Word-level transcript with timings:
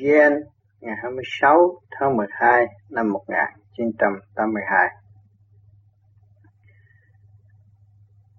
Gen 0.00 0.32
ngày 0.80 0.96
26 1.02 1.80
tháng 1.90 2.16
12 2.16 2.66
năm 2.90 3.12
1982. 3.12 4.88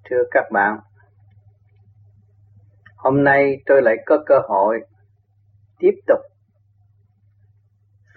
Thưa 0.05 0.23
các 0.31 0.43
bạn, 0.51 0.79
hôm 2.95 3.23
nay 3.23 3.61
tôi 3.65 3.81
lại 3.81 3.95
có 4.05 4.23
cơ 4.25 4.35
hội 4.47 4.79
tiếp 5.79 5.93
tục 6.07 6.19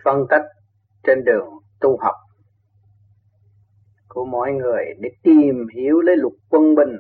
phân 0.05 0.17
tích 0.31 0.43
trên 1.03 1.25
đường 1.25 1.49
tu 1.81 1.99
học 2.01 2.15
của 4.09 4.25
mọi 4.25 4.53
người 4.53 4.85
để 5.01 5.09
tìm 5.23 5.67
hiểu 5.75 6.01
lấy 6.01 6.17
luật 6.17 6.35
quân 6.49 6.75
bình 6.75 6.97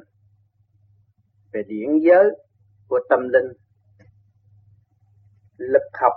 về 1.52 1.62
điển 1.66 1.88
giới 1.98 2.24
của 2.88 3.00
tâm 3.08 3.20
linh 3.28 3.52
lực 5.56 5.82
học 6.00 6.12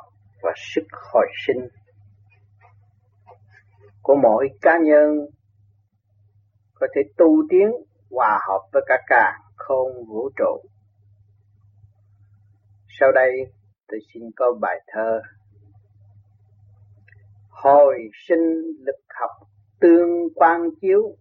và 0.49 0.53
sức 0.73 0.87
hồi 1.13 1.27
sinh 1.47 1.67
của 4.01 4.15
mỗi 4.23 4.47
cá 4.61 4.77
nhân 4.83 5.17
có 6.73 6.87
thể 6.95 7.01
tu 7.17 7.27
tiến 7.49 7.71
hòa 8.11 8.39
hợp 8.47 8.61
với 8.73 8.83
cả 8.87 8.97
càng 9.07 9.41
không 9.55 10.05
vũ 10.07 10.29
trụ. 10.37 10.69
Sau 12.99 13.11
đây, 13.11 13.31
tôi 13.87 13.99
xin 14.13 14.23
có 14.35 14.45
bài 14.61 14.79
thơ 14.87 15.21
Hồi 17.49 18.09
sinh 18.27 18.61
lực 18.79 18.99
học 19.19 19.47
tương 19.79 20.09
quan 20.35 20.61
chiếu, 20.81 21.15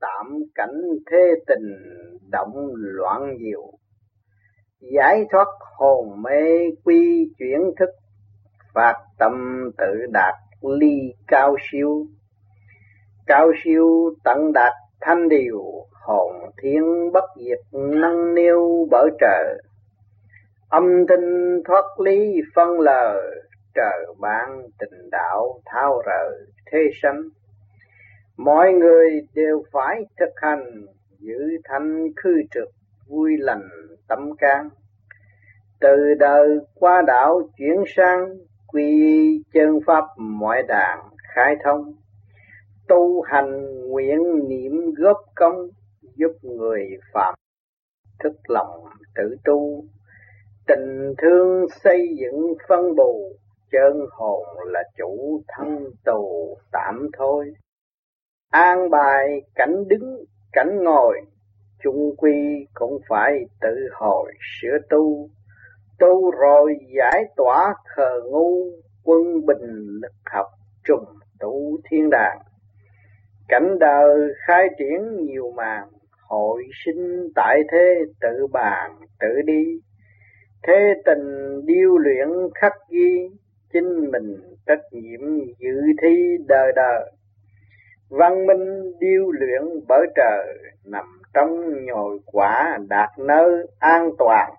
Tạm 0.00 0.26
cảnh 0.54 0.80
thế 1.10 1.34
tình 1.46 1.68
động 2.30 2.72
loạn 2.74 3.36
diệu 3.40 3.72
Giải 4.80 5.24
thoát 5.32 5.48
hồn 5.78 6.22
mê 6.22 6.70
quy 6.84 7.30
chuyển 7.38 7.60
thức 7.78 8.03
phát 8.74 8.94
tâm 9.18 9.32
tự 9.78 10.06
đạt 10.12 10.34
ly 10.62 11.12
cao 11.26 11.56
siêu. 11.70 12.06
Cao 13.26 13.52
siêu 13.64 14.14
tận 14.24 14.52
đạt 14.52 14.72
thanh 15.00 15.28
điều 15.28 15.62
hồn 15.92 16.32
thiên 16.62 17.12
bất 17.12 17.24
diệt 17.36 17.58
năng 17.72 18.34
niêu 18.34 18.88
bở 18.90 19.08
trời 19.20 19.58
âm 20.74 21.06
thanh 21.08 21.60
thoát 21.64 21.84
lý 22.04 22.40
phân 22.54 22.80
lờ, 22.80 23.20
trời 23.74 24.06
ban 24.18 24.62
tình 24.78 25.10
đạo 25.10 25.60
thao 25.64 26.02
rời 26.06 26.38
thế 26.66 26.78
sanh. 27.02 27.22
Mọi 28.36 28.72
người 28.72 29.20
đều 29.34 29.62
phải 29.72 30.04
thực 30.20 30.30
hành 30.36 30.86
giữ 31.18 31.38
thanh 31.64 32.06
khư 32.16 32.42
trực 32.54 32.68
vui 33.06 33.30
lành 33.38 33.68
tâm 34.08 34.36
can. 34.38 34.68
Từ 35.80 36.14
đời 36.18 36.58
qua 36.74 37.02
đạo 37.06 37.40
chuyển 37.58 37.76
sang 37.96 38.36
quy 38.74 39.42
chân 39.52 39.80
pháp 39.86 40.04
mọi 40.16 40.62
đàn 40.68 40.98
khai 41.34 41.56
thông, 41.64 41.94
tu 42.88 43.22
hành 43.22 43.80
nguyện 43.88 44.18
niệm 44.48 44.72
góp 44.96 45.16
công, 45.34 45.68
giúp 46.16 46.32
người 46.42 46.88
phạm 47.12 47.34
thức 48.24 48.32
lòng 48.48 48.84
tự 49.14 49.36
tu, 49.44 49.84
tình 50.66 51.14
thương 51.18 51.66
xây 51.84 52.16
dựng 52.20 52.54
phân 52.68 52.96
bù, 52.96 53.36
chân 53.70 54.06
hồn 54.10 54.44
là 54.66 54.82
chủ 54.96 55.42
thân 55.48 55.90
tù 56.04 56.56
tạm 56.72 57.08
thôi. 57.18 57.52
An 58.50 58.90
bài 58.90 59.42
cảnh 59.54 59.88
đứng, 59.88 60.24
cảnh 60.52 60.84
ngồi, 60.84 61.20
chung 61.82 62.16
quy 62.16 62.66
cũng 62.74 62.98
phải 63.08 63.32
tự 63.60 63.88
hồi 63.92 64.32
sửa 64.60 64.78
tu 64.90 65.28
tu 65.98 66.30
rồi 66.30 66.76
giải 66.96 67.24
tỏa 67.36 67.74
khờ 67.96 68.20
ngu, 68.30 68.66
quân 69.04 69.46
bình 69.46 69.98
lực 70.02 70.12
học 70.32 70.46
trùng 70.84 71.04
tụ 71.40 71.78
thiên 71.90 72.10
đàng. 72.10 72.38
Cảnh 73.48 73.78
đời 73.78 74.32
khai 74.46 74.68
triển 74.78 75.16
nhiều 75.16 75.50
màn, 75.56 75.88
hội 76.28 76.62
sinh 76.84 77.28
tại 77.34 77.60
thế 77.72 77.94
tự 78.20 78.46
bàn 78.52 78.90
tự 79.20 79.42
đi. 79.44 79.80
Thế 80.62 80.94
tình 81.04 81.60
điêu 81.66 81.98
luyện 81.98 82.28
khắc 82.54 82.72
ghi, 82.90 83.28
chính 83.72 84.10
mình 84.12 84.56
trách 84.66 84.80
nhiệm 84.92 85.20
dự 85.58 85.80
thi 86.02 86.36
đời 86.48 86.72
đời. 86.76 87.10
Văn 88.10 88.46
minh 88.46 88.92
điêu 89.00 89.30
luyện 89.30 89.62
bởi 89.88 90.06
trời, 90.16 90.46
nằm 90.84 91.04
trong 91.34 91.84
nhồi 91.84 92.18
quả 92.26 92.78
đạt 92.88 93.10
nơi 93.18 93.66
an 93.78 94.10
toàn 94.18 94.52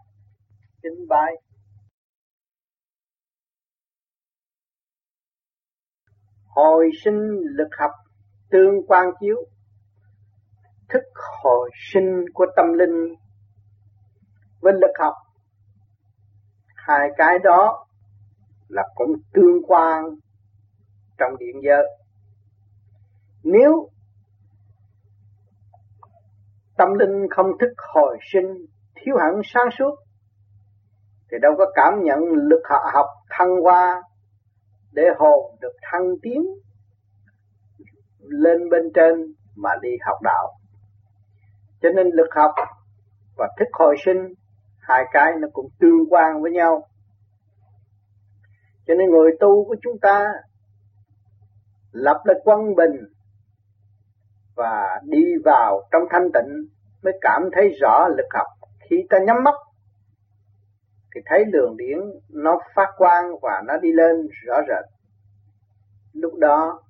kính 0.85 1.07
bái 1.07 1.35
hồi 6.55 6.89
sinh 7.03 7.41
lực 7.41 7.69
học 7.79 7.91
tương 8.49 8.87
quan 8.87 9.05
chiếu. 9.19 9.37
Thức 10.89 11.03
hồi 11.43 11.69
sinh 11.93 12.25
của 12.33 12.45
tâm 12.55 12.65
linh. 12.73 13.15
Với 14.61 14.73
lực 14.73 14.91
học, 14.99 15.13
hai 16.75 17.09
cái 17.17 17.39
đó 17.43 17.87
là 18.67 18.83
cũng 18.95 19.13
tương 19.33 19.63
quan 19.67 20.03
trong 21.17 21.37
điện 21.37 21.55
giới. 21.63 21.87
Nếu 23.43 23.89
tâm 26.77 26.93
linh 26.93 27.27
không 27.29 27.47
thức 27.59 27.73
hồi 27.93 28.17
sinh, 28.33 28.65
thiếu 28.95 29.15
hẳn 29.17 29.41
sáng 29.43 29.67
suốt 29.77 30.04
thì 31.35 31.39
đâu 31.41 31.51
có 31.57 31.65
cảm 31.75 32.03
nhận 32.03 32.19
lực 32.21 32.61
học 32.93 33.05
thăng 33.29 33.61
hoa 33.63 34.01
để 34.91 35.03
hồn 35.17 35.55
được 35.61 35.73
thăng 35.81 36.07
tiến 36.21 36.41
lên 38.19 38.69
bên 38.69 38.83
trên 38.95 39.33
mà 39.55 39.69
đi 39.81 39.89
học 40.05 40.17
đạo. 40.23 40.53
Cho 41.81 41.89
nên 41.95 42.07
lực 42.07 42.27
học 42.35 42.51
và 43.37 43.47
thức 43.59 43.67
hồi 43.73 43.95
sinh, 44.05 44.33
hai 44.79 45.03
cái 45.11 45.31
nó 45.39 45.47
cũng 45.53 45.67
tương 45.79 46.09
quan 46.09 46.41
với 46.41 46.51
nhau. 46.51 46.83
Cho 48.87 48.93
nên 48.93 49.09
người 49.09 49.31
tu 49.39 49.65
của 49.65 49.75
chúng 49.81 49.99
ta 50.01 50.25
lập 51.91 52.21
lại 52.25 52.37
quân 52.43 52.75
bình 52.75 52.95
và 54.55 55.01
đi 55.03 55.23
vào 55.45 55.81
trong 55.91 56.01
thanh 56.11 56.31
tịnh 56.33 56.67
mới 57.03 57.13
cảm 57.21 57.41
thấy 57.53 57.69
rõ 57.81 58.07
lực 58.07 58.27
học. 58.33 58.47
Khi 58.89 58.95
ta 59.09 59.17
nhắm 59.19 59.43
mắt 59.43 59.55
thì 61.15 61.21
thấy 61.25 61.43
đường 61.51 61.77
điển 61.77 61.97
nó 62.29 62.59
phát 62.75 62.87
quang 62.97 63.25
và 63.41 63.61
nó 63.67 63.77
đi 63.77 63.89
lên 63.91 64.27
rõ 64.45 64.55
rệt. 64.67 64.85
Lúc 66.13 66.33
đó 66.39 66.81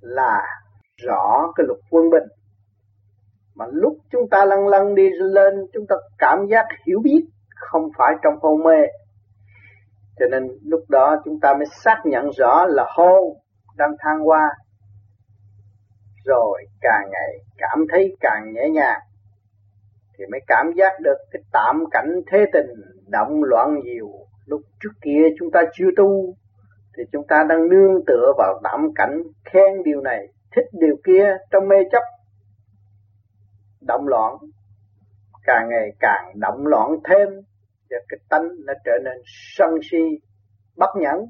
là 0.00 0.42
rõ 1.06 1.52
cái 1.56 1.66
luật 1.66 1.78
quân 1.90 2.10
bình. 2.10 2.28
Mà 3.54 3.64
lúc 3.72 3.96
chúng 4.10 4.28
ta 4.30 4.44
lăn 4.44 4.68
lăn 4.68 4.94
đi 4.94 5.08
lên, 5.10 5.54
chúng 5.72 5.86
ta 5.88 5.96
cảm 6.18 6.46
giác 6.50 6.66
hiểu 6.86 7.00
biết 7.04 7.20
không 7.56 7.82
phải 7.98 8.14
trong 8.22 8.34
hôn 8.40 8.62
mê. 8.62 8.86
Cho 10.18 10.26
nên 10.30 10.42
lúc 10.62 10.80
đó 10.88 11.16
chúng 11.24 11.40
ta 11.40 11.54
mới 11.54 11.66
xác 11.84 11.96
nhận 12.04 12.30
rõ 12.38 12.66
là 12.68 12.86
hôn 12.96 13.24
đang 13.76 13.90
thăng 13.98 14.28
qua 14.28 14.50
rồi 16.24 16.64
càng 16.80 17.10
ngày 17.10 17.38
cảm 17.58 17.78
thấy 17.92 18.16
càng 18.20 18.52
nhẹ 18.52 18.68
nhàng 18.72 19.00
thì 20.20 20.26
mới 20.30 20.40
cảm 20.46 20.72
giác 20.76 20.92
được 21.00 21.16
cái 21.30 21.42
tạm 21.52 21.84
cảnh 21.90 22.20
thế 22.32 22.44
tình 22.52 22.66
động 23.06 23.42
loạn 23.44 23.80
nhiều. 23.84 24.08
Lúc 24.46 24.60
trước 24.82 24.90
kia 25.02 25.22
chúng 25.38 25.50
ta 25.50 25.60
chưa 25.72 25.88
tu, 25.96 26.34
thì 26.96 27.02
chúng 27.12 27.26
ta 27.28 27.44
đang 27.48 27.68
nương 27.68 28.04
tựa 28.06 28.32
vào 28.38 28.60
tạm 28.64 28.80
cảnh 28.94 29.22
khen 29.44 29.82
điều 29.84 30.00
này, 30.00 30.26
thích 30.56 30.64
điều 30.72 30.96
kia 31.04 31.36
trong 31.50 31.68
mê 31.68 31.76
chấp. 31.92 32.02
Động 33.80 34.08
loạn, 34.08 34.34
càng 35.44 35.68
ngày 35.70 35.90
càng 36.00 36.32
động 36.34 36.66
loạn 36.66 36.90
thêm, 37.04 37.28
và 37.90 37.96
cái 38.08 38.18
tánh 38.28 38.48
nó 38.66 38.72
trở 38.84 38.92
nên 39.04 39.22
sân 39.56 39.70
si, 39.90 40.20
bất 40.76 40.90
nhẫn. 40.96 41.26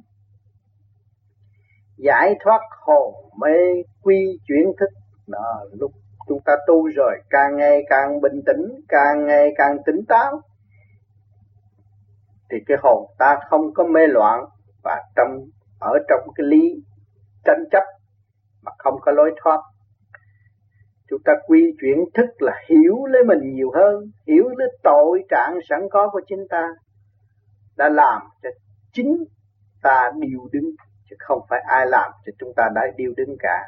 Giải 1.97 2.35
thoát 2.45 2.61
hồn 2.87 3.15
mê 3.41 3.83
quy 4.03 4.39
chuyển 4.49 4.73
thức, 4.81 4.91
đó 5.27 5.65
lúc 5.73 5.93
chúng 6.31 6.41
ta 6.45 6.53
tu 6.67 6.87
rồi 6.87 7.19
càng 7.31 7.57
ngày 7.57 7.83
càng 7.89 8.21
bình 8.21 8.43
tĩnh, 8.47 8.81
càng 8.89 9.27
ngày 9.27 9.53
càng 9.57 9.77
tỉnh 9.87 10.05
táo, 10.09 10.41
thì 12.51 12.57
cái 12.67 12.77
hồn 12.83 13.07
ta 13.19 13.39
không 13.49 13.75
có 13.75 13.85
mê 13.85 14.07
loạn 14.07 14.45
và 14.83 15.03
trong, 15.17 15.39
ở 15.81 15.99
trong 16.09 16.21
cái 16.35 16.47
lý 16.47 16.83
tranh 17.45 17.65
chấp 17.71 17.85
mà 18.63 18.73
không 18.79 18.95
có 19.01 19.13
lối 19.13 19.31
thoát. 19.43 19.61
Chúng 21.09 21.23
ta 21.25 21.33
quy 21.47 21.75
chuyển 21.81 22.05
thức 22.15 22.31
là 22.39 22.53
hiểu 22.69 23.07
lấy 23.07 23.25
mình 23.25 23.55
nhiều 23.55 23.71
hơn, 23.75 24.11
hiểu 24.27 24.49
lấy 24.49 24.69
tội 24.83 25.25
trạng 25.31 25.59
sẵn 25.69 25.81
có 25.91 26.09
của 26.13 26.21
chính 26.27 26.47
ta, 26.51 26.69
đã 27.77 27.89
làm 27.89 28.23
cho 28.43 28.49
chính 28.93 29.25
ta 29.83 30.11
điều 30.19 30.49
đứng, 30.53 30.71
chứ 31.11 31.17
không 31.19 31.41
phải 31.49 31.61
ai 31.67 31.87
làm 31.87 32.11
cho 32.27 32.33
chúng 32.39 32.53
ta 32.57 32.69
đã 32.75 32.83
điều 32.97 33.13
đứng 33.17 33.37
cả. 33.39 33.63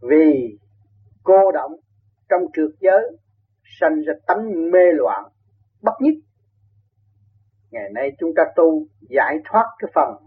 Vì 0.00 0.58
cô 1.24 1.52
động 1.52 1.72
trong 2.28 2.40
trượt 2.52 2.70
giới, 2.80 3.16
sanh 3.80 4.00
ra 4.06 4.12
tánh 4.26 4.70
mê 4.72 4.92
loạn, 4.92 5.24
bất 5.82 5.92
nhất. 6.00 6.14
Ngày 7.70 7.90
nay 7.94 8.10
chúng 8.18 8.30
ta 8.36 8.42
tu 8.56 8.86
giải 9.00 9.36
thoát 9.44 9.64
cái 9.78 9.90
phần 9.94 10.26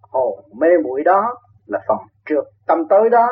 hồn 0.00 0.44
mê 0.60 0.68
muội 0.84 1.02
đó, 1.04 1.34
là 1.66 1.80
phần 1.88 1.98
trượt 2.26 2.44
tâm 2.66 2.78
tới 2.90 3.10
đó, 3.10 3.28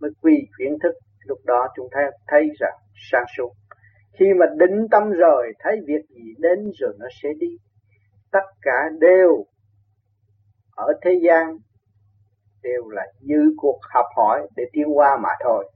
mới 0.00 0.10
quy 0.22 0.32
chuyển 0.58 0.78
thức. 0.82 0.92
Lúc 1.24 1.38
đó 1.44 1.68
chúng 1.76 1.88
ta 1.92 2.00
thấy 2.26 2.42
rằng 2.60 2.78
sáng 3.12 3.24
suốt, 3.36 3.52
khi 4.18 4.26
mà 4.40 4.46
định 4.58 4.86
tâm 4.90 5.10
rồi, 5.10 5.52
thấy 5.58 5.76
việc 5.86 6.04
gì 6.08 6.34
đến 6.38 6.70
rồi 6.80 6.92
nó 6.98 7.06
sẽ 7.22 7.28
đi. 7.38 7.56
Tất 8.32 8.46
cả 8.62 8.88
đều 9.00 9.44
ở 10.76 10.86
thế 11.02 11.10
gian 11.22 11.56
đều 12.62 12.88
là 12.88 13.02
như 13.20 13.54
cuộc 13.56 13.78
học 13.94 14.06
hỏi 14.16 14.48
để 14.56 14.64
tiến 14.72 14.84
qua 14.94 15.16
mà 15.22 15.28
thôi 15.44 15.70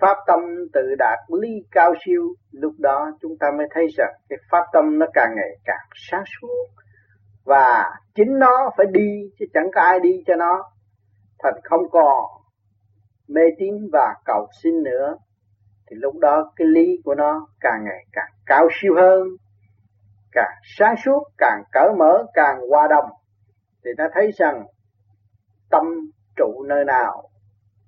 pháp 0.00 0.16
tâm 0.26 0.40
tự 0.72 0.94
đạt 0.98 1.18
ly 1.40 1.48
cao 1.70 1.94
siêu, 2.04 2.22
lúc 2.52 2.72
đó 2.78 3.10
chúng 3.20 3.32
ta 3.40 3.46
mới 3.58 3.66
thấy 3.70 3.86
rằng 3.96 4.14
cái 4.28 4.38
pháp 4.50 4.64
tâm 4.72 4.98
nó 4.98 5.06
càng 5.14 5.30
ngày 5.36 5.58
càng 5.64 5.86
sáng 6.10 6.24
suốt. 6.40 6.66
Và 7.44 7.84
chính 8.14 8.38
nó 8.38 8.70
phải 8.76 8.86
đi, 8.92 9.30
chứ 9.38 9.46
chẳng 9.54 9.70
có 9.74 9.80
ai 9.80 10.00
đi 10.00 10.22
cho 10.26 10.36
nó. 10.36 10.62
Thành 11.42 11.54
không 11.64 11.90
còn 11.90 12.24
mê 13.28 13.42
tín 13.58 13.74
và 13.92 14.14
cầu 14.24 14.46
xin 14.62 14.82
nữa, 14.82 15.16
thì 15.90 15.96
lúc 16.00 16.18
đó 16.18 16.52
cái 16.56 16.66
lý 16.66 16.96
của 17.04 17.14
nó 17.14 17.46
càng 17.60 17.84
ngày 17.84 18.04
càng 18.12 18.30
cao 18.46 18.68
siêu 18.80 18.94
hơn, 18.96 19.28
càng 20.32 20.52
sáng 20.78 20.94
suốt, 21.04 21.22
càng 21.38 21.62
cởi 21.72 21.88
mở, 21.98 22.24
càng 22.34 22.60
hòa 22.70 22.88
đồng. 22.90 23.10
Thì 23.84 23.90
ta 23.98 24.08
thấy 24.14 24.30
rằng 24.32 24.66
tâm 25.70 25.84
trụ 26.36 26.64
nơi 26.68 26.84
nào 26.84 27.27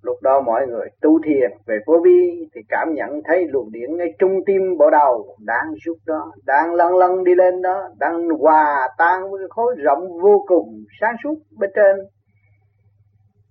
lúc 0.02 0.17
đó 0.23 0.41
mọi 0.41 0.67
người 0.67 0.88
tu 1.00 1.19
thiền 1.25 1.50
về 1.67 1.79
vô 1.87 1.94
vi 2.05 2.49
thì 2.55 2.61
cảm 2.69 2.94
nhận 2.94 3.11
thấy 3.25 3.44
luồng 3.49 3.73
điện 3.73 3.97
ngay 3.97 4.08
trung 4.19 4.41
tim 4.47 4.62
bộ 4.79 4.91
đầu 4.91 5.37
đang 5.41 5.75
rút 5.85 5.97
đó, 6.06 6.32
đang 6.47 6.75
lăn 6.75 6.97
lăn 6.97 7.25
đi 7.25 7.35
lên 7.35 7.62
đó, 7.62 7.88
đang 7.99 8.29
hòa 8.29 8.88
tan 8.99 9.31
với 9.31 9.38
cái 9.38 9.49
khối 9.50 9.75
rộng 9.79 10.19
vô 10.23 10.44
cùng 10.47 10.85
sáng 11.00 11.14
suốt 11.25 11.35
bên 11.58 11.70
trên. 11.75 11.97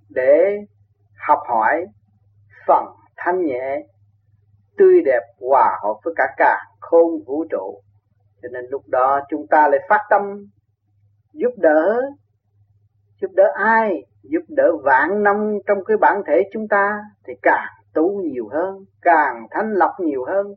Để 0.10 0.58
học 1.28 1.40
hỏi 1.48 1.86
phần 2.68 2.86
thanh 3.18 3.46
nhẹ, 3.46 3.82
tươi 4.78 5.02
đẹp 5.06 5.22
hòa 5.40 5.80
hợp 5.84 5.94
với 6.04 6.14
cả 6.18 6.28
cả 6.38 6.58
khôn 6.80 7.24
vũ 7.28 7.46
trụ. 7.52 7.82
Cho 8.42 8.50
nên 8.52 8.66
lúc 8.70 8.82
đó 8.88 9.20
chúng 9.30 9.48
ta 9.50 9.68
lại 9.72 9.80
phát 9.90 10.02
tâm 10.10 10.22
giúp 11.34 11.52
đỡ 11.58 12.02
giúp 13.22 13.32
đỡ 13.36 13.44
ai? 13.56 14.04
Giúp 14.24 14.42
đỡ 14.48 14.72
vạn 14.84 15.24
năm 15.24 15.36
trong 15.68 15.78
cái 15.86 15.98
bản 15.98 16.22
thể 16.28 16.50
chúng 16.54 16.68
ta 16.68 17.00
thì 17.28 17.34
càng 17.42 17.68
tu 17.94 18.22
nhiều 18.22 18.50
hơn, 18.52 18.86
càng 19.02 19.48
thanh 19.52 19.74
lọc 19.74 19.92
nhiều 20.00 20.26
hơn, 20.26 20.48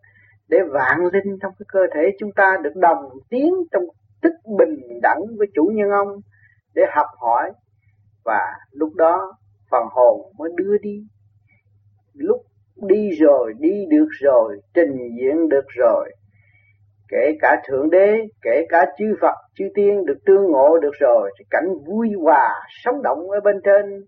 để 0.48 0.58
vạn 0.72 0.98
linh 1.12 1.38
trong 1.42 1.52
cái 1.58 1.66
cơ 1.68 1.80
thể 1.94 2.00
chúng 2.18 2.30
ta 2.36 2.56
được 2.62 2.76
đồng 2.76 3.08
tiến 3.30 3.54
trong 3.72 3.82
tức 4.22 4.32
bình 4.58 5.00
đẳng 5.02 5.20
với 5.38 5.46
chủ 5.54 5.70
nhân 5.74 5.90
ông 5.90 6.08
để 6.74 6.82
học 6.94 7.06
hỏi. 7.20 7.52
Và 8.24 8.40
lúc 8.72 8.94
đó 8.94 9.36
phần 9.70 9.82
hồn 9.90 10.20
mới 10.38 10.50
đưa 10.56 10.78
đi. 10.78 11.06
Lúc 12.14 12.36
đi 12.76 13.10
rồi, 13.10 13.52
đi 13.58 13.86
được 13.90 14.08
rồi, 14.10 14.60
trình 14.74 14.96
diễn 15.18 15.48
được 15.48 15.64
rồi 15.68 16.10
kể 17.12 17.36
cả 17.40 17.62
thượng 17.68 17.90
đế, 17.90 18.26
kể 18.42 18.66
cả 18.68 18.86
chư 18.98 19.14
phật, 19.20 19.34
chư 19.54 19.64
tiên 19.74 20.04
được 20.06 20.18
tương 20.26 20.52
ngộ 20.52 20.78
được 20.78 20.94
rồi, 21.00 21.30
thì 21.38 21.44
cảnh 21.50 21.68
vui 21.86 22.08
hòa, 22.22 22.60
sống 22.84 23.02
động 23.02 23.30
ở 23.30 23.40
bên 23.40 23.56
trên, 23.64 24.04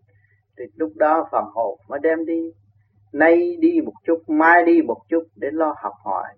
thì 0.58 0.64
lúc 0.76 0.90
đó 0.96 1.28
phần 1.32 1.44
hồn 1.54 1.78
mới 1.88 2.00
đem 2.02 2.24
đi. 2.24 2.50
Nay 3.12 3.56
đi 3.60 3.80
một 3.84 3.92
chút, 4.06 4.18
mai 4.28 4.62
đi 4.62 4.82
một 4.82 4.96
chút 5.08 5.22
để 5.36 5.48
lo 5.52 5.74
học 5.82 5.92
hỏi, 6.04 6.28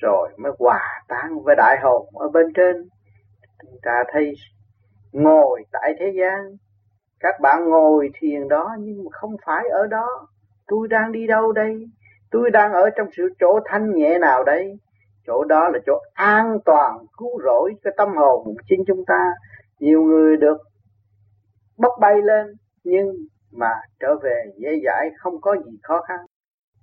rồi 0.00 0.28
mới 0.38 0.52
hòa 0.58 0.80
tan 1.08 1.42
với 1.44 1.56
đại 1.56 1.76
hồn 1.82 2.06
ở 2.14 2.28
bên 2.28 2.46
trên. 2.54 2.76
Chúng 3.62 3.78
ta 3.82 4.04
thấy 4.12 4.32
ngồi 5.12 5.62
tại 5.72 5.94
thế 5.98 6.12
gian. 6.18 6.56
Các 7.20 7.34
bạn 7.40 7.70
ngồi 7.70 8.10
thiền 8.20 8.48
đó 8.48 8.76
nhưng 8.78 9.04
mà 9.04 9.10
không 9.12 9.36
phải 9.46 9.64
ở 9.70 9.86
đó. 9.86 10.06
Tôi 10.66 10.88
đang 10.88 11.12
đi 11.12 11.26
đâu 11.26 11.52
đây? 11.52 11.84
Tôi 12.30 12.50
đang 12.50 12.72
ở 12.72 12.90
trong 12.96 13.06
sự 13.16 13.28
chỗ 13.40 13.60
thanh 13.64 13.94
nhẹ 13.94 14.18
nào 14.18 14.44
đây? 14.44 14.78
Chỗ 15.26 15.44
đó 15.44 15.68
là 15.72 15.78
chỗ 15.86 15.98
an 16.14 16.58
toàn 16.64 16.98
cứu 17.18 17.40
rỗi 17.44 17.72
cái 17.82 17.92
tâm 17.96 18.08
hồn 18.16 18.44
của 18.44 18.54
chính 18.68 18.80
chúng 18.86 19.04
ta. 19.06 19.32
Nhiều 19.80 20.02
người 20.02 20.36
được 20.36 20.58
bốc 21.78 21.92
bay 22.00 22.14
lên, 22.22 22.46
nhưng 22.84 23.12
mà 23.52 23.70
trở 24.00 24.08
về 24.22 24.44
dễ 24.56 24.70
dãi, 24.84 25.10
không 25.18 25.40
có 25.40 25.56
gì 25.66 25.78
khó 25.82 26.00
khăn. 26.08 26.18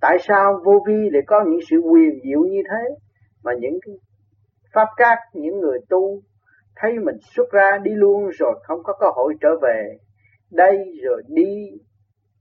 Tại 0.02 0.18
sao 0.20 0.62
vô 0.64 0.84
vi 0.88 1.10
lại 1.12 1.22
có 1.28 1.44
những 1.48 1.60
sự 1.70 1.78
quyền 1.78 2.20
diệu 2.24 2.40
như 2.40 2.62
thế? 2.70 2.96
Mà 3.44 3.52
những 3.60 3.80
cái 3.86 3.96
pháp 4.74 4.88
các, 4.98 5.18
những 5.34 5.60
người 5.60 5.80
tu 5.90 6.20
thấy 6.76 6.92
mình 7.00 7.16
xuất 7.36 7.52
ra 7.52 7.78
đi 7.84 7.92
luôn 7.92 8.30
rồi 8.40 8.60
không 8.64 8.84
có 8.84 8.94
cơ 9.00 9.08
hội 9.16 9.34
trở 9.42 9.50
về. 9.62 9.98
Đây 10.52 10.78
rồi 11.04 11.22
đi 11.28 11.70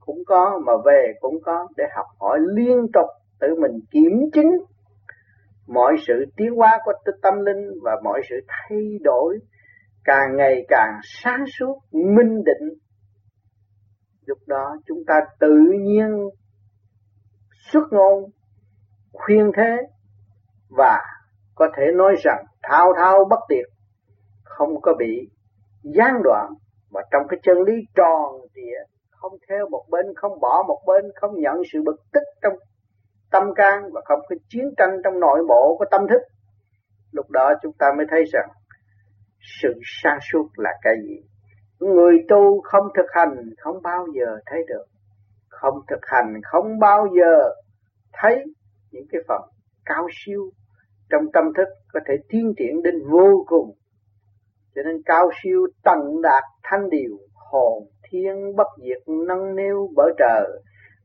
cũng 0.00 0.19
có, 0.26 0.60
mà 0.66 0.72
về 0.84 1.12
cũng 1.20 1.40
có 1.43 1.69
để 1.76 1.84
học 1.96 2.06
hỏi 2.20 2.38
liên 2.54 2.87
tục 2.93 3.06
tự 3.40 3.54
mình 3.60 3.81
kiểm 3.90 4.31
chứng 4.32 4.58
mọi 5.67 5.97
sự 6.06 6.25
tiến 6.37 6.55
hóa 6.56 6.79
của 6.85 6.93
tâm 7.23 7.35
linh 7.44 7.70
và 7.82 7.93
mọi 8.05 8.20
sự 8.31 8.37
thay 8.49 8.99
đổi 9.03 9.38
càng 10.05 10.37
ngày 10.37 10.67
càng 10.69 11.00
sáng 11.03 11.44
suốt, 11.59 11.79
minh 11.93 12.43
định. 12.44 12.79
Lúc 14.26 14.38
đó 14.47 14.76
chúng 14.87 14.99
ta 15.06 15.14
tự 15.41 15.56
nhiên 15.81 16.29
xuất 17.73 17.85
ngôn, 17.91 18.31
khuyên 19.12 19.50
thế 19.56 19.76
và 20.76 20.99
có 21.55 21.69
thể 21.76 21.85
nói 21.94 22.14
rằng 22.25 22.44
thao 22.62 22.93
thao 22.97 23.25
bất 23.31 23.41
tuyệt, 23.49 23.67
không 24.44 24.81
có 24.82 24.94
bị 24.99 25.29
gián 25.82 26.14
đoạn 26.25 26.53
và 26.91 27.03
trong 27.11 27.23
cái 27.29 27.41
chân 27.43 27.56
lý 27.67 27.75
tròn 27.94 28.41
trịa, 28.55 28.94
không 29.11 29.32
theo 29.49 29.69
một 29.69 29.85
bên, 29.91 30.06
không 30.17 30.41
bỏ 30.41 30.64
một 30.69 30.79
bên, 30.87 31.12
không 31.14 31.31
nhận 31.41 31.55
sự 31.73 31.82
bực 31.85 31.97
tức 32.12 32.23
trong 32.43 32.53
tâm 33.32 33.43
can 33.55 33.82
và 33.93 34.00
không 34.05 34.20
có 34.29 34.37
chiến 34.49 34.64
tranh 34.76 34.90
trong 35.05 35.20
nội 35.20 35.44
bộ 35.49 35.76
của 35.79 35.84
tâm 35.90 36.00
thức. 36.11 36.23
Lúc 37.12 37.31
đó 37.31 37.52
chúng 37.62 37.73
ta 37.79 37.87
mới 37.96 38.06
thấy 38.11 38.25
rằng 38.32 38.49
sự 39.62 39.75
sáng 40.02 40.19
suốt 40.32 40.49
là 40.56 40.70
cái 40.82 40.94
gì? 41.02 41.17
Người 41.79 42.17
tu 42.29 42.61
không 42.61 42.87
thực 42.96 43.06
hành 43.12 43.34
không 43.58 43.82
bao 43.82 44.06
giờ 44.14 44.38
thấy 44.46 44.58
được. 44.69 44.84
Không 45.49 45.75
thực 45.88 46.00
hành 46.02 46.40
không 46.44 46.79
bao 46.79 47.06
giờ 47.17 47.55
thấy 48.12 48.44
những 48.90 49.05
cái 49.12 49.20
phần 49.29 49.40
cao 49.85 50.06
siêu 50.12 50.50
trong 51.11 51.23
tâm 51.32 51.44
thức 51.56 51.69
có 51.93 52.00
thể 52.08 52.14
tiến 52.28 52.52
triển 52.58 52.82
đến 52.82 52.94
vô 53.11 53.44
cùng. 53.46 53.76
Cho 54.75 54.82
nên 54.82 55.02
cao 55.05 55.31
siêu 55.43 55.67
tận 55.85 56.23
đạt 56.23 56.42
thanh 56.62 56.90
điều, 56.90 57.18
hồn, 57.35 57.88
thiên, 58.11 58.57
bất 58.57 58.66
diệt 58.78 59.02
nâng 59.28 59.57
niu 59.57 59.90
bởi 59.97 60.12
trời 60.18 60.62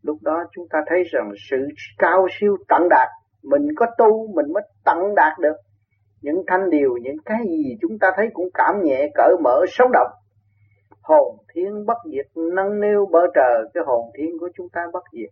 lúc 0.07 0.17
đó 0.21 0.43
chúng 0.51 0.67
ta 0.69 0.79
thấy 0.87 1.03
rằng 1.11 1.31
sự 1.49 1.57
cao 1.97 2.27
siêu 2.39 2.57
tận 2.67 2.89
đạt, 2.89 3.07
mình 3.43 3.67
có 3.75 3.85
tu, 3.97 4.27
mình 4.35 4.53
mới 4.53 4.63
tận 4.85 4.97
đạt 5.15 5.33
được. 5.39 5.55
Những 6.21 6.43
thanh 6.47 6.69
điều, 6.69 6.97
những 7.01 7.17
cái 7.25 7.37
gì 7.49 7.77
chúng 7.81 7.99
ta 8.01 8.11
thấy 8.15 8.27
cũng 8.33 8.49
cảm 8.53 8.75
nhẹ, 8.83 9.09
cởi 9.15 9.35
mở 9.43 9.65
sống 9.69 9.91
động 9.93 10.11
hồn 11.07 11.37
thiên 11.53 11.85
bất 11.85 11.97
diệt, 12.11 12.25
nâng 12.53 12.79
niu 12.81 13.05
bờ 13.11 13.19
trời, 13.35 13.63
cái 13.73 13.83
hồn 13.87 14.11
thiên 14.17 14.39
của 14.39 14.49
chúng 14.57 14.67
ta 14.73 14.81
bất 14.93 15.03
diệt. 15.11 15.29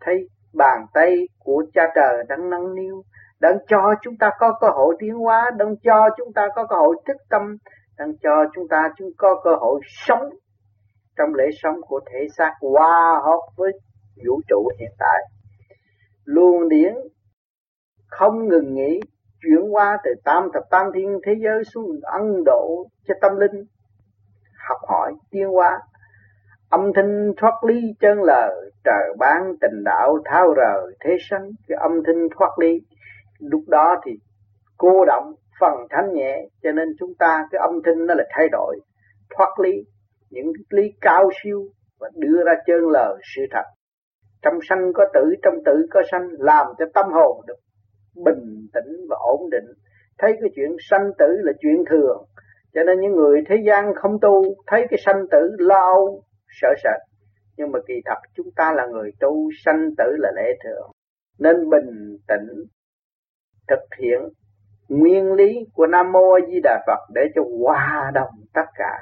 Thấy 0.00 0.14
bàn 0.54 0.86
tay 0.94 1.16
của 1.38 1.64
cha 1.74 1.82
trời 1.94 2.24
đang 2.28 2.50
nâng 2.50 2.74
niu, 2.74 3.02
đang 3.40 3.56
cho 3.68 3.94
chúng 4.02 4.16
ta 4.16 4.30
có 4.38 4.58
cơ 4.60 4.68
hội 4.68 4.96
tiến 4.98 5.14
hóa, 5.14 5.50
đang 5.56 5.74
cho 5.84 6.08
chúng 6.16 6.32
ta 6.32 6.48
có 6.54 6.66
cơ 6.66 6.76
hội 6.76 6.96
thức 7.06 7.16
tâm, 7.30 7.42
đang 7.98 8.12
cho 8.22 8.44
chúng 8.54 8.68
ta, 8.68 8.88
chúng 8.96 9.08
có 9.18 9.40
cơ 9.44 9.50
hội 9.60 9.80
sống 9.84 10.28
trong 11.16 11.34
lễ 11.34 11.44
sống 11.62 11.76
của 11.88 12.00
thể 12.12 12.26
xác 12.36 12.52
hòa 12.60 13.20
hợp 13.24 13.40
với 13.56 13.72
vũ 14.26 14.40
trụ 14.48 14.70
hiện 14.78 14.90
tại. 14.98 15.22
Luồng 16.24 16.68
điển 16.68 16.94
không 18.06 18.48
ngừng 18.48 18.74
nghỉ 18.74 19.00
chuyển 19.42 19.74
qua 19.74 19.98
từ 20.04 20.10
tam 20.24 20.48
thập 20.54 20.62
tam 20.70 20.86
thiên 20.94 21.18
thế 21.26 21.32
giới 21.44 21.64
xuống 21.64 22.00
ân 22.02 22.44
độ 22.44 22.86
cho 23.08 23.14
tâm 23.20 23.36
linh, 23.36 23.64
học 24.68 24.78
hỏi 24.88 25.12
tiến 25.30 25.48
hóa, 25.48 25.80
âm 26.70 26.92
thanh 26.94 27.32
thoát 27.36 27.64
ly 27.66 27.80
chân 28.00 28.22
lời 28.22 28.70
trời 28.84 29.14
ban 29.18 29.42
tình 29.60 29.84
đạo 29.84 30.18
thao 30.24 30.54
rời 30.54 30.96
thế 31.04 31.16
sanh. 31.30 31.50
Cái 31.68 31.78
âm 31.80 31.92
thanh 32.06 32.28
thoát 32.38 32.58
ly, 32.60 32.80
lúc 33.38 33.62
đó 33.68 34.00
thì 34.04 34.12
cô 34.76 35.04
động 35.04 35.34
phần 35.60 35.72
thanh 35.90 36.12
nhẹ, 36.12 36.48
cho 36.62 36.72
nên 36.72 36.88
chúng 36.98 37.14
ta 37.18 37.46
cái 37.50 37.58
âm 37.58 37.80
thanh 37.84 38.06
nó 38.06 38.14
là 38.14 38.24
thay 38.30 38.48
đổi, 38.52 38.80
thoát 39.36 39.60
ly 39.62 39.72
những 40.30 40.52
lý 40.70 40.82
cao 41.00 41.30
siêu 41.42 41.62
và 42.00 42.10
đưa 42.14 42.44
ra 42.46 42.52
chân 42.66 42.88
lời 42.88 43.16
sự 43.36 43.42
thật 43.50 43.64
trong 44.42 44.54
sanh 44.68 44.92
có 44.94 45.04
tử, 45.14 45.34
trong 45.42 45.54
tử 45.64 45.86
có 45.90 46.02
sanh, 46.10 46.28
làm 46.38 46.66
cho 46.78 46.84
tâm 46.94 47.06
hồn 47.12 47.44
được 47.46 47.58
bình 48.24 48.66
tĩnh 48.74 49.06
và 49.08 49.16
ổn 49.20 49.50
định. 49.50 49.72
Thấy 50.18 50.32
cái 50.40 50.50
chuyện 50.56 50.76
sanh 50.90 51.10
tử 51.18 51.26
là 51.42 51.52
chuyện 51.60 51.84
thường. 51.90 52.24
Cho 52.74 52.82
nên 52.82 53.00
những 53.00 53.12
người 53.12 53.42
thế 53.48 53.56
gian 53.66 53.94
không 53.94 54.20
tu, 54.20 54.42
thấy 54.66 54.86
cái 54.90 54.98
sanh 55.04 55.26
tử 55.30 55.56
lo 55.58 55.80
âu, 55.80 56.22
sợ 56.60 56.68
sệt. 56.84 57.00
Nhưng 57.56 57.72
mà 57.72 57.78
kỳ 57.86 57.94
thật 58.04 58.18
chúng 58.36 58.46
ta 58.56 58.72
là 58.72 58.86
người 58.86 59.10
tu, 59.20 59.48
sanh 59.64 59.90
tử 59.98 60.04
là 60.18 60.32
lẽ 60.36 60.52
thường. 60.64 60.90
Nên 61.38 61.70
bình 61.70 62.16
tĩnh, 62.28 62.64
thực 63.68 63.98
hiện 63.98 64.28
nguyên 64.88 65.32
lý 65.32 65.58
của 65.74 65.86
Nam 65.86 66.12
Mô 66.12 66.32
A 66.32 66.46
Di 66.46 66.60
Đà 66.62 66.84
Phật 66.86 67.12
để 67.14 67.22
cho 67.34 67.42
hòa 67.60 68.10
đồng 68.14 68.34
tất 68.54 68.66
cả 68.74 68.98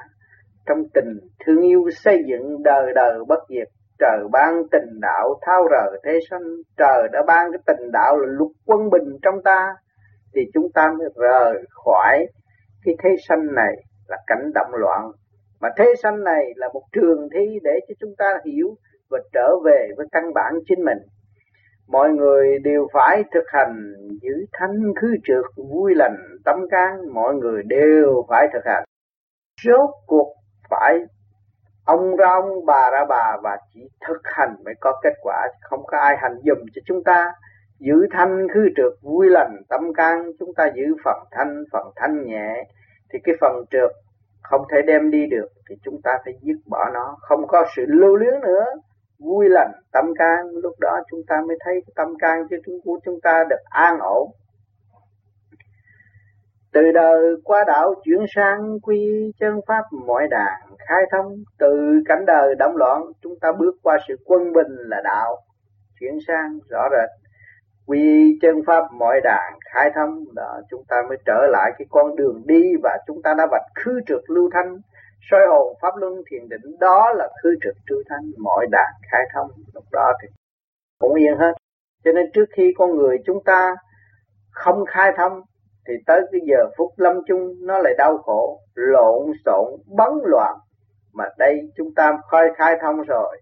trong 0.65 0.83
tình 0.93 1.17
thương 1.45 1.61
yêu 1.61 1.89
xây 2.03 2.17
dựng 2.27 2.63
đời 2.63 2.91
đời 2.95 3.19
bất 3.27 3.39
diệt 3.49 3.67
trời 4.01 4.19
ban 4.31 4.63
tình 4.71 4.99
đạo 5.01 5.39
thao 5.41 5.67
rờ 5.71 5.97
thế 6.03 6.19
sanh. 6.29 6.43
Trời 6.77 7.07
đã 7.11 7.23
ban 7.27 7.51
cái 7.51 7.59
tình 7.67 7.91
đạo 7.91 8.17
là 8.17 8.27
lục 8.37 8.51
quân 8.65 8.89
bình 8.89 9.17
trong 9.21 9.35
ta, 9.43 9.75
thì 10.35 10.41
chúng 10.53 10.67
ta 10.73 10.93
mới 10.99 11.07
rời 11.15 11.63
khỏi 11.69 12.25
cái 12.85 12.95
thế 13.03 13.09
sanh 13.27 13.55
này 13.55 13.75
là 14.07 14.17
cảnh 14.27 14.51
động 14.53 14.71
loạn. 14.73 15.11
Mà 15.61 15.69
thế 15.77 15.93
sanh 16.03 16.23
này 16.23 16.43
là 16.55 16.69
một 16.73 16.83
trường 16.91 17.29
thi 17.33 17.59
để 17.63 17.79
cho 17.87 17.93
chúng 17.99 18.13
ta 18.17 18.25
hiểu 18.45 18.75
và 19.09 19.19
trở 19.33 19.49
về 19.65 19.87
với 19.97 20.07
căn 20.11 20.33
bản 20.33 20.53
chính 20.65 20.85
mình. 20.85 20.97
Mọi 21.87 22.09
người 22.09 22.59
đều 22.63 22.87
phải 22.93 23.23
thực 23.33 23.43
hành 23.47 23.93
giữ 24.21 24.45
thanh 24.53 24.93
khứ 25.01 25.15
trượt, 25.23 25.45
vui 25.71 25.95
lành, 25.95 26.17
tâm 26.45 26.55
can. 26.71 27.13
Mọi 27.13 27.35
người 27.35 27.63
đều 27.63 28.25
phải 28.29 28.47
thực 28.53 28.65
hành. 28.65 28.83
Rốt 29.63 29.89
cuộc 30.07 30.33
phải 30.69 30.99
ông 31.91 32.15
ra 32.15 32.29
ông, 32.29 32.65
bà 32.65 32.89
ra 32.91 33.05
bà 33.09 33.37
và 33.43 33.57
chỉ 33.73 33.81
thực 34.07 34.21
hành 34.23 34.55
mới 34.65 34.73
có 34.79 34.99
kết 35.03 35.13
quả. 35.21 35.47
Không 35.61 35.83
có 35.87 35.97
ai 35.97 36.17
hành 36.17 36.35
dùm 36.43 36.65
cho 36.75 36.81
chúng 36.85 37.03
ta. 37.03 37.33
Giữ 37.79 38.07
thanh 38.11 38.47
khứ 38.53 38.69
trượt 38.77 38.93
vui 39.01 39.29
lành 39.29 39.61
tâm 39.69 39.93
can. 39.93 40.31
Chúng 40.39 40.53
ta 40.53 40.71
giữ 40.75 40.83
phần 41.03 41.17
thanh 41.31 41.63
phần 41.71 41.87
thanh 41.95 42.25
nhẹ. 42.25 42.63
Thì 43.13 43.19
cái 43.23 43.35
phần 43.41 43.65
trượt 43.71 43.91
không 44.41 44.61
thể 44.71 44.77
đem 44.87 45.11
đi 45.11 45.25
được 45.31 45.47
thì 45.69 45.75
chúng 45.83 46.01
ta 46.03 46.11
phải 46.25 46.33
dứt 46.41 46.57
bỏ 46.69 46.89
nó. 46.93 47.17
Không 47.21 47.47
có 47.47 47.65
sự 47.75 47.85
lưu 47.87 48.15
luyến 48.15 48.33
nữa. 48.41 48.65
Vui 49.19 49.49
lành 49.49 49.71
tâm 49.91 50.05
can. 50.17 50.47
Lúc 50.63 50.73
đó 50.79 50.99
chúng 51.11 51.21
ta 51.27 51.41
mới 51.47 51.57
thấy 51.65 51.83
tâm 51.95 52.07
can 52.19 52.47
chứ 52.49 52.55
chúng 52.65 52.79
của 52.83 52.99
chúng 53.05 53.21
ta 53.23 53.43
được 53.49 53.61
an 53.69 53.99
ổn 53.99 54.31
từ 56.73 56.81
đời 56.93 57.35
qua 57.43 57.63
đạo 57.67 57.93
chuyển 58.03 58.25
sang 58.35 58.79
quy 58.81 59.31
chân 59.39 59.59
pháp 59.67 59.83
mọi 60.07 60.27
đàn 60.27 60.61
khai 60.87 61.03
thông, 61.11 61.35
từ 61.59 62.01
cảnh 62.05 62.25
đời 62.27 62.55
động 62.59 62.75
loạn, 62.75 63.01
chúng 63.21 63.33
ta 63.41 63.51
bước 63.59 63.75
qua 63.83 63.97
sự 64.07 64.15
quân 64.25 64.53
bình 64.53 64.75
là 64.77 65.01
đạo, 65.03 65.37
chuyển 65.99 66.13
sang 66.27 66.59
rõ 66.69 66.89
rệt. 66.91 67.09
Quy 67.87 68.37
chân 68.41 68.55
pháp 68.67 68.83
mọi 68.91 69.21
đàn 69.23 69.53
khai 69.73 69.91
thông, 69.95 70.23
đó, 70.35 70.61
chúng 70.69 70.83
ta 70.87 70.95
mới 71.09 71.17
trở 71.25 71.47
lại 71.51 71.71
cái 71.77 71.85
con 71.89 72.15
đường 72.15 72.41
đi 72.45 72.63
và 72.83 72.97
chúng 73.07 73.21
ta 73.23 73.33
đã 73.37 73.47
vạch 73.51 73.65
khứ 73.75 73.99
trượt 74.07 74.21
lưu 74.27 74.49
thanh. 74.53 74.77
Soi 75.31 75.47
hồn 75.49 75.77
pháp 75.81 75.95
luân 75.97 76.13
thiền 76.31 76.49
định, 76.49 76.79
đó 76.79 77.13
là 77.15 77.29
khứ 77.43 77.55
trực 77.63 77.73
trư 77.89 77.95
thanh, 78.09 78.31
mọi 78.37 78.65
đàn 78.71 78.91
khai 79.11 79.21
thông. 79.33 79.47
Lúc 79.73 79.83
đó 79.91 80.13
thì 80.21 80.27
cũng 80.99 81.13
yên 81.13 81.37
hết. 81.37 81.51
Cho 82.03 82.11
nên 82.11 82.25
trước 82.33 82.45
khi 82.57 82.73
con 82.77 82.97
người 82.97 83.17
chúng 83.25 83.43
ta 83.43 83.75
không 84.51 84.85
khai 84.85 85.11
thông 85.17 85.41
thì 85.87 85.93
tới 86.05 86.21
cái 86.31 86.41
giờ 86.45 86.69
phút 86.77 86.91
lâm 86.97 87.15
chung, 87.27 87.53
nó 87.61 87.79
lại 87.79 87.93
đau 87.97 88.17
khổ, 88.17 88.59
lộn 88.75 89.31
xộn, 89.45 89.79
bấn 89.97 90.09
loạn. 90.23 90.55
Mà 91.13 91.25
đây, 91.37 91.59
chúng 91.77 91.93
ta 91.95 92.17
khai 92.31 92.47
khai 92.57 92.75
thông 92.81 93.01
rồi. 93.01 93.41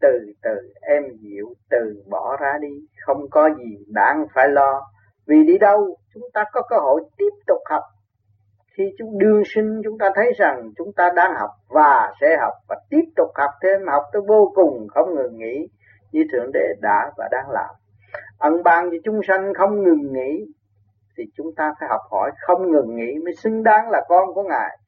Từ 0.00 0.18
từ 0.42 0.50
em 0.80 1.02
dịu 1.20 1.46
từ 1.70 2.02
bỏ 2.10 2.36
ra 2.40 2.58
đi, 2.60 2.86
không 3.06 3.30
có 3.30 3.50
gì 3.58 3.84
đáng 3.86 4.26
phải 4.34 4.48
lo. 4.48 4.82
Vì 5.26 5.36
đi 5.46 5.58
đâu, 5.58 5.96
chúng 6.14 6.22
ta 6.34 6.44
có 6.52 6.62
cơ 6.68 6.76
hội 6.76 7.00
tiếp 7.16 7.30
tục 7.46 7.58
học. 7.70 7.82
Khi 8.76 8.84
chúng 8.98 9.18
đương 9.18 9.42
sinh, 9.54 9.80
chúng 9.84 9.98
ta 9.98 10.10
thấy 10.14 10.32
rằng 10.38 10.70
chúng 10.78 10.92
ta 10.96 11.10
đang 11.16 11.34
học 11.40 11.50
và 11.68 12.12
sẽ 12.20 12.36
học 12.40 12.52
và 12.68 12.76
tiếp 12.90 13.04
tục 13.16 13.28
học 13.34 13.50
thêm, 13.62 13.86
học 13.86 14.02
tới 14.12 14.22
vô 14.28 14.52
cùng 14.54 14.86
không 14.94 15.14
ngừng 15.14 15.38
nghỉ 15.38 15.68
như 16.12 16.24
thượng 16.32 16.52
đế 16.52 16.74
đã 16.80 17.10
và 17.16 17.28
đang 17.30 17.50
làm. 17.50 17.74
Ân 18.38 18.62
ban 18.62 18.90
cho 18.90 18.96
chúng 19.04 19.20
sanh 19.28 19.54
không 19.54 19.82
ngừng 19.82 20.12
nghỉ 20.12 20.46
thì 21.18 21.24
chúng 21.36 21.54
ta 21.56 21.72
phải 21.80 21.88
học 21.88 22.00
hỏi, 22.10 22.30
không 22.46 22.70
ngừng 22.70 22.96
nghỉ 22.96 23.18
mới 23.24 23.34
xứng 23.34 23.62
đáng 23.62 23.90
là 23.90 24.04
con 24.08 24.34
của 24.34 24.42
ngài. 24.42 24.78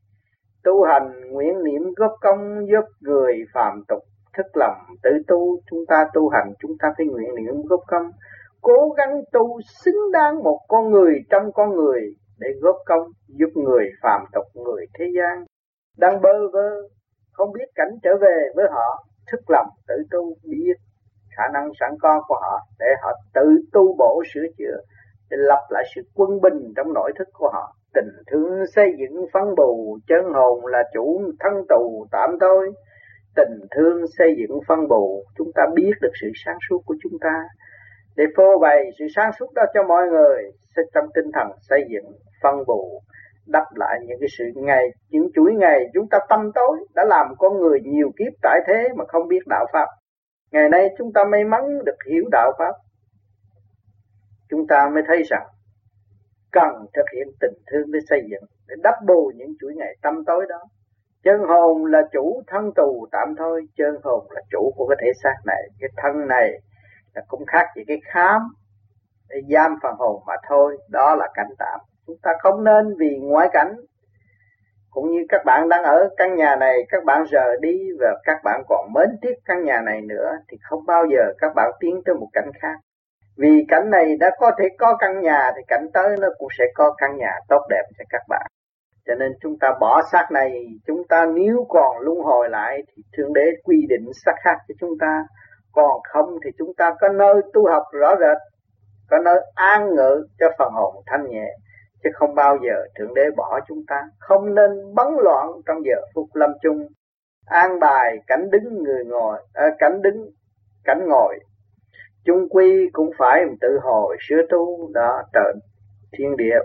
Tu 0.64 0.84
hành 0.84 1.30
nguyện 1.30 1.64
niệm 1.64 1.82
góp 1.96 2.12
công, 2.20 2.66
giúp 2.70 2.84
người 3.00 3.34
phàm 3.54 3.82
tục, 3.88 4.02
thức 4.36 4.46
lầm 4.54 4.74
tự 5.02 5.10
tu, 5.28 5.60
chúng 5.70 5.80
ta 5.88 6.04
tu 6.14 6.28
hành, 6.28 6.52
chúng 6.60 6.70
ta 6.80 6.88
phải 6.98 7.06
nguyện 7.06 7.34
niệm 7.34 7.54
góp 7.68 7.80
công. 7.86 8.10
Cố 8.60 8.94
gắng 8.96 9.20
tu 9.32 9.60
xứng 9.84 10.12
đáng 10.12 10.42
một 10.42 10.58
con 10.68 10.90
người 10.90 11.14
trong 11.30 11.52
con 11.52 11.74
người 11.74 12.00
để 12.38 12.48
góp 12.60 12.76
công, 12.86 13.02
giúp 13.26 13.50
người 13.54 13.84
phàm 14.02 14.20
tục, 14.32 14.44
người 14.54 14.86
thế 14.98 15.04
gian. 15.16 15.44
Đang 15.98 16.20
bơ 16.20 16.48
vơ, 16.52 16.88
không 17.32 17.52
biết 17.52 17.68
cảnh 17.74 17.92
trở 18.02 18.10
về 18.20 18.48
với 18.54 18.66
họ, 18.70 19.04
thức 19.32 19.40
lầm 19.48 19.66
tự 19.88 19.94
tu, 20.10 20.34
biết 20.42 20.74
khả 21.36 21.44
năng 21.52 21.70
sẵn 21.80 21.90
có 22.02 22.22
của 22.28 22.34
họ 22.40 22.58
để 22.78 22.86
họ 23.02 23.10
tự 23.34 23.46
tu 23.72 23.96
bổ 23.98 24.22
sửa 24.34 24.46
chữa 24.58 24.76
để 25.30 25.36
lập 25.40 25.66
lại 25.70 25.84
sự 25.94 26.02
quân 26.14 26.30
bình 26.42 26.72
trong 26.76 26.92
nội 26.94 27.12
thức 27.18 27.28
của 27.32 27.50
họ. 27.52 27.76
Tình 27.94 28.10
thương 28.30 28.66
xây 28.74 28.92
dựng 28.98 29.26
phân 29.32 29.54
bù 29.56 29.98
chân 30.08 30.24
hồn 30.34 30.66
là 30.66 30.82
chủ 30.94 31.22
thân 31.40 31.52
tù 31.68 32.06
tạm 32.12 32.30
thôi. 32.40 32.72
Tình 33.36 33.60
thương 33.70 34.04
xây 34.18 34.34
dựng 34.38 34.58
phân 34.68 34.88
bù, 34.88 35.24
chúng 35.38 35.50
ta 35.54 35.62
biết 35.74 35.92
được 36.00 36.12
sự 36.20 36.28
sáng 36.44 36.56
suốt 36.68 36.82
của 36.86 36.94
chúng 37.02 37.18
ta. 37.20 37.44
Để 38.16 38.24
phô 38.36 38.58
bày 38.58 38.90
sự 38.98 39.04
sáng 39.16 39.30
suốt 39.38 39.46
đó 39.54 39.62
cho 39.74 39.82
mọi 39.82 40.06
người, 40.06 40.42
sẽ 40.76 40.82
trong 40.94 41.04
tinh 41.14 41.30
thần 41.34 41.48
xây 41.68 41.80
dựng 41.90 42.12
phân 42.42 42.54
bù, 42.66 43.00
đắp 43.46 43.64
lại 43.74 43.98
những 44.06 44.18
cái 44.20 44.28
sự 44.38 44.44
ngày, 44.54 44.84
những 45.10 45.30
chuỗi 45.34 45.52
ngày 45.54 45.84
chúng 45.94 46.08
ta 46.10 46.18
tâm 46.28 46.50
tối, 46.54 46.78
đã 46.94 47.04
làm 47.04 47.26
con 47.38 47.58
người 47.58 47.78
nhiều 47.84 48.10
kiếp 48.18 48.32
tại 48.42 48.60
thế 48.66 48.88
mà 48.96 49.04
không 49.08 49.28
biết 49.28 49.40
đạo 49.48 49.66
pháp. 49.72 49.86
Ngày 50.52 50.68
nay 50.68 50.88
chúng 50.98 51.12
ta 51.12 51.24
may 51.24 51.44
mắn 51.44 51.62
được 51.84 51.96
hiểu 52.10 52.24
đạo 52.32 52.52
pháp 52.58 52.72
chúng 54.50 54.66
ta 54.66 54.88
mới 54.94 55.02
thấy 55.06 55.22
rằng 55.22 55.46
cần 56.52 56.86
thực 56.94 57.04
hiện 57.16 57.28
tình 57.40 57.54
thương 57.70 57.92
để 57.92 57.98
xây 58.08 58.22
dựng, 58.30 58.44
để 58.68 58.74
đắp 58.82 58.94
bù 59.06 59.32
những 59.36 59.54
chuỗi 59.60 59.74
ngày 59.76 59.96
tâm 60.02 60.24
tối 60.26 60.46
đó. 60.48 60.58
Chân 61.24 61.40
hồn 61.48 61.84
là 61.84 62.02
chủ 62.12 62.42
thân 62.46 62.70
tù 62.76 63.06
tạm 63.12 63.34
thôi, 63.38 63.66
chân 63.76 63.96
hồn 64.02 64.26
là 64.30 64.40
chủ 64.50 64.72
của 64.76 64.86
cái 64.88 64.96
thể 65.00 65.12
xác 65.22 65.34
này. 65.46 65.62
Cái 65.80 65.90
thân 65.96 66.28
này 66.28 66.50
là 67.14 67.22
cũng 67.28 67.46
khác 67.46 67.66
gì 67.76 67.82
cái 67.86 68.00
khám 68.04 68.40
để 69.28 69.36
giam 69.50 69.74
phần 69.82 69.94
hồn 69.98 70.22
mà 70.26 70.34
thôi, 70.48 70.78
đó 70.88 71.14
là 71.14 71.28
cảnh 71.34 71.50
tạm. 71.58 71.80
Chúng 72.06 72.16
ta 72.22 72.32
không 72.40 72.64
nên 72.64 72.94
vì 72.98 73.18
ngoại 73.22 73.48
cảnh. 73.52 73.76
Cũng 74.90 75.10
như 75.10 75.20
các 75.28 75.42
bạn 75.44 75.68
đang 75.68 75.84
ở 75.84 76.08
căn 76.16 76.36
nhà 76.36 76.56
này, 76.56 76.76
các 76.88 77.04
bạn 77.04 77.24
giờ 77.30 77.56
đi 77.60 77.78
và 78.00 78.20
các 78.24 78.36
bạn 78.44 78.62
còn 78.68 78.92
mến 78.92 79.08
tiếc 79.22 79.34
căn 79.44 79.64
nhà 79.64 79.80
này 79.86 80.00
nữa, 80.00 80.30
thì 80.48 80.58
không 80.62 80.86
bao 80.86 81.04
giờ 81.06 81.32
các 81.38 81.52
bạn 81.56 81.70
tiến 81.80 82.00
tới 82.04 82.14
một 82.14 82.28
cảnh 82.32 82.50
khác 82.60 82.76
vì 83.40 83.64
cảnh 83.68 83.90
này 83.90 84.16
đã 84.20 84.30
có 84.38 84.50
thể 84.58 84.64
có 84.78 84.96
căn 84.98 85.20
nhà 85.20 85.50
thì 85.56 85.62
cảnh 85.68 85.86
tới 85.94 86.16
nó 86.20 86.28
cũng 86.38 86.48
sẽ 86.58 86.64
có 86.74 86.94
căn 86.98 87.16
nhà 87.16 87.32
tốt 87.48 87.66
đẹp 87.70 87.82
cho 87.98 88.04
các 88.10 88.22
bạn. 88.28 88.46
Cho 89.06 89.14
nên 89.14 89.32
chúng 89.40 89.58
ta 89.60 89.68
bỏ 89.80 90.02
xác 90.12 90.26
này 90.30 90.66
chúng 90.86 91.02
ta 91.08 91.26
nếu 91.34 91.66
còn 91.68 91.98
luân 92.00 92.18
hồi 92.18 92.48
lại 92.50 92.82
thì 92.88 93.02
thượng 93.16 93.32
đế 93.32 93.46
quy 93.64 93.86
định 93.88 94.06
xác 94.24 94.32
khác 94.44 94.56
cho 94.68 94.74
chúng 94.80 94.90
ta. 95.00 95.24
Còn 95.72 96.00
không 96.12 96.38
thì 96.44 96.50
chúng 96.58 96.74
ta 96.76 96.94
có 97.00 97.08
nơi 97.08 97.34
tu 97.52 97.68
học 97.68 97.82
rõ 97.92 98.14
rệt 98.20 98.36
có 99.10 99.18
nơi 99.24 99.40
an 99.54 99.94
ngự 99.94 100.26
cho 100.38 100.46
phần 100.58 100.72
hồn 100.72 100.94
thanh 101.06 101.28
nhẹ 101.28 101.46
chứ 102.04 102.10
không 102.14 102.34
bao 102.34 102.56
giờ 102.62 102.86
thượng 102.98 103.14
đế 103.14 103.22
bỏ 103.36 103.60
chúng 103.68 103.82
ta. 103.88 104.02
Không 104.18 104.54
nên 104.54 104.70
bấn 104.94 105.06
loạn 105.22 105.46
trong 105.66 105.76
giờ 105.84 106.02
phút 106.14 106.26
lâm 106.34 106.50
chung 106.62 106.86
an 107.46 107.80
bài 107.80 108.16
cảnh 108.26 108.50
đứng 108.50 108.82
người 108.82 109.04
ngồi 109.04 109.38
à, 109.54 109.64
cảnh 109.78 110.02
đứng 110.02 110.30
cảnh 110.84 111.00
ngồi 111.08 111.38
chung 112.24 112.48
quy 112.50 112.88
cũng 112.92 113.10
phải 113.18 113.44
tự 113.60 113.78
hồi 113.82 114.16
sửa 114.28 114.42
tu 114.50 114.90
đó 114.94 115.22
trời 115.32 115.54
thiên 116.12 116.36
địa. 116.36 116.58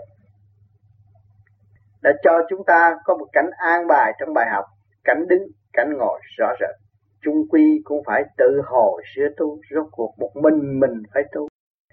Đã 2.01 2.11
cho 2.23 2.31
chúng 2.49 2.63
ta 2.63 2.97
có 3.03 3.17
một 3.17 3.27
cảnh 3.33 3.49
an 3.57 3.87
bài 3.87 4.13
trong 4.19 4.33
bài 4.33 4.45
học, 4.51 4.65
cảnh 5.03 5.27
đứng, 5.27 5.43
cảnh 5.73 5.93
ngồi 5.97 6.19
rõ 6.37 6.47
rệt. 6.59 6.75
Chung 7.21 7.47
quy 7.49 7.81
cũng 7.83 8.03
phải 8.05 8.23
tự 8.37 8.61
hồi 8.65 9.03
sửa 9.15 9.27
tu, 9.37 9.57
rốt 9.75 9.87
cuộc 9.91 10.13
một 10.19 10.31
mình 10.35 10.79
mình 10.79 11.03
phải 11.13 11.23
tu. 11.31 11.47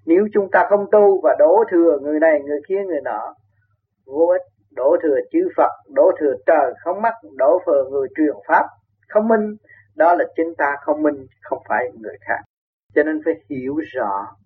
Nếu 0.07 0.28
chúng 0.35 0.50
ta 0.52 0.66
không 0.69 0.87
tu 0.92 1.21
và 1.23 1.37
đổ 1.38 1.64
thừa 1.71 1.99
người 2.02 2.21
này, 2.21 2.40
người 2.40 2.61
kia, 2.69 2.83
người 2.87 3.00
nọ, 3.04 3.35
vô 4.07 4.26
ích. 4.26 4.42
Đổ 4.76 4.97
thừa 5.02 5.16
chư 5.33 5.49
Phật, 5.57 5.71
đổ 5.95 6.11
thừa 6.21 6.33
trời 6.47 6.75
không 6.85 7.02
mắt 7.02 7.14
đổ 7.37 7.59
thừa 7.66 7.85
người 7.90 8.09
truyền 8.16 8.35
pháp 8.49 8.66
không 9.09 9.28
minh, 9.28 9.57
đó 9.97 10.14
là 10.14 10.25
chính 10.37 10.54
ta 10.59 10.76
không 10.81 11.02
minh, 11.02 11.26
không 11.42 11.59
phải 11.69 11.90
người 12.00 12.16
khác 12.21 12.40
cho 12.94 13.02
nên 13.02 13.20
phải 13.25 13.34
hiểu 13.50 13.76
rõ 13.94 14.37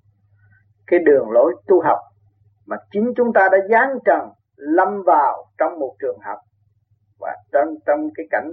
cái 0.86 1.00
đường 1.00 1.30
lối 1.30 1.54
tu 1.66 1.82
học 1.82 1.98
mà 2.66 2.76
chính 2.90 3.12
chúng 3.16 3.32
ta 3.32 3.48
đã 3.52 3.58
giáng 3.70 3.98
trần, 4.04 4.28
lâm 4.56 5.02
vào 5.06 5.46
trong 5.58 5.78
một 5.78 5.94
trường 6.00 6.18
học. 6.24 6.38
Và 7.20 7.36
trong 7.52 7.74
trong 7.86 8.08
cái 8.14 8.26
cảnh 8.30 8.52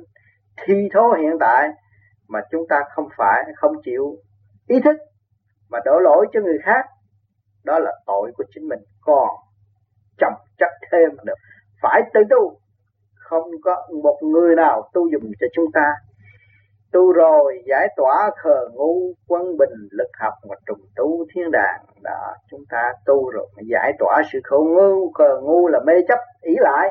thi 0.65 0.89
thố 0.93 1.13
hiện 1.21 1.38
tại 1.39 1.69
mà 2.27 2.39
chúng 2.51 2.67
ta 2.69 2.83
không 2.95 3.07
phải, 3.17 3.43
không 3.55 3.71
chịu 3.83 4.17
ý 4.67 4.79
thức 4.83 4.95
mà 5.69 5.79
đổ 5.85 6.00
lỗi 6.00 6.27
cho 6.33 6.39
người 6.41 6.57
khác, 6.63 6.85
đó 7.63 7.79
là 7.79 7.91
tội 8.05 8.31
của 8.38 8.43
chính 8.55 8.67
mình. 8.67 8.79
Còn 9.01 9.29
chồng 10.17 10.33
chất 10.57 10.69
thêm 10.91 11.09
được 11.23 11.33
phải 11.81 12.01
tự 12.13 12.19
tu. 12.29 12.59
Không 13.15 13.43
có 13.63 13.88
một 14.03 14.19
người 14.21 14.55
nào 14.55 14.89
tu 14.93 15.07
dùng 15.12 15.31
cho 15.39 15.47
chúng 15.53 15.65
ta 15.73 15.93
tu 16.93 17.12
rồi, 17.12 17.63
giải 17.65 17.88
tỏa 17.97 18.29
khờ 18.43 18.69
ngu, 18.73 19.13
quân 19.27 19.57
bình, 19.57 19.88
lực 19.91 20.09
học 20.19 20.33
và 20.50 20.55
trùng 20.65 20.85
tu 20.95 21.25
thiên 21.35 21.51
đàng. 21.51 21.85
Đó, 22.03 22.33
chúng 22.51 22.63
ta 22.69 22.93
tu 23.05 23.29
rồi 23.29 23.47
giải 23.71 23.93
tỏa 24.00 24.21
sự 24.33 24.39
khổ 24.43 24.63
ngu. 24.63 25.12
Khờ 25.12 25.41
ngu 25.41 25.67
là 25.67 25.79
mê 25.85 25.93
chấp, 26.07 26.19
ý 26.41 26.55
lại. 26.59 26.89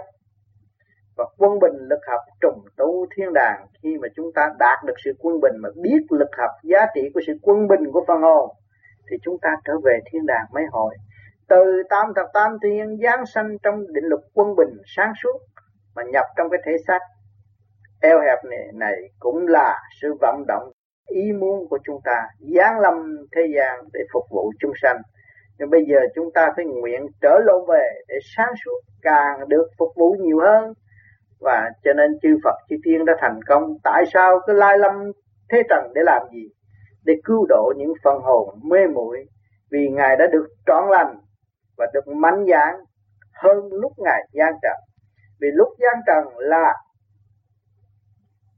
Và 1.17 1.25
quân 1.39 1.59
bình, 1.59 1.77
lực 1.91 2.01
học 2.11 2.21
trùng 2.41 2.65
tu 2.77 3.07
thiên 3.17 3.33
đàng. 3.33 3.67
Khi 3.83 3.99
mà 4.03 4.09
chúng 4.17 4.33
ta 4.35 4.51
đạt 4.59 4.79
được 4.85 4.95
sự 5.05 5.13
quân 5.19 5.41
bình, 5.41 5.57
mà 5.63 5.69
biết 5.77 6.01
lực 6.11 6.31
học 6.39 6.51
giá 6.63 6.87
trị 6.95 7.11
của 7.15 7.21
sự 7.27 7.33
quân 7.43 7.69
bình 7.69 7.93
của 7.93 8.05
phần 8.09 8.21
hồn, 8.23 8.51
thì 9.11 9.17
chúng 9.23 9.39
ta 9.43 9.51
trở 9.65 9.73
về 9.85 9.99
thiên 10.13 10.27
đàng 10.27 10.47
mấy 10.53 10.65
hồi. 10.73 10.95
Từ 11.49 11.83
tam 11.91 12.13
thập 12.17 12.27
tam 12.35 12.59
thiên, 12.63 12.99
giáng 13.03 13.27
sanh 13.27 13.59
trong 13.63 13.93
định 13.93 14.05
luật 14.05 14.21
quân 14.35 14.57
bình 14.57 14.79
sáng 14.97 15.13
suốt, 15.23 15.39
mà 15.95 16.03
nhập 16.03 16.27
trong 16.37 16.51
cái 16.51 16.61
thể 16.65 16.73
xác 16.87 16.99
eo 18.03 18.21
hẹp 18.21 18.39
này, 18.51 18.67
này 18.75 18.95
cũng 19.19 19.47
là 19.47 19.79
sự 20.01 20.15
vận 20.21 20.45
động 20.49 20.73
ý 21.09 21.33
muốn 21.33 21.69
của 21.69 21.79
chúng 21.85 22.01
ta 22.05 22.27
giáng 22.39 22.81
lâm 22.81 22.95
thế 23.37 23.43
gian 23.57 23.85
để 23.93 24.01
phục 24.13 24.23
vụ 24.31 24.53
chúng 24.61 24.73
sanh. 24.83 24.97
Nhưng 25.59 25.71
bây 25.71 25.85
giờ 25.89 25.99
chúng 26.15 26.29
ta 26.35 26.53
phải 26.57 26.65
nguyện 26.65 27.07
trở 27.23 27.39
lộ 27.45 27.67
về 27.69 27.89
để 28.09 28.15
sáng 28.37 28.53
suốt 28.65 28.81
càng 29.03 29.49
được 29.49 29.67
phục 29.79 29.89
vụ 29.97 30.17
nhiều 30.21 30.39
hơn. 30.41 30.73
Và 31.41 31.71
cho 31.85 31.93
nên 31.93 32.11
chư 32.23 32.29
Phật 32.45 32.55
chư 32.69 32.77
Thiên 32.85 33.05
đã 33.05 33.13
thành 33.21 33.41
công. 33.47 33.63
Tại 33.85 34.05
sao 34.13 34.41
cứ 34.47 34.53
lai 34.53 34.79
lâm 34.79 34.93
thế 35.51 35.63
trần 35.71 35.93
để 35.95 36.03
làm 36.05 36.23
gì? 36.33 36.49
Để 37.05 37.15
cứu 37.25 37.47
độ 37.49 37.73
những 37.77 37.93
phần 38.05 38.19
hồn 38.23 38.49
mê 38.71 38.79
muội. 38.95 39.25
Vì 39.71 39.89
ngài 39.91 40.17
đã 40.17 40.27
được 40.33 40.47
trọn 40.67 40.85
lành 40.91 41.19
và 41.79 41.87
được 41.95 42.09
mạnh 42.09 42.45
dạn 42.51 42.75
hơn 43.43 43.57
lúc 43.73 43.93
ngài 43.99 44.23
gian 44.33 44.53
trần. 44.63 44.77
Vì 45.41 45.49
lúc 45.55 45.69
gian 45.79 46.03
trần 46.07 46.39
là 46.39 46.75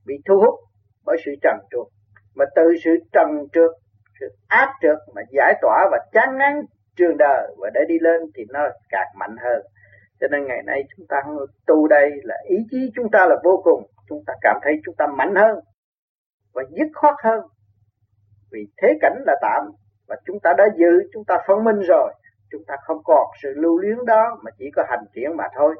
bị 0.06 0.14
thu 0.28 0.38
hút 0.40 0.54
bởi 1.04 1.16
sự 1.24 1.32
trần 1.42 1.56
trượt 1.70 1.86
mà 2.34 2.44
từ 2.56 2.62
sự 2.84 2.90
trần 3.12 3.28
trượt 3.52 3.70
sự 4.20 4.26
áp 4.48 4.72
trượt 4.82 4.98
mà 5.14 5.22
giải 5.30 5.54
tỏa 5.62 5.88
và 5.90 5.98
chán 6.12 6.38
ngán 6.38 6.62
trường 6.96 7.16
đời 7.18 7.54
và 7.58 7.70
để 7.74 7.80
đi 7.88 7.98
lên 8.00 8.20
thì 8.34 8.44
nó 8.48 8.60
càng 8.88 9.08
mạnh 9.18 9.36
hơn. 9.44 9.62
Cho 10.20 10.28
nên 10.30 10.46
ngày 10.46 10.62
nay 10.66 10.82
chúng 10.96 11.06
ta 11.06 11.22
tu 11.66 11.88
đây 11.88 12.10
là 12.22 12.36
ý 12.48 12.56
chí 12.70 12.90
chúng 12.94 13.10
ta 13.10 13.26
là 13.26 13.36
vô 13.44 13.60
cùng. 13.64 13.86
Chúng 14.08 14.24
ta 14.26 14.32
cảm 14.40 14.56
thấy 14.62 14.72
chúng 14.84 14.94
ta 14.98 15.06
mạnh 15.06 15.34
hơn 15.34 15.58
và 16.54 16.62
dứt 16.70 16.88
khoát 16.94 17.14
hơn. 17.24 17.40
Vì 18.52 18.60
thế 18.82 18.98
cảnh 19.00 19.22
là 19.26 19.34
tạm 19.42 19.70
và 20.08 20.16
chúng 20.26 20.40
ta 20.40 20.54
đã 20.58 20.64
giữ, 20.76 21.08
chúng 21.12 21.24
ta 21.24 21.38
phân 21.46 21.64
minh 21.64 21.80
rồi. 21.88 22.12
Chúng 22.50 22.62
ta 22.66 22.76
không 22.84 22.98
còn 23.04 23.26
sự 23.42 23.48
lưu 23.56 23.78
luyến 23.78 24.04
đó 24.06 24.38
mà 24.44 24.50
chỉ 24.58 24.70
có 24.76 24.84
hành 24.88 25.04
triển 25.14 25.36
mà 25.36 25.44
thôi 25.56 25.74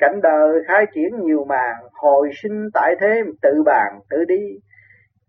cảnh 0.00 0.20
đời 0.22 0.62
khai 0.66 0.86
triển 0.94 1.24
nhiều 1.24 1.44
màn 1.44 1.76
hồi 1.92 2.30
sinh 2.42 2.68
tại 2.74 2.94
thế 3.00 3.22
tự 3.42 3.62
bàn 3.66 4.00
tự 4.10 4.24
đi. 4.24 4.58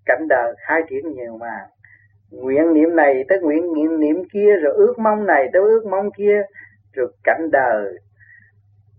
Cảnh 0.05 0.27
đời 0.29 0.53
khai 0.67 0.81
triển 0.89 1.11
nhiều 1.13 1.37
màn. 1.37 1.69
Nguyện 2.31 2.73
niệm 2.73 2.95
này 2.95 3.23
tới 3.29 3.39
nguyện 3.39 3.73
niệm 3.73 3.99
niệm 3.99 4.15
kia 4.33 4.55
rồi 4.61 4.73
ước 4.75 4.99
mong 4.99 5.25
này 5.25 5.49
tới 5.53 5.61
ước 5.61 5.85
mong 5.91 6.11
kia 6.17 6.41
rồi 6.93 7.07
cảnh 7.23 7.49
đời 7.51 7.93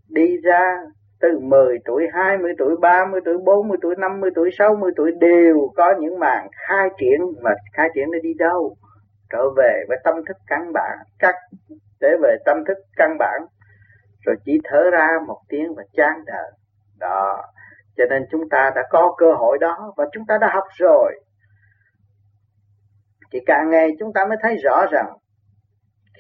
đi 0.08 0.36
ra 0.44 0.76
từ 1.20 1.38
10 1.38 1.78
tuổi, 1.84 2.06
20 2.12 2.52
tuổi, 2.58 2.76
30 2.80 3.20
tuổi, 3.24 3.38
40 3.44 3.78
tuổi, 3.82 3.94
50 3.98 4.30
tuổi, 4.34 4.50
60 4.58 4.92
tuổi 4.96 5.12
đều 5.20 5.70
có 5.76 5.94
những 6.00 6.18
màn 6.18 6.48
khai 6.68 6.88
triển 6.98 7.20
mà 7.42 7.50
khai 7.72 7.88
triển 7.94 8.10
để 8.12 8.18
đi 8.22 8.34
đâu? 8.38 8.76
Trở 9.30 9.50
về 9.56 9.84
với 9.88 9.98
tâm 10.04 10.14
thức 10.28 10.36
căn 10.46 10.72
bản, 10.72 10.98
cắt 11.18 11.34
để 12.00 12.16
về 12.22 12.36
tâm 12.44 12.56
thức 12.68 12.78
căn 12.96 13.16
bản 13.18 13.42
rồi 14.26 14.36
chỉ 14.44 14.52
thở 14.64 14.90
ra 14.92 15.08
một 15.26 15.40
tiếng 15.48 15.74
và 15.76 15.82
chán 15.92 16.24
đời. 16.26 16.50
Đó, 16.98 17.42
cho 17.96 18.04
nên 18.10 18.22
chúng 18.30 18.48
ta 18.50 18.70
đã 18.74 18.82
có 18.90 19.14
cơ 19.18 19.32
hội 19.32 19.58
đó 19.60 19.92
và 19.96 20.04
chúng 20.12 20.26
ta 20.26 20.38
đã 20.40 20.50
học 20.54 20.64
rồi. 20.78 21.20
Thì 23.32 23.38
càng 23.46 23.70
ngày 23.70 23.88
chúng 23.98 24.12
ta 24.12 24.24
mới 24.24 24.38
thấy 24.42 24.56
rõ 24.56 24.86
rằng 24.92 25.06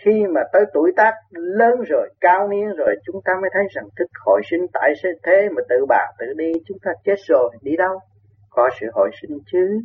khi 0.04 0.26
mà 0.34 0.40
tới 0.52 0.64
tuổi 0.74 0.92
tác 0.96 1.14
lớn 1.30 1.82
rồi 1.88 2.08
cao 2.20 2.48
niên 2.48 2.68
rồi 2.76 2.94
chúng 3.06 3.16
ta 3.24 3.32
mới 3.40 3.50
thấy 3.52 3.62
rằng 3.74 3.84
thức 3.96 4.06
hồi 4.24 4.40
sinh 4.50 4.66
tại 4.72 4.92
thế 5.22 5.48
mà 5.56 5.62
tự 5.68 5.86
bà 5.88 6.06
tự 6.18 6.26
đi 6.36 6.52
chúng 6.66 6.78
ta 6.82 6.90
chết 7.04 7.14
rồi 7.28 7.50
đi 7.62 7.76
đâu 7.76 7.98
có 8.50 8.70
sự 8.80 8.86
hồi 8.92 9.10
sinh 9.22 9.38
chứ 9.52 9.80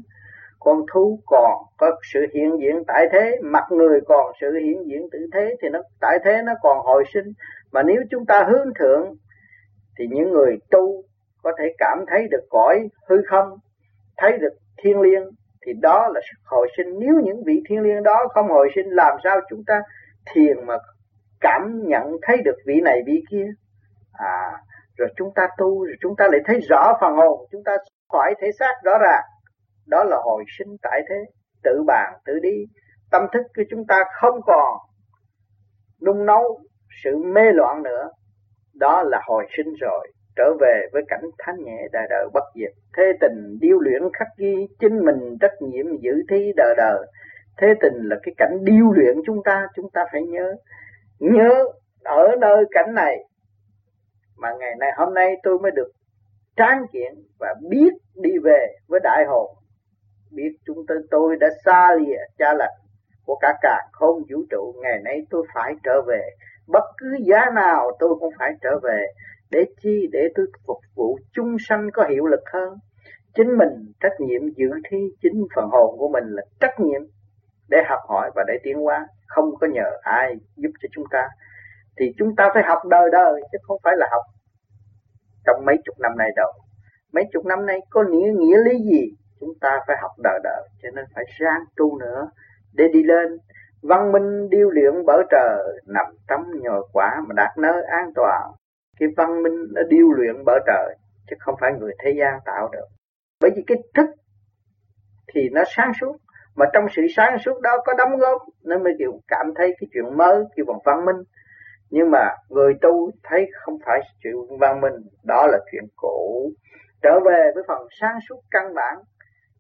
con 0.60 0.78
thú 0.94 1.20
còn 1.26 1.62
có 1.78 1.92
sự 2.14 2.20
hiện 2.34 2.52
diện 2.60 2.84
tại 2.88 3.06
thế, 3.12 3.38
mặt 3.44 3.64
người 3.72 4.00
còn 4.06 4.32
sự 4.42 4.48
hiện 4.66 4.84
diện 4.88 5.08
tự 5.12 5.20
thế, 5.34 5.56
thì 5.62 5.70
nó, 5.70 5.80
tại 6.02 6.18
thế 6.26 6.42
nó 6.46 6.54
còn 6.62 6.78
hồi 6.86 7.04
sinh. 7.14 7.34
Mà 7.72 7.84
nếu 7.84 8.02
chúng 8.12 8.26
ta 8.26 8.48
hướng 8.50 8.74
thượng, 8.80 9.14
thì 10.00 10.06
những 10.10 10.30
người 10.32 10.58
tu 10.72 11.04
có 11.44 11.52
thể 11.60 11.66
cảm 11.78 11.98
thấy 12.08 12.28
được 12.32 12.46
cõi 12.50 12.90
hư 13.10 13.16
không, 13.30 13.50
thấy 14.18 14.38
được 14.38 14.54
thiên 14.84 15.02
liêng, 15.02 15.24
thì 15.66 15.74
đó 15.82 16.10
là 16.14 16.22
sự 16.24 16.42
hồi 16.46 16.68
sinh. 16.78 17.00
Nếu 17.00 17.14
những 17.24 17.44
vị 17.46 17.62
thiên 17.70 17.82
liêng 17.82 18.04
đó 18.04 18.28
không 18.34 18.48
hồi 18.50 18.70
sinh, 18.76 18.88
làm 18.90 19.18
sao 19.24 19.40
chúng 19.50 19.64
ta 19.68 19.82
thiền 20.34 20.66
mà 20.66 20.76
cảm 21.40 21.82
nhận 21.88 22.04
thấy 22.22 22.38
được 22.46 22.56
vị 22.66 22.82
này 22.84 23.00
vị 23.06 23.24
kia? 23.30 23.46
À 24.14 24.52
rồi 24.98 25.10
chúng 25.18 25.34
ta 25.36 25.48
tu, 25.58 25.86
rồi 25.86 25.96
chúng 26.02 26.16
ta 26.18 26.26
lại 26.32 26.42
thấy 26.46 26.60
rõ 26.70 26.98
phần 27.02 27.14
hồn, 27.16 27.48
chúng 27.52 27.64
ta 27.64 27.72
khỏi 28.10 28.34
thể 28.42 28.48
xác 28.60 28.74
rõ 28.84 28.92
ràng 28.98 29.24
đó 29.88 30.04
là 30.04 30.18
hồi 30.24 30.44
sinh 30.58 30.78
tại 30.82 31.02
thế, 31.10 31.16
tự 31.64 31.84
bàn 31.88 32.14
tự 32.26 32.40
đi. 32.40 32.66
Tâm 33.12 33.22
thức 33.34 33.42
của 33.56 33.64
chúng 33.70 33.86
ta 33.88 33.96
không 34.22 34.40
còn 34.46 34.78
nung 36.06 36.26
nấu 36.26 36.60
sự 37.04 37.18
mê 37.18 37.42
loạn 37.54 37.84
nữa. 37.84 38.10
Đó 38.74 39.04
là 39.04 39.22
hồi 39.28 39.46
sinh 39.58 39.74
rồi, 39.74 40.08
trở 40.36 40.54
về 40.60 40.88
với 40.94 41.02
cảnh 41.08 41.24
thanh 41.38 41.56
nhẹ 41.64 41.88
đời 41.92 42.08
đời 42.10 42.28
bất 42.34 42.44
diệt. 42.56 42.72
Thế 42.98 43.04
tình 43.22 43.58
điêu 43.62 43.80
luyện 43.80 44.02
khắc 44.14 44.28
ghi 44.38 44.68
chính 44.80 45.06
mình 45.06 45.38
trách 45.42 45.62
nhiệm 45.62 45.86
giữ 46.02 46.12
thi 46.30 46.52
đời 46.56 46.74
đời. 46.78 47.08
Thế 47.58 47.68
tình 47.82 47.94
là 48.04 48.16
cái 48.24 48.34
cảnh 48.38 48.58
điêu 48.64 48.92
luyện 48.92 49.16
chúng 49.26 49.44
ta 49.46 49.68
chúng 49.76 49.90
ta 49.94 50.06
phải 50.12 50.22
nhớ. 50.22 50.56
Nhớ 51.20 51.66
ở 52.04 52.36
nơi 52.40 52.66
cảnh 52.72 52.94
này 52.94 53.18
mà 54.38 54.50
ngày 54.60 54.76
nay 54.80 54.90
hôm 54.98 55.14
nay 55.14 55.36
tôi 55.44 55.60
mới 55.60 55.72
được 55.72 55.92
tráng 56.56 56.86
kiện 56.92 57.14
và 57.40 57.56
biết 57.70 57.94
đi 58.16 58.30
về 58.44 58.68
với 58.88 59.00
đại 59.04 59.26
hồn 59.28 59.56
biết 60.32 60.52
chúng 60.66 60.78
tôi 60.88 60.98
tôi 61.12 61.36
đã 61.40 61.48
xa 61.66 61.96
lìa 62.00 62.18
cha 62.38 62.54
lành 62.54 62.74
của 63.26 63.38
cả 63.42 63.54
cả 63.62 63.82
không 63.92 64.16
vũ 64.30 64.44
trụ. 64.50 64.74
Ngày 64.82 65.00
nay 65.04 65.22
tôi 65.30 65.46
phải 65.54 65.74
trở 65.84 66.02
về. 66.08 66.30
Bất 66.68 66.84
cứ 66.98 67.08
giá 67.26 67.46
nào 67.56 67.92
tôi 68.00 68.10
cũng 68.20 68.34
phải 68.40 68.52
trở 68.62 68.80
về 68.84 69.06
để 69.52 69.66
chi, 69.82 70.08
để 70.12 70.20
tôi 70.36 70.46
phục 70.68 70.78
vụ 70.96 71.18
chung 71.34 71.56
sanh 71.60 71.90
có 71.94 72.04
hiệu 72.10 72.26
lực 72.26 72.44
hơn. 72.54 72.70
Chính 73.36 73.58
mình 73.58 73.92
trách 74.00 74.20
nhiệm 74.20 74.42
giữ 74.56 74.70
thi, 74.90 74.98
chính 75.22 75.48
phần 75.56 75.66
hồn 75.72 75.98
của 75.98 76.10
mình 76.10 76.24
là 76.28 76.44
trách 76.60 76.80
nhiệm 76.80 77.02
để 77.70 77.78
học 77.90 78.00
hỏi 78.10 78.32
và 78.36 78.44
để 78.48 78.54
tiến 78.64 78.78
hóa. 78.78 79.08
Không 79.28 79.46
có 79.60 79.68
nhờ 79.68 79.90
ai 80.02 80.34
giúp 80.56 80.72
cho 80.82 80.90
chúng 80.92 81.06
ta. 81.12 81.28
Thì 82.00 82.06
chúng 82.18 82.36
ta 82.36 82.50
phải 82.54 82.64
học 82.64 82.78
đời 82.90 83.10
đời, 83.12 83.42
chứ 83.52 83.58
không 83.62 83.78
phải 83.84 83.94
là 83.98 84.08
học 84.12 84.22
trong 85.46 85.66
mấy 85.66 85.76
chục 85.86 85.96
năm 86.00 86.12
nay 86.18 86.30
đâu. 86.36 86.52
Mấy 87.14 87.24
chục 87.34 87.46
năm 87.46 87.66
nay 87.66 87.80
có 87.90 88.04
nghĩa 88.10 88.28
nghĩa 88.38 88.58
lý 88.58 88.78
gì? 88.80 89.04
Chúng 89.40 89.54
ta 89.62 89.80
phải 89.88 89.98
học 90.02 90.12
đời 90.24 90.40
đời 90.44 90.68
cho 90.84 90.90
nên 90.96 91.06
phải 91.16 91.24
ráng 91.40 91.64
tu 91.76 92.00
nữa 92.00 92.30
để 92.74 92.88
đi 92.94 93.04
lên. 93.04 93.38
Văn 93.82 94.12
minh 94.12 94.50
điêu 94.50 94.70
luyện 94.70 94.94
bởi 95.06 95.24
trời 95.30 95.82
nằm 95.88 96.06
trong 96.28 96.44
nhồi 96.62 96.88
quả 96.94 97.22
mà 97.28 97.34
đạt 97.36 97.58
nơi 97.58 97.84
an 97.84 98.12
toàn. 98.16 98.52
Cái 99.00 99.10
văn 99.18 99.44
minh 99.44 99.66
nó 99.76 99.82
điêu 99.90 100.12
luyện 100.12 100.36
bởi 100.46 100.60
trời 100.68 100.96
chứ 101.30 101.36
không 101.40 101.56
phải 101.62 101.72
người 101.80 101.92
thế 102.04 102.12
gian 102.20 102.40
tạo 102.46 102.70
được. 102.72 102.88
Bởi 103.42 103.52
vì 103.56 103.64
cái 103.68 103.78
thức 103.96 104.08
thì 105.34 105.50
nó 105.50 105.64
sáng 105.76 105.92
suốt, 106.02 106.18
mà 106.56 106.66
trong 106.74 106.86
sự 106.96 107.02
sáng 107.16 107.38
suốt 107.46 107.62
đó 107.62 107.78
có 107.86 107.94
đóng 107.98 108.18
góp 108.18 108.42
nên 108.64 108.84
mới 108.84 108.94
chịu 108.98 109.12
cảm 109.28 109.46
thấy 109.56 109.76
cái 109.80 109.88
chuyện 109.94 110.18
mới, 110.18 110.44
kêu 110.56 110.66
bằng 110.68 110.80
văn 110.86 111.06
minh. 111.06 111.16
Nhưng 111.90 112.12
mà 112.12 112.30
người 112.50 112.74
tu 112.82 113.12
thấy 113.24 113.46
không 113.54 113.78
phải 113.86 114.00
chuyện 114.24 114.58
văn 114.60 114.82
minh, 114.82 114.94
đó 115.24 115.48
là 115.48 115.58
chuyện 115.72 115.84
cũ. 115.96 116.52
Trở 117.02 117.20
về 117.26 117.52
với 117.56 117.64
phần 117.68 117.88
sáng 118.00 118.20
suốt 118.30 118.42
căn 118.52 118.74
bản 118.76 118.98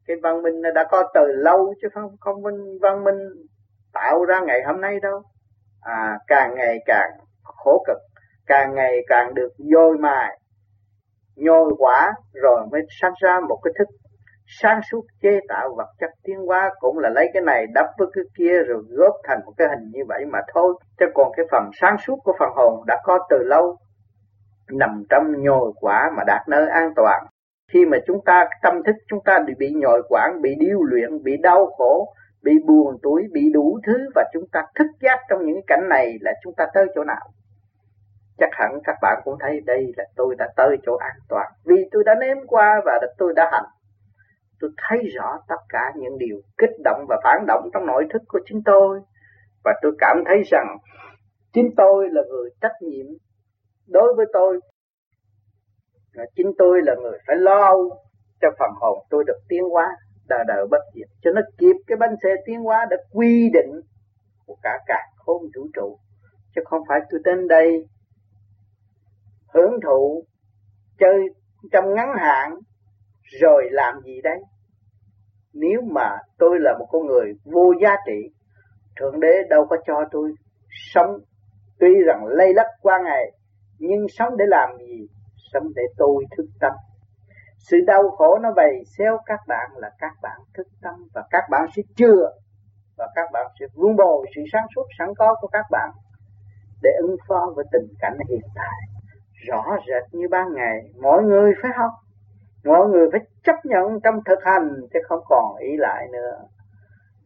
cái 0.08 0.17
văn 0.24 0.41
minh 0.41 0.62
đã 0.76 0.84
có 0.91 1.04
từ 1.13 1.22
lâu 1.28 1.74
chứ 1.82 1.88
không 1.93 2.15
không 2.20 2.41
minh 2.41 2.80
văn 2.82 3.04
minh 3.04 3.20
tạo 3.93 4.26
ra 4.26 4.39
ngày 4.39 4.60
hôm 4.65 4.82
nay 4.82 5.00
đâu. 5.02 5.22
À 5.82 6.20
càng 6.28 6.56
ngày 6.56 6.78
càng 6.86 7.12
khổ 7.43 7.84
cực, 7.88 7.98
càng 8.46 8.76
ngày 8.76 8.93
càng 9.08 9.34
được 9.34 9.50
dôi 9.58 9.98
mài, 9.98 10.39
nhồi 11.36 11.74
quả 11.78 12.13
rồi 12.34 12.65
mới 12.72 12.82
sinh 13.02 13.13
ra 13.22 13.39
một 13.50 13.60
cái 13.63 13.74
thức 13.80 13.88
sáng 14.62 14.82
suốt 14.91 15.02
chế 15.22 15.39
tạo 15.50 15.76
vật 15.78 15.89
chất 16.00 16.10
tiến 16.24 16.38
hóa. 16.46 16.72
Cũng 16.80 17.00
là 17.00 17.10
lấy 17.10 17.28
cái 17.34 17.41
này 17.41 17.65
đắp 17.74 17.86
với 17.98 18.08
cái 18.13 18.24
kia 18.38 18.63
rồi 18.67 18.84
góp 18.89 19.13
thành 19.24 19.39
một 19.46 19.54
cái 19.58 19.67
hình 19.67 19.91
như 19.91 20.02
vậy 20.08 20.26
mà 20.26 20.39
thôi. 20.54 20.74
Chứ 21.00 21.06
còn 21.13 21.32
cái 21.38 21.46
phần 21.52 21.70
sáng 21.82 21.98
suốt 21.98 22.17
của 22.24 22.34
phần 22.39 22.50
hồn 22.56 22.84
đã 22.88 22.98
có 23.04 23.20
từ 23.30 23.38
lâu, 23.43 23.78
nằm 24.72 25.04
trong 25.10 25.24
nhồi 25.43 25.72
quả 25.76 26.12
mà 26.17 26.24
đạt 26.28 26.41
nơi 26.48 26.70
an 26.70 26.93
toàn 26.96 27.26
khi 27.71 27.86
mà 27.86 27.97
chúng 28.08 28.21
ta 28.25 28.45
tâm 28.63 28.73
thức 28.86 28.95
chúng 29.08 29.19
ta 29.25 29.39
bị 29.58 29.73
nhồi 29.73 30.01
quản 30.10 30.41
bị 30.41 30.56
điêu 30.60 30.84
luyện, 30.84 31.23
bị 31.23 31.38
đau 31.38 31.65
khổ, 31.77 32.13
bị 32.43 32.51
buồn 32.67 32.97
tuổi, 33.03 33.23
bị 33.32 33.41
đủ 33.53 33.80
thứ 33.86 34.10
và 34.15 34.23
chúng 34.34 34.43
ta 34.51 34.62
thức 34.75 34.88
giác 35.01 35.19
trong 35.30 35.45
những 35.45 35.60
cảnh 35.67 35.89
này 35.89 36.17
là 36.21 36.32
chúng 36.43 36.53
ta 36.58 36.65
tới 36.73 36.86
chỗ 36.95 37.03
nào? 37.03 37.32
Chắc 38.38 38.49
hẳn 38.51 38.80
các 38.84 38.95
bạn 39.01 39.21
cũng 39.23 39.36
thấy 39.39 39.62
đây 39.65 39.93
là 39.97 40.03
tôi 40.15 40.36
đã 40.38 40.47
tới 40.56 40.77
chỗ 40.86 40.95
an 40.95 41.15
toàn. 41.30 41.47
Vì 41.65 41.75
tôi 41.91 42.03
đã 42.06 42.15
nếm 42.21 42.38
qua 42.47 42.82
và 42.86 42.99
tôi 43.17 43.34
đã 43.36 43.49
hành. 43.51 43.65
Tôi 44.60 44.71
thấy 44.77 44.99
rõ 45.15 45.38
tất 45.47 45.62
cả 45.69 45.91
những 45.95 46.17
điều 46.17 46.41
kích 46.58 46.75
động 46.84 47.06
và 47.10 47.17
phản 47.23 47.45
động 47.47 47.69
trong 47.73 47.86
nội 47.86 48.08
thức 48.13 48.21
của 48.27 48.39
chính 48.45 48.62
tôi. 48.65 48.99
Và 49.63 49.73
tôi 49.82 49.91
cảm 49.99 50.23
thấy 50.25 50.41
rằng 50.51 50.77
chính 51.53 51.69
tôi 51.77 52.10
là 52.12 52.21
người 52.30 52.49
trách 52.62 52.82
nhiệm 52.82 53.06
đối 53.88 54.13
với 54.13 54.25
tôi 54.34 54.60
chính 56.36 56.51
tôi 56.58 56.82
là 56.84 56.95
người 56.95 57.17
phải 57.27 57.36
lo 57.36 57.73
cho 58.41 58.47
phần 58.60 58.69
hồn 58.80 59.06
tôi 59.10 59.23
được 59.27 59.39
tiến 59.49 59.63
hóa 59.63 59.95
đời 60.30 60.43
đời 60.47 60.67
bất 60.71 60.82
diệt. 60.95 61.08
Cho 61.21 61.32
nó 61.32 61.41
kịp 61.58 61.75
cái 61.88 61.97
bánh 61.99 62.15
xe 62.23 62.30
tiến 62.45 62.60
hóa 62.62 62.86
đã 62.89 62.97
quy 63.12 63.49
định 63.53 63.82
của 64.45 64.56
cả 64.63 64.80
cả 64.86 64.99
khôn 65.15 65.41
vũ 65.56 65.67
trụ. 65.73 65.97
Chứ 66.56 66.62
không 66.65 66.82
phải 66.88 66.99
tôi 67.12 67.21
đến 67.23 67.47
đây 67.47 67.88
hưởng 69.53 69.80
thụ, 69.86 70.23
chơi 70.99 71.19
trong 71.71 71.93
ngắn 71.95 72.08
hạn, 72.17 72.53
rồi 73.41 73.63
làm 73.71 74.01
gì 74.06 74.21
đấy. 74.23 74.39
Nếu 75.53 75.82
mà 75.82 76.17
tôi 76.38 76.60
là 76.60 76.77
một 76.80 76.86
con 76.91 77.06
người 77.06 77.34
vô 77.45 77.73
giá 77.82 77.95
trị, 78.06 78.34
thượng 78.99 79.19
đế 79.19 79.34
đâu 79.49 79.65
có 79.69 79.77
cho 79.88 79.93
tôi 80.12 80.32
sống. 80.93 81.19
Tuy 81.80 81.93
rằng 82.08 82.25
lây 82.25 82.53
lắc 82.53 82.67
qua 82.82 82.99
ngày, 83.03 83.32
nhưng 83.80 84.06
sống 84.10 84.38
để 84.38 84.45
làm 84.47 84.69
gì? 84.77 85.08
Sống 85.53 85.67
để 85.75 85.83
tôi 85.97 86.25
thức 86.38 86.45
tâm. 86.60 86.73
Sự 87.57 87.77
đau 87.88 88.10
khổ 88.10 88.39
nó 88.41 88.49
bày 88.55 88.71
xéo 88.97 89.17
các 89.25 89.39
bạn 89.47 89.69
là 89.75 89.89
các 89.99 90.12
bạn 90.21 90.39
thức 90.53 90.67
tâm 90.81 90.95
và 91.13 91.23
các 91.29 91.43
bạn 91.49 91.65
sẽ 91.75 91.81
chưa 91.95 92.31
và 92.97 93.07
các 93.15 93.29
bạn 93.33 93.45
sẽ 93.60 93.65
vun 93.75 93.95
bồi 93.95 94.25
sự 94.36 94.41
sáng 94.51 94.65
suốt, 94.75 94.86
sẵn 94.99 95.10
có 95.17 95.36
của 95.41 95.47
các 95.47 95.65
bạn 95.71 95.89
để 96.83 96.89
ứng 97.01 97.15
phó 97.27 97.53
với 97.55 97.65
tình 97.71 97.88
cảnh 97.99 98.17
hiện 98.29 98.41
tại. 98.55 98.99
Rõ 99.47 99.77
rệt 99.88 100.03
như 100.13 100.27
ban 100.31 100.53
ngày, 100.53 100.79
mọi 101.01 101.23
người 101.23 101.51
phải 101.62 101.71
học, 101.75 101.91
mọi 102.65 102.88
người 102.88 103.07
phải 103.12 103.21
chấp 103.43 103.55
nhận 103.63 103.99
trong 104.03 104.15
thực 104.25 104.39
hành 104.43 104.69
chứ 104.93 104.99
không 105.10 105.23
còn 105.25 105.55
ý 105.55 105.77
lại 105.77 106.07
nữa. 106.12 106.38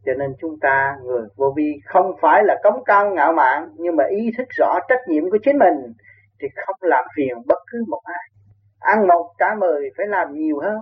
Cho 0.04 0.12
nên 0.18 0.34
chúng 0.40 0.58
ta, 0.60 0.96
người 1.04 1.22
vô 1.36 1.52
vi, 1.56 1.72
không 1.86 2.12
phải 2.22 2.44
là 2.44 2.56
cống 2.62 2.84
cao 2.84 3.10
ngạo 3.10 3.32
mạn, 3.32 3.68
nhưng 3.74 3.96
mà 3.96 4.04
ý 4.10 4.30
thức 4.38 4.46
rõ 4.58 4.78
trách 4.88 5.00
nhiệm 5.08 5.30
của 5.30 5.38
chính 5.44 5.58
mình 5.58 5.92
thì 6.42 6.48
không 6.66 6.76
làm 6.80 7.04
phiền 7.16 7.36
bất 7.46 7.58
cứ 7.72 7.84
một 7.88 8.00
ai. 8.04 8.28
Ăn 8.78 9.06
một 9.06 9.34
trả 9.38 9.46
mời 9.60 9.82
phải 9.96 10.06
làm 10.06 10.32
nhiều 10.32 10.60
hơn, 10.62 10.78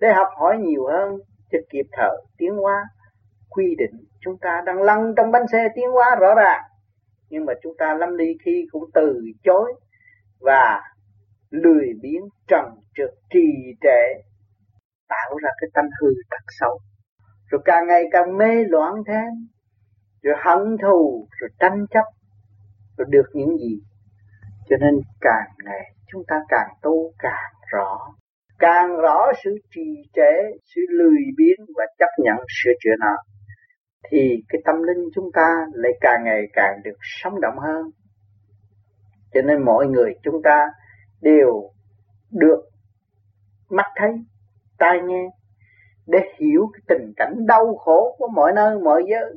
để 0.00 0.12
học 0.12 0.28
hỏi 0.40 0.56
nhiều 0.58 0.86
hơn, 0.86 1.18
cho 1.52 1.58
kịp 1.70 1.86
thở 1.92 2.10
tiến 2.38 2.56
hóa. 2.56 2.84
Quy 3.50 3.74
định 3.78 4.04
chúng 4.20 4.38
ta 4.40 4.62
đang 4.66 4.82
lăn 4.82 5.14
trong 5.16 5.30
bánh 5.30 5.46
xe 5.52 5.68
tiến 5.74 5.90
hóa 5.90 6.16
rõ 6.20 6.34
ràng, 6.34 6.62
nhưng 7.28 7.44
mà 7.44 7.52
chúng 7.62 7.72
ta 7.78 7.94
lâm 7.94 8.16
ly 8.16 8.36
khi 8.44 8.66
cũng 8.70 8.84
từ 8.94 9.20
chối 9.44 9.72
và 10.40 10.82
lười 11.50 11.86
biếng 12.02 12.22
trần 12.48 12.64
trượt 12.94 13.10
trì 13.30 13.46
trệ, 13.80 14.22
tạo 15.08 15.38
ra 15.42 15.50
cái 15.60 15.70
tâm 15.74 15.84
hư 16.00 16.08
tật 16.30 16.44
xấu. 16.60 16.78
Rồi 17.50 17.62
càng 17.64 17.86
ngày 17.86 18.02
càng 18.12 18.36
mê 18.38 18.64
loạn 18.68 18.92
thêm, 19.06 19.48
rồi 20.22 20.34
hận 20.44 20.76
thù, 20.82 21.28
rồi 21.40 21.50
tranh 21.58 21.86
chấp, 21.90 22.04
rồi 22.98 23.06
được 23.10 23.26
những 23.32 23.58
gì 23.58 23.80
cho 24.72 24.78
nên 24.80 24.94
càng 25.20 25.48
ngày 25.64 25.94
chúng 26.06 26.22
ta 26.28 26.36
càng 26.48 26.68
tu 26.82 27.12
càng 27.18 27.52
rõ. 27.72 27.98
Càng 28.58 28.96
rõ 28.96 29.32
sự 29.44 29.50
trì 29.74 30.02
trệ, 30.12 30.58
sự 30.74 30.80
lười 30.90 31.18
biếng 31.36 31.66
và 31.76 31.84
chấp 31.98 32.22
nhận 32.24 32.36
sửa 32.36 32.70
chữa 32.80 32.96
nó, 33.00 33.16
thì 34.10 34.42
cái 34.48 34.60
tâm 34.64 34.74
linh 34.82 35.08
chúng 35.14 35.30
ta 35.34 35.48
lại 35.72 35.92
càng 36.00 36.24
ngày 36.24 36.42
càng 36.52 36.80
được 36.84 36.96
sống 37.02 37.40
động 37.40 37.58
hơn. 37.58 37.90
Cho 39.34 39.42
nên 39.42 39.64
mọi 39.64 39.86
người 39.86 40.12
chúng 40.22 40.42
ta 40.44 40.66
đều 41.20 41.70
được 42.30 42.62
mắt 43.70 43.86
thấy, 43.96 44.10
tai 44.78 44.98
nghe 45.04 45.24
để 46.06 46.18
hiểu 46.38 46.70
cái 46.72 46.80
tình 46.88 47.12
cảnh 47.16 47.46
đau 47.46 47.76
khổ 47.76 48.16
của 48.18 48.28
mọi 48.34 48.52
nơi, 48.54 48.78
mọi 48.84 49.02
giới. 49.10 49.34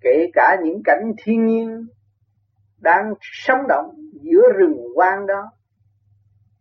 Kể 0.00 0.30
cả 0.34 0.56
những 0.62 0.82
cảnh 0.84 1.12
thiên 1.24 1.46
nhiên 1.46 1.86
đang 2.82 3.14
sống 3.20 3.66
động 3.68 3.94
giữa 4.22 4.42
rừng 4.56 4.76
quang 4.94 5.26
đó, 5.26 5.50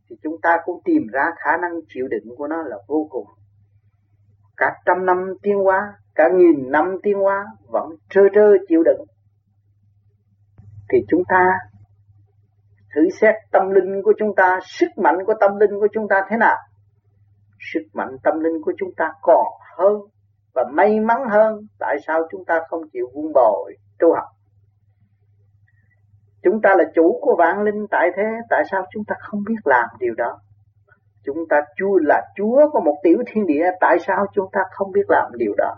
thì 0.10 0.16
chúng 0.24 0.42
ta 0.42 0.58
cũng 0.66 0.82
tìm 0.86 1.08
ra 1.14 1.24
khả 1.38 1.58
năng 1.58 1.72
chịu 1.88 2.08
đựng 2.08 2.36
của 2.38 2.48
nó 2.48 2.62
là 2.64 2.78
vô 2.88 3.08
cùng. 3.10 3.28
Cả 4.58 4.72
trăm 4.86 5.06
năm 5.06 5.34
tiến 5.44 5.56
hóa, 5.56 5.94
cả 6.16 6.30
nghìn 6.36 6.72
năm 6.72 6.98
tiến 7.04 7.18
hóa 7.18 7.46
vẫn 7.68 7.90
trơ 8.10 8.22
trơ 8.36 8.52
chịu 8.68 8.84
đựng. 8.84 9.06
Thì 10.92 10.98
chúng 11.10 11.24
ta 11.30 11.46
thử 12.96 13.10
xét 13.22 13.36
tâm 13.52 13.70
linh 13.70 14.02
của 14.04 14.14
chúng 14.20 14.36
ta, 14.36 14.60
sức 14.64 14.88
mạnh 14.98 15.18
của 15.26 15.34
tâm 15.40 15.60
linh 15.60 15.80
của 15.80 15.88
chúng 15.94 16.08
ta 16.08 16.26
thế 16.30 16.38
nào? 16.38 16.58
Sức 17.74 17.82
mạnh 17.94 18.16
tâm 18.24 18.40
linh 18.40 18.62
của 18.62 18.74
chúng 18.78 18.90
ta 18.98 19.12
còn 19.22 19.46
hơn 19.78 19.94
và 20.54 20.64
may 20.74 21.00
mắn 21.00 21.18
hơn. 21.30 21.68
Tại 21.80 21.98
sao 22.08 22.22
chúng 22.32 22.46
ta 22.46 22.60
không 22.70 22.82
chịu 22.94 23.06
vun 23.14 23.34
bồi 23.34 23.76
tu 24.00 24.14
học? 24.14 24.28
Chúng 26.44 26.62
ta 26.64 26.76
là 26.78 26.84
chủ 26.96 27.20
của 27.22 27.36
vạn 27.38 27.64
linh 27.64 27.88
tại 27.92 28.10
thế, 28.16 28.24
tại 28.50 28.64
sao 28.72 28.86
chúng 28.94 29.04
ta 29.08 29.16
không 29.20 29.40
biết 29.48 29.62
làm 29.64 29.88
điều 30.00 30.14
đó? 30.18 30.40
Chúng 31.26 31.38
ta 31.50 31.62
chúa 31.76 31.98
là 31.98 32.22
chúa 32.36 32.70
của 32.72 32.82
một 32.82 32.98
tiểu 33.04 33.18
thiên 33.28 33.46
địa, 33.46 33.66
tại 33.80 33.98
sao 34.00 34.26
chúng 34.34 34.46
ta 34.52 34.62
không 34.72 34.92
biết 34.92 35.06
làm 35.08 35.32
điều 35.38 35.54
đó? 35.58 35.76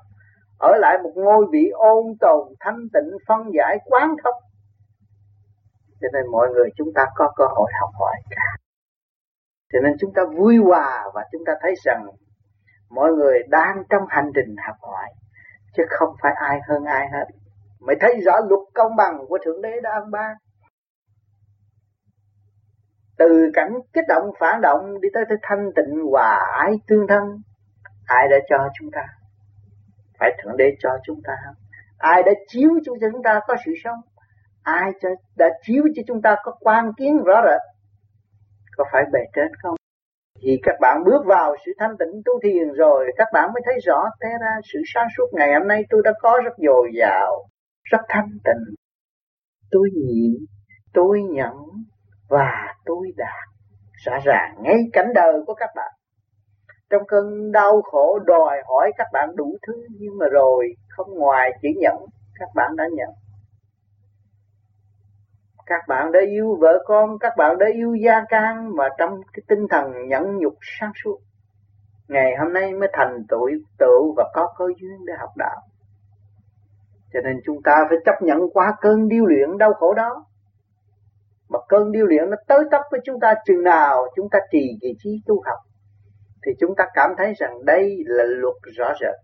Ở 0.60 0.78
lại 0.78 0.98
một 1.04 1.12
ngôi 1.16 1.46
vị 1.52 1.70
ôn 1.74 2.06
tồn, 2.20 2.48
thanh 2.60 2.80
tịnh, 2.94 3.18
phân 3.28 3.40
giải, 3.58 3.78
quán 3.86 4.16
thông. 4.24 4.42
Cho 6.02 6.08
nên 6.14 6.32
mọi 6.32 6.50
người 6.50 6.70
chúng 6.76 6.88
ta 6.96 7.06
có 7.16 7.34
cơ 7.36 7.46
hội 7.56 7.72
học 7.82 7.90
hỏi 8.00 8.16
cả. 8.30 8.64
Cho 9.74 9.80
nên 9.84 9.94
chúng 10.00 10.14
ta 10.14 10.22
vui 10.38 10.58
hòa 10.58 11.04
và 11.14 11.24
chúng 11.32 11.42
ta 11.46 11.54
thấy 11.62 11.74
rằng 11.84 12.06
mọi 12.90 13.12
người 13.12 13.40
đang 13.50 13.84
trong 13.90 14.02
hành 14.10 14.32
trình 14.36 14.56
học 14.68 14.76
hỏi, 14.82 15.10
chứ 15.78 15.84
không 15.90 16.10
phải 16.22 16.34
ai 16.36 16.60
hơn 16.70 16.84
ai 16.84 17.08
hết. 17.14 17.26
Mày 17.80 17.96
thấy 18.00 18.22
rõ 18.26 18.40
luật 18.50 18.62
công 18.74 18.96
bằng 18.96 19.26
của 19.28 19.38
thượng 19.46 19.62
đế 19.62 19.82
đã 19.84 20.02
ban 20.12 20.36
từ 23.18 23.52
cảnh 23.54 23.74
kích 23.94 24.06
động 24.08 24.26
phản 24.40 24.62
động 24.62 25.02
đi 25.02 25.10
tới 25.14 25.24
tới 25.30 25.38
thanh 25.42 25.70
tịnh 25.76 26.06
hòa 26.12 26.40
ái 26.60 26.74
tương 26.88 27.08
thân. 27.08 27.24
Ai 28.06 28.28
đã 28.32 28.38
cho 28.50 28.70
chúng 28.80 28.92
ta? 28.92 29.02
Phải 30.20 30.32
thượng 30.44 30.58
đế 30.58 30.76
cho 30.80 30.90
chúng 31.04 31.20
ta. 31.24 31.34
Ai 31.98 32.24
đã 32.24 32.32
chiếu 32.48 32.70
cho 32.86 32.94
chúng 33.12 33.24
ta 33.24 33.40
có 33.48 33.56
sự 33.66 33.72
sống? 33.84 34.00
Ai 34.64 34.92
cho, 35.02 35.10
đã 35.38 35.50
chiếu 35.62 35.84
cho 35.96 36.02
chúng 36.08 36.22
ta 36.22 36.36
có 36.44 36.52
quan 36.60 36.92
kiến 36.98 37.24
rõ 37.26 37.42
rệt? 37.46 37.62
Có 38.78 38.86
phải 38.92 39.04
bề 39.12 39.20
trên 39.36 39.52
không? 39.64 39.76
Thì 40.42 40.60
các 40.64 40.76
bạn 40.82 41.04
bước 41.06 41.26
vào 41.26 41.56
sự 41.66 41.72
thanh 41.80 41.98
tịnh 42.00 42.22
tu 42.26 42.34
thiền 42.44 42.74
rồi 42.78 43.12
các 43.18 43.28
bạn 43.34 43.54
mới 43.54 43.62
thấy 43.66 43.76
rõ 43.86 44.04
té 44.22 44.28
ra 44.42 44.60
sự 44.74 44.80
sáng 44.94 45.08
suốt. 45.18 45.26
Ngày 45.34 45.54
hôm 45.54 45.68
nay 45.68 45.84
tôi 45.90 46.02
đã 46.04 46.12
có 46.22 46.42
rất 46.46 46.54
dồi 46.58 46.92
dào 47.00 47.48
rất 47.84 48.02
thanh 48.10 48.30
tịnh. 48.44 48.76
Tôi 49.72 49.90
nhịn 49.94 50.46
tôi 50.94 51.24
nhận 51.24 51.54
và 52.34 52.76
tôi 52.86 53.08
đạt 53.18 53.48
rõ 54.06 54.14
ràng 54.24 54.56
ngay 54.62 54.78
cảnh 54.94 55.12
đời 55.16 55.34
của 55.48 55.54
các 55.54 55.70
bạn. 55.76 55.92
Trong 56.90 57.02
cơn 57.08 57.52
đau 57.52 57.82
khổ 57.82 58.20
đòi 58.26 58.62
hỏi 58.68 58.92
các 58.98 59.08
bạn 59.14 59.30
đủ 59.36 59.58
thứ, 59.68 59.74
nhưng 60.00 60.18
mà 60.20 60.26
rồi 60.32 60.74
không 60.90 61.08
ngoài 61.16 61.52
chỉ 61.62 61.68
nhận, 61.78 61.96
các 62.40 62.50
bạn 62.56 62.76
đã 62.76 62.84
nhận. 62.92 63.10
Các 65.66 65.82
bạn 65.88 66.12
đã 66.12 66.20
yêu 66.30 66.58
vợ 66.62 66.84
con, 66.86 67.20
các 67.20 67.34
bạn 67.38 67.58
đã 67.58 67.66
yêu 67.76 67.96
gia 68.06 68.24
can 68.30 68.72
và 68.78 68.90
trong 68.98 69.22
cái 69.34 69.44
tinh 69.48 69.68
thần 69.70 70.08
nhẫn 70.08 70.38
nhục 70.38 70.54
sáng 70.80 70.92
suốt, 71.04 71.20
ngày 72.08 72.32
hôm 72.40 72.54
nay 72.54 72.74
mới 72.74 72.90
thành 72.94 73.24
tuổi 73.30 73.52
tựu 73.80 74.14
và 74.18 74.32
có 74.34 74.54
cơ 74.58 74.66
duyên 74.82 75.06
để 75.06 75.14
học 75.20 75.30
đạo. 75.38 75.62
Cho 77.14 77.20
nên 77.24 77.40
chúng 77.46 77.58
ta 77.64 77.86
phải 77.90 77.98
chấp 78.06 78.22
nhận 78.22 78.40
qua 78.54 78.76
cơn 78.82 79.08
điêu 79.08 79.26
luyện 79.26 79.58
đau 79.58 79.74
khổ 79.74 79.94
đó 79.94 80.26
mà 81.50 81.60
cơn 81.70 81.92
điêu 81.92 82.06
luyện 82.06 82.30
nó 82.30 82.36
tới 82.48 82.60
tấp 82.72 82.82
với 82.92 83.00
chúng 83.06 83.20
ta, 83.20 83.34
chừng 83.46 83.64
nào 83.64 83.98
chúng 84.16 84.30
ta 84.32 84.40
trì 84.52 84.78
kỳ 84.82 84.90
trí 85.04 85.10
tu 85.26 85.36
học, 85.46 85.60
thì 86.46 86.52
chúng 86.60 86.76
ta 86.78 86.84
cảm 86.94 87.10
thấy 87.18 87.34
rằng 87.38 87.66
đây 87.66 87.98
là 88.06 88.24
luật 88.24 88.56
rõ 88.78 88.94
rệt. 89.02 89.16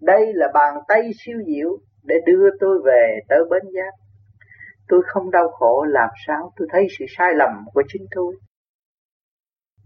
Đây 0.00 0.32
là 0.34 0.48
bàn 0.54 0.74
tay 0.88 1.10
siêu 1.24 1.38
diệu 1.46 1.78
để 2.02 2.14
đưa 2.26 2.48
tôi 2.60 2.78
về 2.84 3.18
tới 3.28 3.38
bến 3.50 3.62
giác. 3.74 3.94
Tôi 4.88 5.02
không 5.06 5.30
đau 5.30 5.48
khổ 5.48 5.84
làm 5.88 6.08
sao 6.26 6.52
tôi 6.56 6.68
thấy 6.72 6.86
sự 6.98 7.04
sai 7.18 7.34
lầm 7.34 7.50
của 7.74 7.82
chính 7.88 8.06
tôi. 8.14 8.34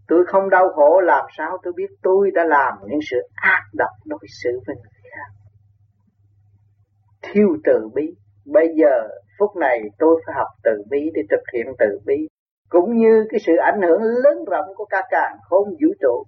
Tôi 0.07 0.23
không 0.27 0.49
đau 0.49 0.69
khổ 0.75 1.01
làm 1.03 1.25
sao 1.37 1.57
tôi 1.63 1.73
biết 1.77 1.89
tôi 2.03 2.31
đã 2.33 2.43
làm 2.43 2.73
những 2.87 2.99
sự 3.11 3.17
ác 3.35 3.61
độc 3.73 3.89
đối 4.05 4.19
xử 4.43 4.49
với 4.67 4.75
người 4.75 5.11
khác. 5.11 5.31
Thiếu 7.21 7.47
từ 7.63 7.89
bi 7.95 8.03
bây 8.45 8.67
giờ 8.75 9.07
phút 9.41 9.55
này 9.55 9.79
tôi 9.99 10.21
phải 10.25 10.35
học 10.37 10.47
từ 10.63 10.71
bi 10.89 10.99
để 11.13 11.21
thực 11.31 11.43
hiện 11.53 11.65
từ 11.79 11.99
bi. 12.05 12.27
Cũng 12.69 12.97
như 12.97 13.25
cái 13.29 13.39
sự 13.45 13.53
ảnh 13.71 13.81
hưởng 13.81 14.01
lớn 14.01 14.37
rộng 14.51 14.65
của 14.75 14.85
cả 14.85 15.01
càng 15.09 15.37
khôn 15.49 15.69
vũ 15.69 15.89
trụ 16.01 16.23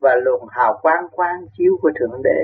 và 0.00 0.14
luồng 0.24 0.46
hào 0.50 0.78
quang 0.82 1.04
quang 1.12 1.40
chiếu 1.58 1.72
của 1.82 1.90
thượng 1.98 2.22
đế. 2.24 2.40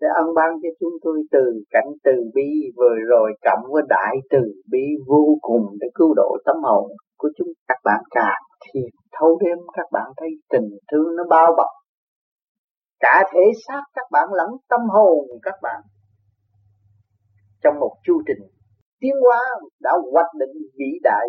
Để 0.00 0.08
ân 0.14 0.34
ban 0.34 0.50
cho 0.62 0.68
chúng 0.80 0.92
tôi 1.02 1.22
từ 1.30 1.62
cảnh 1.70 1.90
từ 2.04 2.12
bi 2.34 2.50
vừa 2.76 2.96
rồi 3.08 3.32
cộng 3.42 3.72
với 3.72 3.82
đại 3.88 4.16
từ 4.30 4.40
bi 4.70 4.84
vô 5.06 5.24
cùng 5.40 5.76
để 5.80 5.88
cứu 5.94 6.14
độ 6.16 6.36
tâm 6.46 6.56
hồn 6.62 6.90
của 7.18 7.28
chúng 7.36 7.48
các 7.68 7.78
bạn 7.84 8.02
càng, 8.10 8.42
thì 8.64 8.80
thâu 9.12 9.38
đêm 9.44 9.58
các 9.76 9.86
bạn 9.92 10.06
thấy 10.16 10.28
tình 10.50 10.68
thương 10.92 11.16
nó 11.16 11.24
bao 11.30 11.54
bọc. 11.56 11.70
Cả 13.00 13.22
thể 13.32 13.44
xác 13.68 13.82
các 13.94 14.06
bạn 14.12 14.28
lẫn 14.32 14.48
tâm 14.68 14.80
hồn 14.88 15.18
các 15.42 15.54
bạn. 15.62 15.80
Trong 17.62 17.80
một 17.80 17.92
chu 18.04 18.22
trình 18.26 18.48
tiến 19.04 19.14
hóa 19.22 19.40
đã 19.80 19.90
hoạch 20.12 20.34
định 20.38 20.56
vĩ 20.78 20.98
đại 21.02 21.26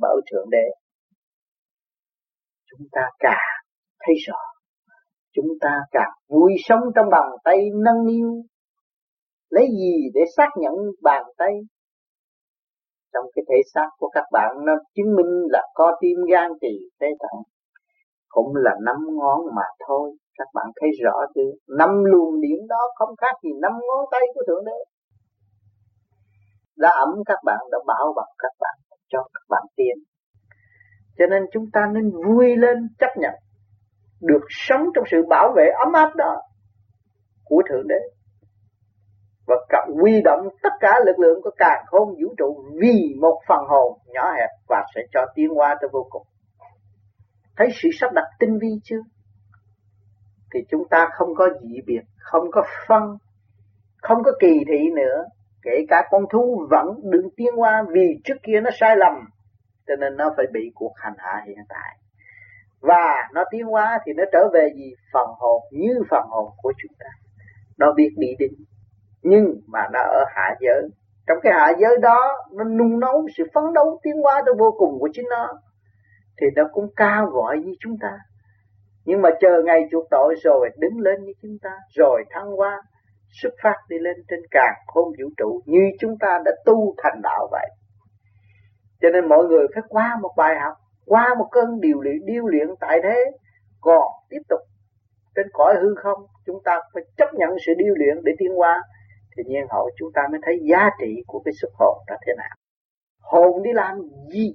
bởi 0.00 0.16
thượng 0.30 0.50
đế. 0.50 0.66
Chúng 2.70 2.88
ta 2.92 3.00
càng 3.18 3.54
thấy 4.00 4.14
rõ, 4.26 4.38
chúng 5.34 5.48
ta 5.60 5.80
càng 5.90 6.12
vui 6.28 6.52
sống 6.64 6.80
trong 6.94 7.06
bàn 7.10 7.30
tay 7.44 7.58
nâng 7.84 8.06
niu, 8.06 8.42
lấy 9.50 9.66
gì 9.66 9.94
để 10.14 10.20
xác 10.36 10.48
nhận 10.56 10.74
bàn 11.02 11.24
tay? 11.36 11.52
Trong 13.12 13.26
cái 13.34 13.42
thể 13.48 13.56
xác 13.74 13.88
của 13.98 14.08
các 14.08 14.24
bạn, 14.32 14.50
nó 14.66 14.72
chứng 14.94 15.16
minh 15.16 15.42
là 15.50 15.62
có 15.74 15.96
tim 16.00 16.16
gan 16.30 16.50
tỳ 16.60 16.74
phế 17.00 17.06
thận 17.20 17.42
cũng 18.28 18.52
là 18.56 18.72
năm 18.84 18.96
ngón 19.16 19.40
mà 19.56 19.62
thôi. 19.86 20.16
Các 20.38 20.48
bạn 20.54 20.66
thấy 20.80 20.90
rõ 21.04 21.16
chưa? 21.34 21.50
năm 21.78 22.04
luồng 22.04 22.40
điển 22.40 22.66
đó 22.68 22.80
không 22.94 23.16
khác 23.16 23.34
gì 23.42 23.50
năm 23.62 23.72
ngón 23.72 24.04
tay 24.10 24.20
của 24.34 24.42
thượng 24.46 24.64
đế 24.64 24.93
đã 26.76 26.88
ẩm 26.88 27.08
các 27.26 27.38
bạn 27.44 27.58
đã 27.72 27.78
bảo 27.86 28.12
bọc 28.16 28.28
các 28.38 28.52
bạn 28.60 28.74
cho 29.08 29.18
các 29.34 29.42
bạn 29.48 29.62
tiền 29.76 29.96
cho 31.18 31.26
nên 31.26 31.42
chúng 31.52 31.64
ta 31.72 31.80
nên 31.92 32.10
vui 32.10 32.56
lên 32.56 32.88
chấp 32.98 33.10
nhận 33.16 33.34
được 34.20 34.46
sống 34.48 34.82
trong 34.94 35.04
sự 35.10 35.16
bảo 35.28 35.52
vệ 35.56 35.64
ấm 35.84 35.92
áp 35.92 36.14
đó 36.16 36.42
của 37.44 37.62
thượng 37.68 37.88
đế 37.88 38.00
và 39.46 39.56
quy 40.02 40.22
động 40.24 40.48
tất 40.62 40.72
cả 40.80 41.00
lực 41.06 41.18
lượng 41.18 41.42
của 41.42 41.50
càng 41.56 41.84
không 41.86 42.08
vũ 42.08 42.34
trụ 42.38 42.64
vì 42.80 43.14
một 43.20 43.40
phần 43.48 43.64
hồn 43.68 43.98
nhỏ 44.06 44.32
hẹp 44.38 44.50
và 44.68 44.84
sẽ 44.94 45.00
cho 45.12 45.20
tiến 45.34 45.48
qua 45.54 45.76
tới 45.80 45.90
vô 45.92 46.06
cùng. 46.10 46.26
Thấy 47.56 47.68
sự 47.82 47.88
sắp 48.00 48.12
đặt 48.12 48.24
tinh 48.38 48.58
vi 48.58 48.68
chưa? 48.84 49.00
Thì 50.54 50.60
chúng 50.70 50.88
ta 50.90 51.08
không 51.12 51.34
có 51.34 51.48
dị 51.62 51.76
biệt, 51.86 52.00
không 52.18 52.50
có 52.52 52.62
phân, 52.88 53.02
không 54.02 54.22
có 54.24 54.32
kỳ 54.40 54.52
thị 54.68 54.90
nữa. 54.96 55.24
Kể 55.64 55.84
cả 55.88 56.08
con 56.10 56.24
thú 56.32 56.66
vẫn 56.70 56.86
đừng 57.02 57.28
tiến 57.36 57.60
qua 57.60 57.84
vì 57.88 58.20
trước 58.24 58.36
kia 58.42 58.60
nó 58.60 58.70
sai 58.80 58.96
lầm, 58.96 59.14
cho 59.86 59.96
nên 59.96 60.16
nó 60.16 60.34
phải 60.36 60.46
bị 60.52 60.70
cuộc 60.74 60.92
hành 60.96 61.14
hạ 61.18 61.42
hiện 61.46 61.58
tại. 61.68 61.98
Và 62.80 63.28
nó 63.34 63.44
tiến 63.50 63.66
hóa 63.66 63.98
thì 64.06 64.12
nó 64.16 64.24
trở 64.32 64.48
về 64.52 64.68
gì? 64.76 64.94
Phần 65.12 65.28
hồn 65.38 65.62
như 65.70 66.02
phần 66.10 66.22
hồn 66.28 66.50
của 66.62 66.72
chúng 66.82 66.92
ta. 66.98 67.10
Nó 67.78 67.92
biết 67.92 68.10
đi 68.16 68.28
đến 68.38 68.50
nhưng 69.24 69.60
mà 69.66 69.80
nó 69.92 70.00
ở 70.00 70.24
hạ 70.34 70.54
giới 70.60 70.88
trong 71.26 71.38
cái 71.42 71.52
hạ 71.52 71.72
giới 71.80 71.98
đó 72.02 72.18
nó 72.52 72.64
nung 72.64 73.00
nấu 73.00 73.26
sự 73.36 73.44
phấn 73.54 73.64
đấu 73.74 74.00
tiến 74.02 74.14
hóa 74.22 74.42
tới 74.46 74.54
vô 74.58 74.74
cùng 74.78 74.98
của 75.00 75.08
chính 75.12 75.26
nó 75.30 75.48
thì 76.40 76.46
nó 76.56 76.62
cũng 76.72 76.88
cao 76.96 77.26
gọi 77.26 77.58
như 77.58 77.72
chúng 77.80 77.96
ta 78.00 78.18
nhưng 79.04 79.22
mà 79.22 79.30
chờ 79.40 79.62
ngày 79.64 79.88
chuộc 79.90 80.04
tội 80.10 80.34
rồi 80.44 80.70
đứng 80.78 81.00
lên 81.00 81.24
như 81.24 81.32
chúng 81.42 81.58
ta 81.62 81.70
rồi 81.94 82.24
thăng 82.30 82.50
hoa 82.50 82.82
xuất 83.42 83.54
phát 83.62 83.76
đi 83.88 83.96
lên 83.98 84.16
trên 84.28 84.40
càng 84.50 84.74
khôn 84.86 85.04
vũ 85.04 85.28
trụ 85.36 85.60
như 85.66 85.80
chúng 86.00 86.14
ta 86.20 86.38
đã 86.44 86.52
tu 86.64 86.94
thành 87.02 87.20
đạo 87.22 87.48
vậy. 87.50 87.68
Cho 89.00 89.08
nên 89.12 89.28
mọi 89.28 89.44
người 89.44 89.66
phải 89.74 89.82
qua 89.88 90.16
một 90.22 90.30
bài 90.36 90.54
học, 90.64 90.76
qua 91.06 91.34
một 91.38 91.48
cơn 91.52 91.80
điều 91.80 92.00
luyện, 92.00 92.16
điêu 92.24 92.46
luyện 92.46 92.68
tại 92.80 92.98
thế. 93.02 93.24
Còn 93.80 94.02
tiếp 94.30 94.40
tục 94.48 94.60
trên 95.36 95.46
cõi 95.52 95.74
hư 95.82 95.94
không, 96.02 96.26
chúng 96.46 96.58
ta 96.64 96.80
phải 96.94 97.02
chấp 97.16 97.28
nhận 97.34 97.50
sự 97.66 97.72
điêu 97.76 97.94
luyện 97.96 98.24
để 98.24 98.32
tiến 98.38 98.60
qua 98.60 98.82
thì 99.36 99.42
nhiên 99.46 99.66
hậu 99.70 99.90
chúng 99.98 100.08
ta 100.14 100.22
mới 100.30 100.40
thấy 100.44 100.54
giá 100.70 100.90
trị 101.00 101.22
của 101.26 101.42
cái 101.44 101.52
xuất 101.60 101.68
hồn 101.78 101.98
là 102.06 102.18
thế 102.26 102.32
nào. 102.38 102.54
Hồn 103.20 103.62
đi 103.62 103.70
làm 103.72 103.98
gì? 104.32 104.52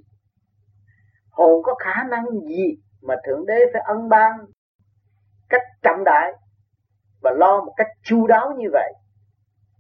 Hồn 1.32 1.64
có 1.64 1.76
khả 1.76 2.04
năng 2.12 2.26
gì 2.48 2.66
mà 3.02 3.16
thượng 3.28 3.46
đế 3.46 3.60
phải 3.74 3.82
ân 3.86 4.10
ban? 4.10 4.32
Cách 5.50 5.62
trọng 5.82 6.04
đại 6.04 6.32
và 7.22 7.32
lo 7.36 7.62
một 7.66 7.74
cách 7.78 7.88
chu 8.04 8.28
đáo 8.28 8.52
như 8.58 8.68
vậy. 8.72 8.94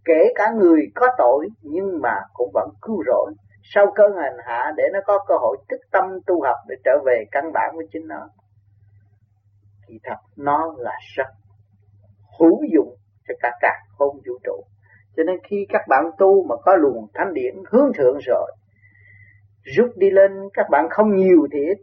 Kể 0.06 0.34
cả 0.36 0.52
người 0.56 0.82
có 0.95 1.08
tội 1.17 1.47
nhưng 1.62 2.02
mà 2.02 2.15
cũng 2.34 2.52
vẫn 2.54 2.69
cứu 2.82 3.04
rỗi. 3.08 3.34
Sau 3.63 3.86
cơn 3.95 4.12
hành 4.17 4.38
hạ 4.45 4.71
để 4.78 4.84
nó 4.93 4.99
có 5.06 5.25
cơ 5.28 5.36
hội 5.41 5.58
thức 5.69 5.80
tâm 5.91 6.04
tu 6.28 6.43
học 6.43 6.58
để 6.67 6.75
trở 6.84 6.91
về 7.06 7.23
căn 7.32 7.52
bản 7.54 7.69
của 7.73 7.84
chính 7.91 8.08
nó. 8.08 8.30
Thì 9.88 9.99
thật 10.04 10.17
nó 10.36 10.75
là 10.78 10.93
rất 11.15 11.28
hữu 12.39 12.60
dụng 12.73 12.95
cho 13.28 13.34
cả 13.41 13.52
cả 13.62 13.73
không 13.97 14.15
vũ 14.15 14.34
trụ. 14.43 14.63
Cho 15.17 15.23
nên 15.23 15.36
khi 15.43 15.65
các 15.69 15.82
bạn 15.89 16.04
tu 16.17 16.43
mà 16.43 16.56
có 16.65 16.75
luồng 16.75 17.08
thánh 17.13 17.34
điển 17.34 17.56
hướng 17.71 17.91
thượng 17.97 18.17
rồi, 18.28 18.52
rút 19.63 19.89
đi 19.95 20.10
lên 20.10 20.32
các 20.54 20.65
bạn 20.71 20.88
không 20.89 21.15
nhiều 21.15 21.47
thì 21.52 21.60
ít 21.60 21.78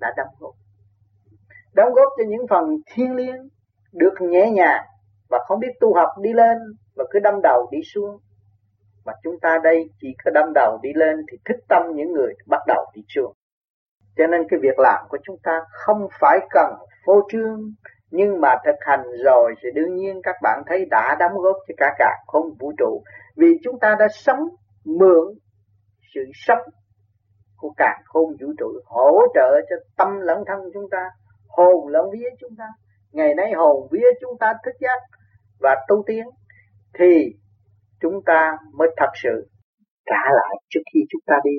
đã 0.00 0.12
đóng 0.16 0.34
góp. 0.38 0.54
Đóng 1.72 1.92
góp 1.92 2.12
cho 2.18 2.24
những 2.28 2.46
phần 2.50 2.64
thiên 2.92 3.14
liêng 3.14 3.48
được 3.96 4.14
nhẹ 4.20 4.50
nhàng 4.50 4.84
và 5.30 5.38
không 5.46 5.60
biết 5.60 5.72
tu 5.80 5.94
học 5.94 6.08
đi 6.22 6.32
lên 6.32 6.56
và 6.96 7.04
cứ 7.10 7.18
đâm 7.18 7.34
đầu 7.42 7.68
đi 7.72 7.78
xuống. 7.94 8.18
Mà 9.04 9.12
chúng 9.22 9.40
ta 9.40 9.58
đây 9.64 9.90
chỉ 10.00 10.08
có 10.24 10.30
đâm 10.34 10.52
đầu 10.54 10.78
đi 10.82 10.90
lên 10.94 11.16
thì 11.30 11.38
thích 11.44 11.64
tâm 11.68 11.82
những 11.94 12.12
người 12.12 12.34
bắt 12.46 12.60
đầu 12.66 12.84
đi 12.94 13.02
xuống. 13.14 13.32
Cho 14.16 14.26
nên 14.26 14.40
cái 14.48 14.60
việc 14.62 14.78
làm 14.78 15.04
của 15.08 15.18
chúng 15.22 15.36
ta 15.42 15.60
không 15.70 16.08
phải 16.20 16.38
cần 16.50 16.74
phô 17.06 17.28
trương, 17.32 17.60
nhưng 18.10 18.40
mà 18.40 18.54
thực 18.64 18.76
hành 18.80 19.02
rồi 19.24 19.54
thì 19.62 19.68
đương 19.74 19.94
nhiên 19.94 20.20
các 20.22 20.36
bạn 20.42 20.62
thấy 20.66 20.86
đã 20.90 21.16
đóng 21.18 21.38
góp 21.38 21.56
cho 21.68 21.74
cả 21.76 21.94
cả 21.98 22.16
không 22.26 22.54
vũ 22.58 22.72
trụ. 22.78 23.02
Vì 23.36 23.48
chúng 23.64 23.78
ta 23.78 23.96
đã 23.98 24.06
sống 24.10 24.40
mượn 24.84 25.34
sự 26.14 26.24
sống 26.34 26.62
của 27.56 27.72
cả 27.76 27.98
không 28.04 28.30
vũ 28.40 28.52
trụ 28.58 28.66
hỗ 28.84 29.20
trợ 29.34 29.60
cho 29.70 29.76
tâm 29.96 30.20
lẫn 30.20 30.38
thân 30.46 30.58
chúng 30.74 30.90
ta, 30.90 31.10
hồn 31.48 31.88
lẫn 31.88 32.10
vía 32.12 32.28
chúng 32.40 32.56
ta 32.58 32.64
ngày 33.16 33.34
nay 33.34 33.52
hồn 33.56 33.88
vía 33.92 34.10
chúng 34.20 34.38
ta 34.40 34.54
thức 34.64 34.76
giác 34.80 35.00
và 35.60 35.76
tu 35.88 36.02
tiến, 36.06 36.24
thì 36.98 37.12
chúng 38.00 38.20
ta 38.26 38.56
mới 38.78 38.88
thật 38.96 39.10
sự 39.22 39.48
trả 40.06 40.22
lại 40.38 40.56
trước 40.68 40.80
khi 40.94 41.00
chúng 41.10 41.22
ta 41.26 41.36
đi. 41.44 41.56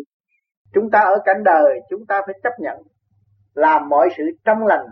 Chúng 0.74 0.90
ta 0.92 1.00
ở 1.00 1.16
cảnh 1.26 1.44
đời, 1.44 1.80
chúng 1.90 2.06
ta 2.08 2.22
phải 2.26 2.36
chấp 2.44 2.54
nhận 2.60 2.78
làm 3.54 3.90
mọi 3.90 4.10
sự 4.18 4.24
trong 4.46 4.66
lành, 4.66 4.88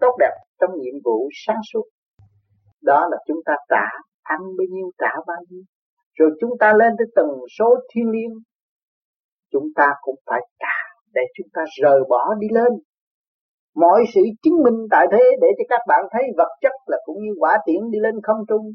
tốt 0.00 0.16
đẹp 0.18 0.34
trong 0.60 0.70
nhiệm 0.80 0.94
vụ 1.04 1.28
sáng 1.46 1.60
suốt. 1.72 1.84
Đó 2.82 3.08
là 3.10 3.16
chúng 3.26 3.40
ta 3.46 3.52
trả, 3.68 3.86
ăn 4.22 4.40
bao 4.40 4.66
nhiêu, 4.70 4.90
trả 4.98 5.12
bao 5.26 5.36
nhiêu. 5.48 5.62
Rồi 6.18 6.30
chúng 6.40 6.50
ta 6.60 6.72
lên 6.72 6.92
tới 6.98 7.06
tầng 7.16 7.30
số 7.58 7.74
thiên 7.94 8.10
liêng, 8.10 8.34
chúng 9.52 9.66
ta 9.76 9.86
cũng 10.00 10.16
phải 10.26 10.40
trả 10.58 10.76
để 11.14 11.22
chúng 11.36 11.46
ta 11.52 11.62
rời 11.82 12.00
bỏ 12.08 12.34
đi 12.38 12.46
lên 12.50 12.72
mọi 13.82 14.00
sự 14.14 14.20
chứng 14.42 14.58
minh 14.64 14.78
tại 14.90 15.06
thế 15.12 15.24
để 15.42 15.48
cho 15.58 15.64
các 15.68 15.82
bạn 15.88 16.02
thấy 16.12 16.22
vật 16.36 16.52
chất 16.62 16.72
là 16.86 16.98
cũng 17.04 17.18
như 17.22 17.32
quả 17.40 17.58
tiễn 17.66 17.90
đi 17.90 17.98
lên 17.98 18.14
không 18.22 18.40
trung. 18.48 18.66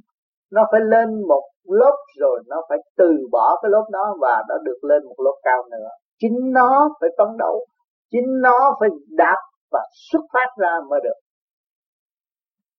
Nó 0.52 0.62
phải 0.72 0.82
lên 0.94 1.10
một 1.28 1.44
lớp 1.64 1.98
rồi 2.20 2.44
nó 2.48 2.58
phải 2.70 2.78
từ 2.98 3.10
bỏ 3.32 3.60
cái 3.62 3.70
lớp 3.72 3.86
đó 3.92 4.16
và 4.22 4.44
nó 4.50 4.56
được 4.64 4.80
lên 4.90 5.04
một 5.06 5.16
lớp 5.18 5.38
cao 5.44 5.64
nữa. 5.72 5.90
Chính 6.20 6.38
nó 6.54 6.90
phải 7.00 7.10
phấn 7.18 7.38
đấu, 7.38 7.66
chính 8.12 8.42
nó 8.42 8.78
phải 8.80 8.90
đạp 9.10 9.42
và 9.72 9.80
xuất 10.12 10.22
phát 10.34 10.50
ra 10.58 10.74
mới 10.90 11.00
được. 11.04 11.20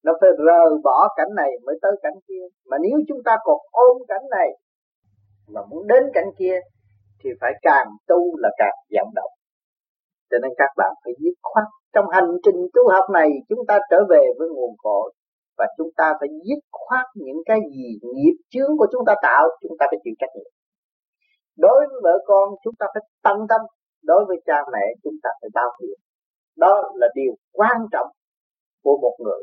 Nó 0.05 0.13
phải 0.21 0.31
rời 0.47 0.71
bỏ 0.85 1.09
cảnh 1.17 1.35
này 1.37 1.51
mới 1.65 1.79
tới 1.83 1.93
cảnh 2.03 2.19
kia. 2.29 2.45
Mà 2.71 2.77
nếu 2.83 2.99
chúng 3.09 3.19
ta 3.25 3.37
còn 3.45 3.59
ôm 3.71 3.97
cảnh 4.09 4.25
này 4.31 4.49
mà 5.49 5.61
muốn 5.71 5.87
đến 5.87 6.03
cảnh 6.15 6.31
kia 6.39 6.59
thì 7.25 7.31
phải 7.41 7.53
càng 7.63 7.87
tu 8.09 8.37
là 8.39 8.51
càng 8.59 8.77
vận 8.91 9.15
động. 9.15 9.31
Cho 10.31 10.39
nên 10.43 10.51
các 10.57 10.71
bạn 10.77 10.93
phải 11.05 11.13
dứt 11.19 11.35
khoát 11.43 11.65
trong 11.95 12.05
hành 12.11 12.31
trình 12.45 12.61
tu 12.75 12.83
học 12.95 13.11
này, 13.13 13.29
chúng 13.49 13.67
ta 13.69 13.79
trở 13.91 13.97
về 14.11 14.23
với 14.39 14.49
nguồn 14.49 14.75
cội 14.79 15.13
và 15.59 15.67
chúng 15.77 15.91
ta 15.97 16.15
phải 16.21 16.29
dứt 16.49 16.61
khoát 16.73 17.07
những 17.15 17.41
cái 17.45 17.61
gì 17.75 17.99
nghiệp 18.15 18.37
chướng 18.51 18.77
của 18.79 18.87
chúng 18.93 19.05
ta 19.07 19.15
tạo, 19.23 19.49
chúng 19.63 19.77
ta 19.79 19.87
phải 19.91 19.99
chịu 20.05 20.15
trách 20.19 20.31
nhiệm. 20.35 20.53
Đối 21.57 21.87
với 21.89 22.01
vợ 22.03 22.25
con, 22.27 22.55
chúng 22.65 22.75
ta 22.79 22.87
phải 22.95 23.03
tăng 23.23 23.47
tâm. 23.49 23.61
Đối 24.03 24.25
với 24.29 24.37
cha 24.47 24.57
mẹ, 24.73 24.95
chúng 25.03 25.15
ta 25.23 25.31
phải 25.41 25.51
bao 25.55 25.71
hiểu 25.83 25.97
đó 26.57 26.83
là 26.95 27.09
điều 27.15 27.35
quan 27.53 27.77
trọng 27.93 28.07
của 28.83 28.99
một 29.03 29.17
người 29.19 29.43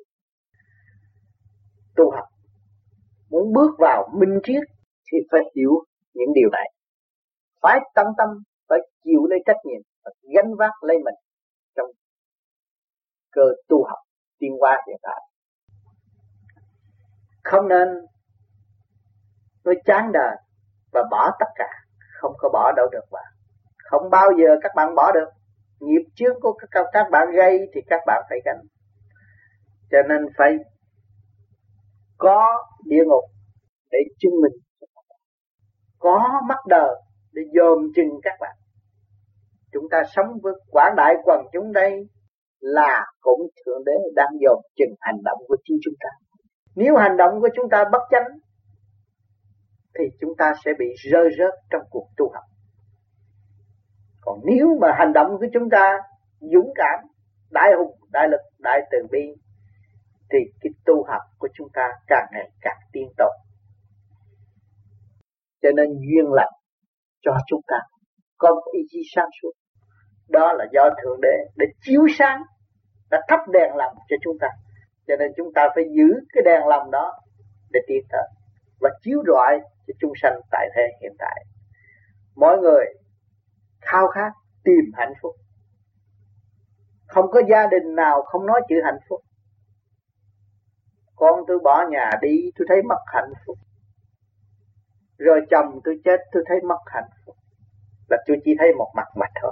tu 1.96 2.12
học. 2.12 2.26
Muốn 3.30 3.54
bước 3.54 3.72
vào 3.80 4.10
minh 4.20 4.40
triết 4.44 4.64
thì 5.12 5.18
phải 5.32 5.42
hiểu 5.56 5.72
những 6.14 6.34
điều 6.34 6.50
này. 6.50 6.72
Phải 7.62 7.80
tâm 7.96 8.06
tâm, 8.18 8.30
phải 8.70 8.80
chịu 9.04 9.26
lấy 9.30 9.40
trách 9.46 9.58
nhiệm 9.66 9.82
phải 10.04 10.14
gánh 10.36 10.56
vác 10.56 10.84
lấy 10.84 10.98
mình 10.98 11.16
trong 11.76 11.86
cơ 13.40 13.46
tu 13.68 13.84
học 13.90 14.00
tiến 14.40 14.52
hóa 14.60 14.78
hiện 14.88 14.98
tại. 15.02 15.22
Không 17.44 17.68
nên 17.68 17.88
nói 19.64 19.76
chán 19.86 20.12
đời 20.14 20.36
và 20.92 21.04
bỏ 21.12 21.32
tất 21.40 21.46
cả, 21.56 21.70
không 22.22 22.34
có 22.38 22.50
bỏ 22.54 22.72
đâu 22.76 22.88
được 22.92 23.06
bạn. 23.12 23.34
Không 23.78 24.10
bao 24.10 24.30
giờ 24.38 24.56
các 24.62 24.72
bạn 24.76 24.96
bỏ 24.96 25.12
được. 25.12 25.30
Nghiệp 25.80 26.04
chướng 26.16 26.40
của 26.42 26.54
các 26.92 27.08
bạn 27.12 27.28
gây 27.36 27.60
thì 27.74 27.82
các 27.88 28.00
bạn 28.08 28.24
phải 28.30 28.40
gánh. 28.46 28.62
Cho 29.92 29.98
nên 30.10 30.26
phải 30.38 30.58
có 32.18 32.68
địa 32.86 33.04
ngục 33.08 33.24
để 33.92 34.00
chứng 34.20 34.34
minh. 34.42 34.62
Có 36.00 36.42
mắt 36.48 36.58
đời 36.68 36.96
để 37.32 37.42
dòm 37.56 37.78
chừng 37.96 38.20
các 38.24 38.34
bạn. 38.40 38.56
Chúng 39.72 39.84
ta 39.92 40.04
sống 40.16 40.28
với 40.44 40.54
quảng 40.72 40.94
đại 40.98 41.14
quần 41.24 41.40
chúng 41.54 41.74
đây 41.74 42.08
là 42.60 43.06
cũng 43.22 43.42
thượng 43.66 43.84
đế 43.86 43.92
đang 44.16 44.30
dồn 44.42 44.62
chừng 44.76 44.96
hành 45.00 45.18
động 45.24 45.38
của 45.48 45.58
chính 45.64 45.78
chúng 45.84 45.94
ta. 46.00 46.10
Nếu 46.76 46.96
hành 46.96 47.18
động 47.18 47.42
của 47.42 47.50
chúng 47.56 47.70
ta 47.70 47.84
bất 47.92 48.02
chánh, 48.12 48.28
thì 50.00 50.06
chúng 50.22 50.34
ta 50.38 50.54
sẽ 50.66 50.72
bị 50.80 50.86
rơi 51.12 51.30
rớt 51.38 51.54
trong 51.70 51.82
cuộc 51.90 52.08
tu 52.18 52.32
học. 52.34 52.44
Còn 54.22 54.40
nếu 54.46 54.68
mà 54.82 54.88
hành 54.98 55.14
động 55.14 55.28
của 55.40 55.48
chúng 55.54 55.70
ta 55.70 55.98
dũng 56.40 56.72
cảm, 56.76 57.00
đại 57.52 57.72
hùng, 57.78 57.96
đại 58.12 58.28
lực, 58.32 58.42
đại 58.60 58.80
từ 58.92 58.98
bi, 59.12 59.36
thì 60.32 60.40
cái 60.62 60.72
tu 60.86 61.04
học 61.08 61.22
của 61.38 61.48
chúng 61.54 61.68
ta 61.74 61.90
càng 62.08 62.28
ngày 62.32 62.52
càng 62.62 62.78
tiến 62.94 63.08
tốt 63.18 63.32
cho 65.62 65.70
nên 65.76 65.88
duyên 65.90 66.26
lành 66.32 66.54
cho 67.22 67.32
chúng 67.48 67.62
ta, 67.68 67.78
có 68.38 68.50
một 68.56 68.72
ý 68.74 68.80
chí 68.90 69.00
sáng 69.16 69.30
suốt 69.42 69.52
đó 70.30 70.54
là 70.54 70.66
do 70.72 70.90
thượng 71.04 71.22
đế 71.22 71.38
để 71.56 71.66
chiếu 71.82 72.02
sáng, 72.18 72.44
đã 73.12 73.22
thắp 73.28 73.40
đèn 73.54 73.76
lòng 73.76 73.96
cho 74.10 74.16
chúng 74.24 74.38
ta. 74.40 74.48
Cho 75.08 75.16
nên 75.20 75.32
chúng 75.38 75.54
ta 75.54 75.70
phải 75.76 75.84
giữ 75.92 76.20
cái 76.34 76.44
đèn 76.46 76.68
lòng 76.68 76.92
đó 76.92 77.20
để 77.72 77.80
tiến 77.88 78.04
tới 78.10 78.28
và 78.80 78.90
chiếu 79.02 79.24
rọi 79.28 79.60
cho 79.88 79.94
chúng 80.00 80.14
sanh 80.22 80.42
tại 80.52 80.70
thế 80.76 80.82
hiện 81.02 81.12
tại. 81.20 81.46
Mỗi 82.36 82.58
người 82.58 82.86
khao 83.82 84.08
khát 84.08 84.32
tìm 84.64 84.92
hạnh 84.94 85.14
phúc. 85.22 85.36
Không 87.08 87.32
có 87.32 87.42
gia 87.50 87.68
đình 87.68 87.96
nào 87.96 88.22
không 88.22 88.46
nói 88.46 88.62
chữ 88.70 88.76
hạnh 88.86 89.00
phúc. 89.10 89.22
Con 91.16 91.44
tôi 91.48 91.60
bỏ 91.64 91.86
nhà 91.90 92.10
đi, 92.22 92.52
tôi 92.56 92.66
thấy 92.70 92.82
mất 92.84 93.00
hạnh 93.06 93.34
phúc. 93.46 93.58
Rồi 95.18 95.42
chồng 95.52 95.80
tôi 95.84 96.02
chết, 96.06 96.20
tôi 96.32 96.44
thấy 96.48 96.62
mất 96.62 96.80
hạnh 96.86 97.10
phúc. 97.26 97.36
Là 98.10 98.18
tôi 98.28 98.38
chỉ 98.46 98.56
thấy 98.60 98.74
một 98.78 98.92
mặt 98.96 99.08
mặt 99.16 99.30
thôi. 99.42 99.52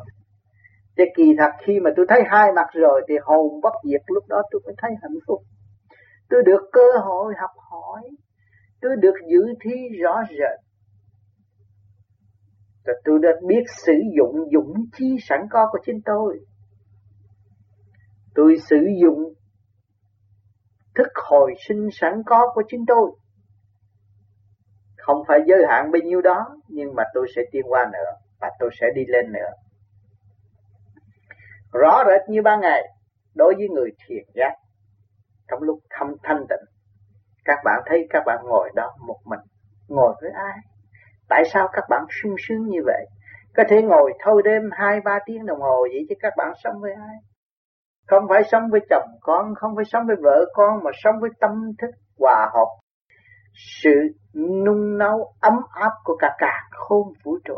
Thế 0.98 1.06
kỳ 1.16 1.24
thật 1.38 1.52
khi 1.64 1.80
mà 1.80 1.90
tôi 1.96 2.06
thấy 2.10 2.22
hai 2.32 2.52
mặt 2.56 2.68
rồi 2.74 3.02
thì 3.08 3.16
hồn 3.24 3.62
bất 3.62 3.74
diệt 3.84 4.02
lúc 4.08 4.24
đó 4.28 4.42
tôi 4.52 4.62
mới 4.66 4.76
thấy 4.78 4.92
hạnh 5.02 5.20
phúc. 5.28 5.42
Tôi 6.30 6.44
được 6.46 6.70
cơ 6.72 7.00
hội 7.04 7.34
học 7.42 7.52
hỏi, 7.72 8.02
tôi 8.82 8.92
được 9.00 9.16
dự 9.32 9.42
thi 9.62 9.76
rõ 10.02 10.24
rệt. 10.30 10.60
Và 12.86 12.94
tôi 13.04 13.20
đã 13.22 13.30
biết 13.48 13.64
sử 13.86 13.94
dụng 14.18 14.36
dũng 14.54 14.74
chi 14.98 15.16
sẵn 15.22 15.40
có 15.52 15.68
của 15.72 15.80
chính 15.86 16.02
tôi. 16.06 16.40
Tôi 18.36 18.58
sử 18.70 18.78
dụng 19.02 19.34
thức 20.96 21.08
hồi 21.30 21.54
sinh 21.68 21.88
sẵn 21.92 22.14
có 22.26 22.52
của 22.54 22.64
chính 22.68 22.86
tôi. 22.88 23.12
Không 24.98 25.24
phải 25.28 25.40
giới 25.48 25.60
hạn 25.70 25.92
bao 25.92 26.02
nhiêu 26.06 26.22
đó, 26.22 26.46
nhưng 26.68 26.96
mà 26.96 27.04
tôi 27.14 27.28
sẽ 27.36 27.42
tiến 27.52 27.64
qua 27.68 27.86
nữa, 27.94 28.12
và 28.40 28.50
tôi 28.60 28.70
sẽ 28.80 28.88
đi 28.96 29.02
lên 29.08 29.32
nữa 29.32 29.67
rõ 31.74 32.04
rệt 32.08 32.30
như 32.30 32.42
ban 32.42 32.62
ngày, 32.62 32.84
đối 33.36 33.56
với 33.56 33.68
người 33.70 33.90
thiền 34.08 34.24
giác, 34.34 34.54
trong 35.48 35.62
lúc 35.62 35.80
thâm 35.90 36.08
thanh 36.24 36.46
tịnh, 36.50 36.66
các 37.46 37.58
bạn 37.66 37.82
thấy 37.86 38.08
các 38.10 38.24
bạn 38.26 38.40
ngồi 38.44 38.70
đó 38.76 38.96
một 39.08 39.20
mình. 39.26 39.40
Ngồi 39.88 40.16
với 40.22 40.32
ai? 40.32 40.58
Tại 41.30 41.44
sao 41.54 41.68
các 41.74 41.84
bạn 41.90 42.06
sung 42.22 42.36
sướng 42.48 42.68
như 42.68 42.80
vậy? 42.86 43.06
Có 43.56 43.64
thể 43.70 43.82
ngồi 43.82 44.14
thâu 44.20 44.42
đêm 44.42 44.62
hai, 44.72 45.00
ba 45.06 45.20
tiếng 45.26 45.46
đồng 45.46 45.60
hồ 45.62 45.88
vậy 45.92 46.06
chứ 46.10 46.16
các 46.20 46.34
bạn 46.38 46.52
sống 46.64 46.82
với 46.82 46.94
ai? 46.94 47.16
Không 48.08 48.24
phải 48.30 48.44
sống 48.52 48.64
với 48.72 48.82
chồng 48.90 49.10
con, 49.22 49.56
không 49.56 49.76
phải 49.76 49.86
sống 49.86 50.04
với 50.08 50.16
vợ 50.24 50.46
con, 50.54 50.84
mà 50.84 50.92
sống 51.04 51.16
với 51.22 51.30
tâm 51.40 51.52
thức 51.82 51.90
hòa 52.20 52.50
hợp. 52.54 52.68
Sự 53.82 53.92
nung 54.66 54.98
nấu 54.98 55.34
ấm 55.42 55.54
áp 55.74 55.92
của 56.04 56.18
cả 56.20 56.36
cả 56.38 56.62
khôn 56.72 57.14
vũ 57.24 57.38
trụ. 57.46 57.58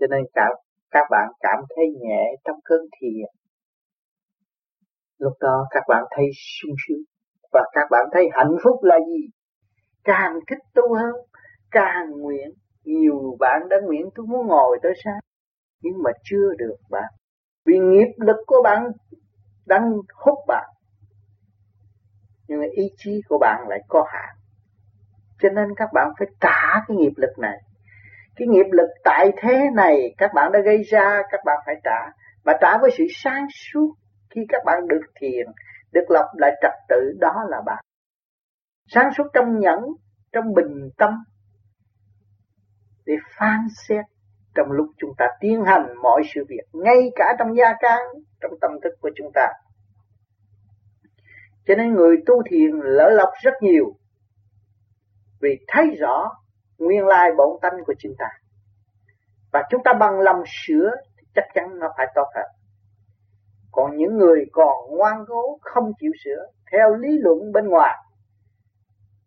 Cho 0.00 0.06
nên 0.10 0.20
cả 0.34 0.44
các 0.90 1.06
bạn 1.10 1.28
cảm 1.40 1.58
thấy 1.76 1.84
nhẹ 2.00 2.24
trong 2.44 2.56
cơn 2.64 2.80
thiền. 3.00 3.26
Lúc 5.18 5.32
đó 5.40 5.66
các 5.70 5.82
bạn 5.88 6.04
thấy 6.10 6.24
sung 6.34 6.74
sướng 6.88 7.02
và 7.52 7.60
các 7.72 7.88
bạn 7.90 8.06
thấy 8.12 8.28
hạnh 8.32 8.56
phúc 8.64 8.84
là 8.84 8.96
gì? 9.08 9.26
Càng 10.04 10.32
thích 10.48 10.58
tu 10.74 10.94
hơn, 10.94 11.14
càng 11.70 12.10
nguyện. 12.10 12.50
Nhiều 12.84 13.36
bạn 13.40 13.68
đã 13.70 13.76
nguyện 13.82 14.08
tôi 14.14 14.26
muốn 14.26 14.46
ngồi 14.46 14.78
tới 14.82 14.92
sáng, 15.04 15.20
nhưng 15.82 16.02
mà 16.02 16.10
chưa 16.24 16.54
được 16.58 16.76
bạn. 16.90 17.12
Vì 17.66 17.78
nghiệp 17.78 18.14
lực 18.16 18.36
của 18.46 18.62
bạn 18.64 18.86
đang 19.66 19.92
hút 20.14 20.38
bạn. 20.46 20.68
Nhưng 22.48 22.60
mà 22.60 22.66
ý 22.72 22.84
chí 22.96 23.20
của 23.28 23.38
bạn 23.40 23.68
lại 23.68 23.80
có 23.88 24.04
hạn. 24.12 24.36
Cho 25.42 25.48
nên 25.48 25.68
các 25.76 25.88
bạn 25.94 26.08
phải 26.18 26.28
trả 26.40 26.84
cái 26.88 26.96
nghiệp 26.96 27.12
lực 27.16 27.38
này 27.38 27.58
cái 28.40 28.48
nghiệp 28.48 28.66
lực 28.72 28.88
tại 29.04 29.30
thế 29.42 29.62
này, 29.74 30.14
các 30.18 30.30
bạn 30.34 30.52
đã 30.52 30.58
gây 30.64 30.82
ra, 30.82 31.22
các 31.30 31.40
bạn 31.44 31.56
phải 31.66 31.74
trả. 31.84 32.12
Và 32.44 32.58
trả 32.60 32.78
với 32.78 32.90
sự 32.98 33.04
sáng 33.10 33.46
suốt 33.50 33.94
khi 34.30 34.40
các 34.48 34.62
bạn 34.66 34.88
được 34.88 35.00
thiền, 35.20 35.46
được 35.92 36.10
lập 36.10 36.26
lại 36.36 36.52
trật 36.62 36.72
tự, 36.88 37.12
đó 37.20 37.34
là 37.48 37.60
bạn. 37.66 37.84
Sáng 38.86 39.10
suốt 39.16 39.24
trong 39.34 39.58
nhẫn, 39.58 39.78
trong 40.32 40.54
bình 40.54 40.90
tâm, 40.98 41.10
để 43.06 43.14
phán 43.38 43.58
xét 43.88 44.04
trong 44.54 44.66
lúc 44.70 44.86
chúng 44.98 45.10
ta 45.18 45.26
tiến 45.40 45.64
hành 45.64 45.94
mọi 46.02 46.22
sự 46.34 46.44
việc, 46.48 46.64
ngay 46.72 47.10
cả 47.16 47.34
trong 47.38 47.56
gia 47.56 47.72
can, 47.80 48.00
trong 48.40 48.52
tâm 48.60 48.70
thức 48.82 48.92
của 49.00 49.10
chúng 49.16 49.30
ta. 49.34 49.46
Cho 51.66 51.74
nên 51.74 51.94
người 51.94 52.16
tu 52.26 52.34
thiền 52.50 52.70
lỡ 52.82 53.10
lọc 53.12 53.28
rất 53.42 53.54
nhiều, 53.60 53.84
vì 55.40 55.58
thấy 55.68 55.96
rõ 56.00 56.39
nguyên 56.80 57.06
lai 57.06 57.30
bổn 57.38 57.58
tánh 57.62 57.84
của 57.86 57.94
chúng 57.98 58.12
ta. 58.18 58.28
Và 59.52 59.62
chúng 59.70 59.82
ta 59.84 59.92
bằng 59.92 60.20
lòng 60.20 60.42
sửa 60.46 60.90
thì 61.18 61.26
chắc 61.34 61.44
chắn 61.54 61.78
nó 61.78 61.88
phải 61.96 62.06
tốt 62.14 62.26
hơn. 62.34 62.46
Còn 63.72 63.96
những 63.96 64.16
người 64.16 64.44
còn 64.52 64.96
ngoan 64.96 65.24
cố 65.28 65.58
không 65.60 65.92
chịu 66.00 66.10
sửa, 66.24 66.46
theo 66.72 66.94
lý 66.94 67.08
luận 67.18 67.52
bên 67.52 67.68
ngoài, 67.68 67.96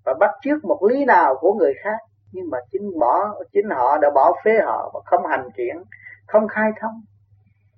và 0.05 0.13
bắt 0.19 0.29
chước 0.43 0.65
một 0.65 0.79
lý 0.89 1.05
nào 1.05 1.35
của 1.39 1.53
người 1.53 1.73
khác, 1.83 1.97
nhưng 2.31 2.49
mà 2.49 2.57
chính 2.71 2.99
bỏ, 2.99 3.43
chính 3.51 3.69
họ 3.69 3.97
đã 3.97 4.09
bỏ 4.15 4.33
phế 4.45 4.51
họ 4.65 4.91
và 4.93 4.99
không 5.05 5.25
hành 5.29 5.47
triển 5.57 5.83
không 6.27 6.47
khai 6.47 6.71
thông, 6.81 7.01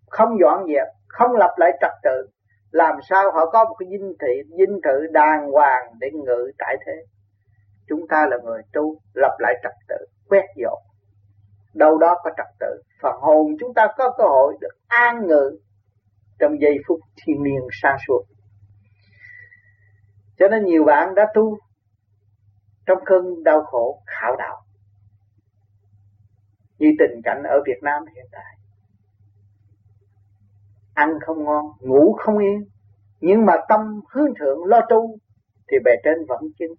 không 0.09 0.29
dọn 0.41 0.67
dẹp, 0.67 0.87
không 1.07 1.31
lập 1.31 1.55
lại 1.57 1.71
trật 1.81 1.91
tự, 2.03 2.27
làm 2.71 2.95
sao 3.09 3.31
họ 3.31 3.45
có 3.51 3.63
một 3.63 3.75
cái 3.79 3.87
dinh 3.91 4.13
thị, 4.21 4.55
dinh 4.57 4.79
thự 4.83 5.07
đàng 5.11 5.51
hoàng 5.51 5.83
để 5.99 6.07
ngự 6.13 6.51
tại 6.57 6.75
thế? 6.85 6.93
Chúng 7.87 8.07
ta 8.09 8.27
là 8.29 8.37
người 8.43 8.61
tu 8.73 8.97
lập 9.13 9.37
lại 9.39 9.53
trật 9.63 9.73
tự, 9.87 10.05
quét 10.29 10.45
dọn. 10.61 10.81
Đâu 11.73 11.97
đó 11.97 12.15
có 12.23 12.31
trật 12.37 12.47
tự, 12.59 12.81
phần 13.01 13.13
hồn 13.21 13.47
chúng 13.59 13.73
ta 13.73 13.87
có 13.97 14.13
cơ 14.17 14.23
hội 14.23 14.57
được 14.61 14.73
an 14.87 15.27
ngự 15.27 15.59
trong 16.39 16.61
giây 16.61 16.77
phút 16.87 16.99
thiên 17.15 17.43
niên 17.43 17.61
xa 17.81 17.97
suốt 18.07 18.25
cho 20.39 20.47
nên 20.47 20.65
nhiều 20.65 20.83
bạn 20.83 21.15
đã 21.15 21.25
tu 21.33 21.57
trong 22.85 22.97
cơn 23.05 23.43
đau 23.43 23.61
khổ 23.63 24.03
khảo 24.05 24.35
đạo. 24.35 24.61
Như 26.77 26.87
tình 26.99 27.21
cảnh 27.23 27.43
ở 27.43 27.57
Việt 27.65 27.79
Nam 27.81 28.03
hiện 28.15 28.25
tại. 28.31 28.57
Ăn 30.93 31.09
không 31.25 31.43
ngon, 31.43 31.65
ngủ 31.79 32.13
không 32.19 32.37
yên, 32.37 32.69
nhưng 33.19 33.45
mà 33.45 33.53
tâm 33.69 34.01
hướng 34.13 34.29
thượng 34.39 34.65
lo 34.65 34.81
tu 34.89 35.17
thì 35.71 35.77
bề 35.85 35.91
trên 36.03 36.25
vẫn 36.27 36.41
chứng 36.59 36.73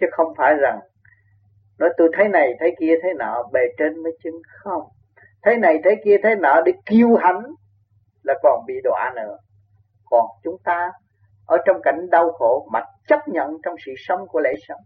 chứ 0.00 0.06
không 0.12 0.34
phải 0.38 0.54
rằng, 0.54 0.80
nói 1.78 1.90
tôi 1.96 2.08
thấy 2.16 2.28
này, 2.28 2.52
thấy 2.60 2.76
kia, 2.80 2.94
thấy 3.02 3.14
nọ, 3.14 3.42
bề 3.52 3.60
trên 3.78 4.02
mới 4.02 4.12
chứng 4.24 4.42
không. 4.62 4.82
Thấy 5.42 5.56
này, 5.56 5.80
thấy 5.84 5.96
kia, 6.04 6.16
thấy 6.22 6.36
nọ 6.36 6.60
để 6.66 6.72
kiêu 6.86 7.16
hãnh 7.16 7.42
là 8.22 8.34
còn 8.42 8.64
bị 8.66 8.74
đọa 8.84 9.12
nữa 9.16 9.36
còn 10.14 10.26
chúng 10.44 10.56
ta 10.64 10.92
ở 11.46 11.56
trong 11.66 11.76
cảnh 11.82 12.10
đau 12.10 12.32
khổ 12.32 12.68
mà 12.72 12.80
chấp 13.08 13.28
nhận 13.28 13.50
trong 13.62 13.74
sự 13.86 13.92
sống 13.96 14.26
của 14.28 14.40
lễ 14.40 14.54
sống, 14.68 14.80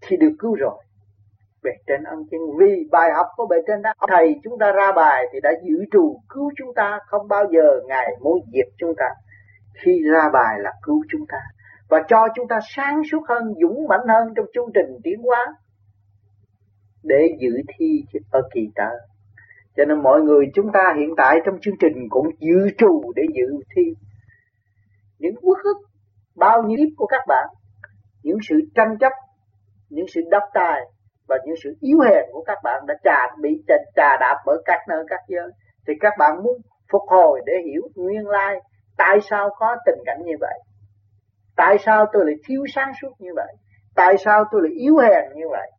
thì 0.00 0.16
được 0.16 0.32
cứu 0.38 0.54
rồi. 0.54 0.84
Bề 1.62 1.70
trên 1.86 2.04
ân 2.04 2.18
chứng 2.30 2.40
vì 2.58 2.88
bài 2.90 3.10
học 3.16 3.26
của 3.36 3.46
bề 3.46 3.56
trên 3.66 3.82
đã 3.82 3.94
thầy 4.08 4.34
chúng 4.44 4.58
ta 4.58 4.72
ra 4.72 4.92
bài 4.92 5.24
thì 5.32 5.40
đã 5.42 5.50
giữ 5.62 5.84
trù 5.92 6.20
cứu 6.28 6.50
chúng 6.58 6.74
ta 6.74 6.98
không 7.06 7.28
bao 7.28 7.44
giờ, 7.52 7.80
ngài 7.86 8.06
muốn 8.20 8.38
diệt 8.52 8.66
chúng 8.78 8.94
ta. 8.96 9.06
Khi 9.82 10.02
ra 10.12 10.28
bài 10.32 10.58
là 10.58 10.72
cứu 10.82 11.02
chúng 11.10 11.26
ta 11.28 11.38
và 11.88 11.98
cho 12.08 12.28
chúng 12.34 12.48
ta 12.48 12.58
sáng 12.76 13.02
suốt 13.10 13.22
hơn, 13.28 13.42
dũng 13.62 13.88
mãnh 13.88 14.08
hơn 14.08 14.34
trong 14.36 14.46
chương 14.54 14.70
trình 14.74 15.00
tiến 15.04 15.22
hóa 15.22 15.46
để 17.02 17.36
dự 17.40 17.50
thi 17.68 18.04
ở 18.30 18.40
kỳ 18.54 18.60
tới. 18.74 18.96
Cho 19.76 19.84
nên 19.84 20.02
mọi 20.02 20.20
người 20.20 20.46
chúng 20.54 20.72
ta 20.72 20.94
hiện 20.98 21.14
tại 21.16 21.36
trong 21.44 21.54
chương 21.60 21.74
trình 21.80 22.08
cũng 22.10 22.26
dự 22.38 22.70
trù 22.78 23.12
để 23.16 23.22
dự 23.34 23.60
thi. 23.76 23.82
Những 25.18 25.34
uất 25.42 25.58
ức, 25.64 25.76
bao 26.36 26.62
nhiêu 26.62 26.86
của 26.96 27.06
các 27.06 27.22
bạn, 27.28 27.48
những 28.22 28.38
sự 28.48 28.56
tranh 28.74 28.98
chấp, 29.00 29.12
những 29.90 30.06
sự 30.14 30.20
đắp 30.30 30.42
tài 30.54 30.80
và 31.28 31.36
những 31.44 31.54
sự 31.64 31.76
yếu 31.80 31.98
hèn 32.00 32.24
của 32.32 32.42
các 32.46 32.58
bạn 32.64 32.86
đã 32.86 32.94
trà 33.04 33.36
bị 33.40 33.62
trà, 33.68 33.74
trà 33.96 34.16
đạp 34.20 34.36
bởi 34.46 34.56
các 34.64 34.80
nơi 34.88 35.04
các 35.08 35.20
giới 35.28 35.50
thì 35.86 35.94
các 36.00 36.12
bạn 36.18 36.42
muốn 36.42 36.56
phục 36.92 37.02
hồi 37.06 37.40
để 37.46 37.52
hiểu 37.64 37.82
nguyên 37.94 38.26
lai 38.26 38.56
tại 38.96 39.18
sao 39.30 39.48
có 39.58 39.76
tình 39.86 39.98
cảnh 40.06 40.18
như 40.24 40.34
vậy 40.40 40.58
Tại 41.58 41.76
sao 41.86 42.06
tôi 42.12 42.22
lại 42.26 42.34
thiếu 42.46 42.62
sáng 42.74 42.92
suốt 43.02 43.12
như 43.18 43.30
vậy? 43.36 43.52
Tại 43.96 44.14
sao 44.24 44.44
tôi 44.50 44.60
lại 44.64 44.72
yếu 44.72 44.96
hèn 44.96 45.24
như 45.34 45.48
vậy? 45.50 45.70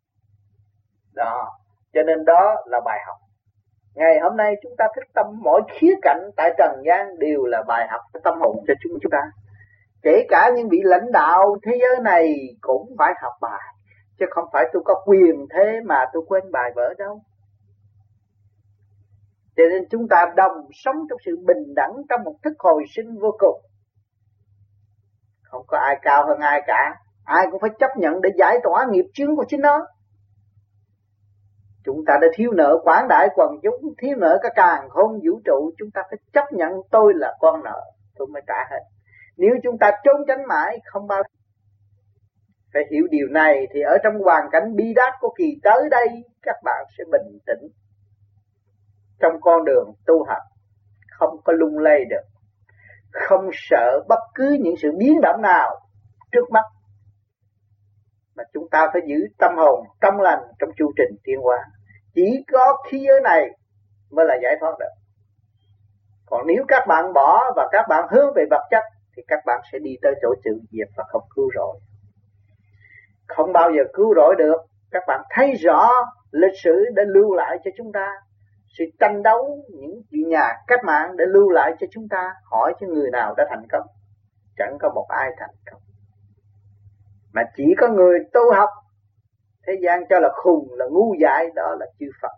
Đó, 1.14 1.48
cho 1.92 2.02
nên 2.02 2.24
đó 2.24 2.56
là 2.66 2.80
bài 2.84 2.98
học. 3.06 3.16
ngày 3.94 4.18
hôm 4.22 4.36
nay 4.36 4.54
chúng 4.62 4.72
ta 4.78 4.84
thức 4.96 5.04
tâm 5.14 5.26
mỗi 5.42 5.60
khía 5.72 5.94
cạnh 6.02 6.30
tại 6.36 6.50
trần 6.58 6.82
gian 6.86 7.18
đều 7.18 7.44
là 7.44 7.62
bài 7.68 7.86
học 7.90 8.00
tâm 8.24 8.34
hồn 8.40 8.56
cho 8.66 8.74
chúng 8.82 8.92
chúng 9.02 9.10
ta 9.10 9.22
kể 10.02 10.26
cả 10.28 10.50
những 10.56 10.68
vị 10.68 10.78
lãnh 10.82 11.12
đạo 11.12 11.56
thế 11.66 11.72
giới 11.80 12.02
này 12.02 12.34
cũng 12.60 12.94
phải 12.98 13.12
học 13.22 13.32
bài 13.40 13.74
chứ 14.18 14.26
không 14.30 14.44
phải 14.52 14.64
tôi 14.72 14.82
có 14.84 15.02
quyền 15.06 15.46
thế 15.54 15.80
mà 15.84 16.04
tôi 16.12 16.22
quên 16.28 16.52
bài 16.52 16.70
vở 16.76 16.94
đâu 16.98 17.20
cho 19.56 19.62
nên 19.70 19.88
chúng 19.90 20.08
ta 20.08 20.24
đồng 20.36 20.68
sống 20.72 20.96
trong 21.10 21.18
sự 21.26 21.36
bình 21.46 21.74
đẳng 21.74 21.92
trong 22.08 22.24
một 22.24 22.34
thức 22.44 22.52
hồi 22.58 22.82
sinh 22.96 23.18
vô 23.20 23.36
cùng 23.38 23.60
không 25.50 25.64
có 25.66 25.78
ai 25.78 25.98
cao 26.02 26.26
hơn 26.26 26.38
ai 26.38 26.62
cả. 26.66 26.94
Ai 27.24 27.46
cũng 27.50 27.60
phải 27.60 27.70
chấp 27.78 27.90
nhận 27.96 28.20
để 28.20 28.30
giải 28.38 28.58
tỏa 28.62 28.86
nghiệp 28.90 29.04
chướng 29.14 29.36
của 29.36 29.44
chính 29.48 29.60
nó. 29.60 29.86
Chúng 31.84 32.04
ta 32.06 32.14
đã 32.20 32.28
thiếu 32.34 32.52
nợ 32.52 32.78
quảng 32.84 33.08
đại 33.08 33.28
quần 33.34 33.50
chúng, 33.62 33.94
thiếu 33.98 34.16
nợ 34.16 34.38
cả 34.42 34.48
càng 34.54 34.88
không 34.88 35.12
vũ 35.12 35.40
trụ. 35.44 35.70
Chúng 35.78 35.90
ta 35.94 36.02
phải 36.10 36.18
chấp 36.32 36.44
nhận 36.52 36.72
tôi 36.90 37.12
là 37.16 37.36
con 37.40 37.64
nợ. 37.64 37.80
Tôi 38.16 38.28
mới 38.32 38.42
trả 38.46 38.64
hết. 38.70 38.80
Nếu 39.36 39.50
chúng 39.62 39.78
ta 39.78 39.90
trốn 40.04 40.16
tránh 40.28 40.46
mãi, 40.48 40.78
không 40.84 41.06
bao 41.06 41.22
phải 42.74 42.82
hiểu 42.90 43.04
điều 43.10 43.28
này, 43.28 43.66
thì 43.74 43.80
ở 43.80 43.98
trong 44.02 44.14
hoàn 44.22 44.48
cảnh 44.52 44.76
bi 44.76 44.84
đát 44.96 45.14
của 45.20 45.34
kỳ 45.38 45.44
tới 45.62 45.88
đây, 45.90 46.08
các 46.42 46.56
bạn 46.64 46.84
sẽ 46.98 47.04
bình 47.12 47.38
tĩnh. 47.46 47.68
Trong 49.20 49.40
con 49.40 49.64
đường 49.64 49.92
tu 50.06 50.24
học, 50.24 50.42
không 51.10 51.40
có 51.44 51.52
lung 51.52 51.78
lay 51.78 52.04
được 52.04 52.22
không 53.12 53.50
sợ 53.52 54.00
bất 54.08 54.20
cứ 54.34 54.56
những 54.60 54.74
sự 54.82 54.92
biến 54.98 55.20
động 55.20 55.42
nào 55.42 55.80
trước 56.32 56.50
mắt, 56.50 56.64
mà 58.36 58.44
chúng 58.52 58.68
ta 58.70 58.88
phải 58.92 59.02
giữ 59.06 59.14
tâm 59.38 59.56
hồn 59.56 59.84
trong 60.00 60.20
lành 60.20 60.40
trong 60.58 60.70
chu 60.76 60.92
trình 60.96 61.16
tiến 61.24 61.40
hóa. 61.40 61.58
Chỉ 62.14 62.44
có 62.52 62.82
khí 62.88 63.04
giới 63.08 63.20
này 63.20 63.48
mới 64.10 64.26
là 64.26 64.34
giải 64.42 64.56
thoát 64.60 64.72
được. 64.78 64.94
Còn 66.26 66.46
nếu 66.46 66.64
các 66.68 66.84
bạn 66.88 67.12
bỏ 67.12 67.52
và 67.56 67.68
các 67.72 67.86
bạn 67.88 68.04
hướng 68.10 68.32
về 68.36 68.44
vật 68.50 68.62
chất, 68.70 68.82
thì 69.16 69.22
các 69.28 69.40
bạn 69.46 69.60
sẽ 69.72 69.78
đi 69.78 69.96
tới 70.02 70.14
chỗ 70.22 70.34
sự 70.44 70.50
diệt 70.70 70.88
và 70.96 71.04
không 71.08 71.22
cứu 71.34 71.50
rỗi. 71.56 71.78
Không 73.28 73.52
bao 73.52 73.70
giờ 73.76 73.82
cứu 73.92 74.14
rỗi 74.14 74.34
được. 74.38 74.56
Các 74.90 75.02
bạn 75.06 75.20
thấy 75.30 75.52
rõ 75.52 75.90
lịch 76.30 76.58
sử 76.64 76.84
đã 76.94 77.02
lưu 77.06 77.34
lại 77.34 77.58
cho 77.64 77.70
chúng 77.76 77.92
ta 77.92 78.12
sự 78.78 78.84
tranh 79.00 79.22
đấu 79.22 79.64
những 79.68 80.02
vị 80.10 80.18
nhà 80.26 80.54
cách 80.66 80.80
mạng 80.86 81.16
để 81.16 81.24
lưu 81.28 81.50
lại 81.50 81.72
cho 81.80 81.86
chúng 81.90 82.08
ta 82.10 82.34
hỏi 82.50 82.74
cho 82.80 82.86
người 82.86 83.10
nào 83.10 83.34
đã 83.36 83.46
thành 83.50 83.62
công. 83.72 83.86
Chẳng 84.56 84.76
có 84.80 84.90
một 84.94 85.06
ai 85.08 85.30
thành 85.38 85.54
công. 85.70 85.82
Mà 87.32 87.42
chỉ 87.56 87.64
có 87.78 87.88
người 87.88 88.18
tu 88.32 88.40
học. 88.54 88.68
Thế 89.66 89.72
gian 89.82 90.00
cho 90.08 90.20
là 90.20 90.28
khùng, 90.42 90.68
là 90.70 90.86
ngu 90.90 91.14
dại, 91.22 91.46
đó 91.54 91.76
là 91.80 91.86
chư 91.98 92.06
Phật. 92.22 92.32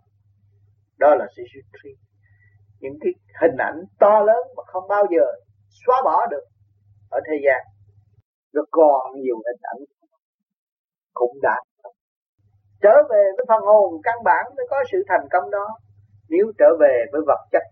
Đó 0.98 1.14
là 1.14 1.26
sự 1.36 1.42
suy 1.52 1.60
những 2.82 2.98
cái 3.00 3.12
hình 3.40 3.56
ảnh 3.58 3.78
to 4.00 4.20
lớn 4.20 4.42
mà 4.56 4.62
không 4.66 4.88
bao 4.88 5.04
giờ 5.10 5.26
xóa 5.86 5.96
bỏ 6.04 6.26
được 6.30 6.44
ở 7.10 7.20
thế 7.26 7.36
gian. 7.44 7.60
Rồi 8.52 8.66
còn 8.70 9.20
nhiều 9.20 9.36
hình 9.36 9.60
ảnh 9.62 9.80
cũng 11.14 11.38
đã. 11.42 11.56
Trở 12.82 12.94
về 13.10 13.24
với 13.36 13.44
phần 13.48 13.62
hồn 13.62 14.00
căn 14.02 14.14
bản 14.24 14.44
mới 14.56 14.66
có 14.70 14.76
sự 14.92 14.98
thành 15.08 15.26
công 15.32 15.50
đó 15.50 15.66
nếu 16.32 16.46
trở 16.58 16.70
về 16.80 16.94
với 17.12 17.22
vật 17.26 17.42
chất 17.52 17.62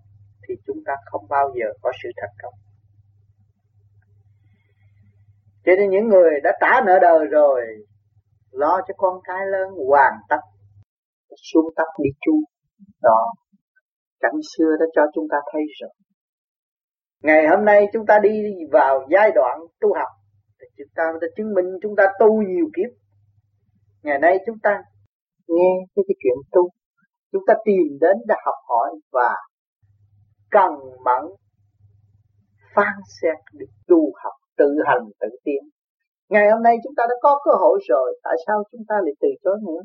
thì 0.49 0.55
chúng 0.67 0.81
ta 0.87 0.93
không 1.05 1.25
bao 1.29 1.47
giờ 1.59 1.67
có 1.83 1.93
sự 2.03 2.09
thành 2.21 2.37
công. 2.43 2.55
Cho 5.65 5.73
nên 5.79 5.91
những 5.91 6.09
người 6.09 6.31
đã 6.45 6.53
trả 6.61 6.81
nợ 6.87 6.99
đời 7.03 7.27
rồi 7.31 7.61
lo 8.51 8.81
cho 8.89 8.95
con 8.97 9.21
cái 9.25 9.47
lớn 9.53 9.69
hoàn 9.89 10.13
tất 10.29 10.41
xuống 11.53 11.65
tóc 11.77 11.89
đi 12.03 12.11
chu. 12.21 12.35
Đó 13.03 13.21
cảnh 14.21 14.41
xưa 14.57 14.77
đã 14.81 14.87
cho 14.95 15.03
chúng 15.15 15.27
ta 15.31 15.37
thấy 15.53 15.63
rồi. 15.81 15.91
Ngày 17.23 17.47
hôm 17.49 17.65
nay 17.65 17.87
chúng 17.93 18.07
ta 18.07 18.19
đi 18.23 18.43
vào 18.73 19.07
giai 19.11 19.31
đoạn 19.35 19.61
tu 19.81 19.89
học 19.95 20.09
thì 20.61 20.67
chúng 20.77 20.93
ta 20.95 21.05
đã 21.21 21.29
chứng 21.37 21.55
minh 21.55 21.67
chúng 21.83 21.97
ta 21.97 22.05
tu 22.19 22.43
nhiều 22.43 22.67
kiếp. 22.77 22.91
Ngày 24.03 24.19
nay 24.19 24.39
chúng 24.47 24.59
ta 24.63 24.83
nghe 25.49 25.71
cái, 25.95 26.05
cái 26.09 26.15
chuyện 26.23 26.37
tu 26.53 26.69
chúng 27.33 27.43
ta 27.47 27.55
tìm 27.65 27.99
đến 28.01 28.17
để 28.29 28.35
học 28.45 28.55
hỏi 28.69 28.91
và 29.13 29.35
cần 30.51 30.73
mẫn 31.05 31.23
phán 32.75 32.95
xét 33.21 33.39
để 33.53 33.67
tu 33.89 34.13
học, 34.25 34.33
tự 34.57 34.71
hành, 34.87 35.05
tự 35.21 35.29
tiến. 35.45 35.63
Ngày 36.29 36.51
hôm 36.51 36.63
nay 36.63 36.77
chúng 36.85 36.95
ta 36.97 37.05
đã 37.09 37.15
có 37.23 37.41
cơ 37.45 37.51
hội 37.61 37.79
rồi, 37.89 38.21
tại 38.25 38.37
sao 38.47 38.63
chúng 38.73 38.85
ta 38.89 38.95
lại 39.05 39.15
từ 39.21 39.29
chối 39.45 39.57
nữa? 39.67 39.83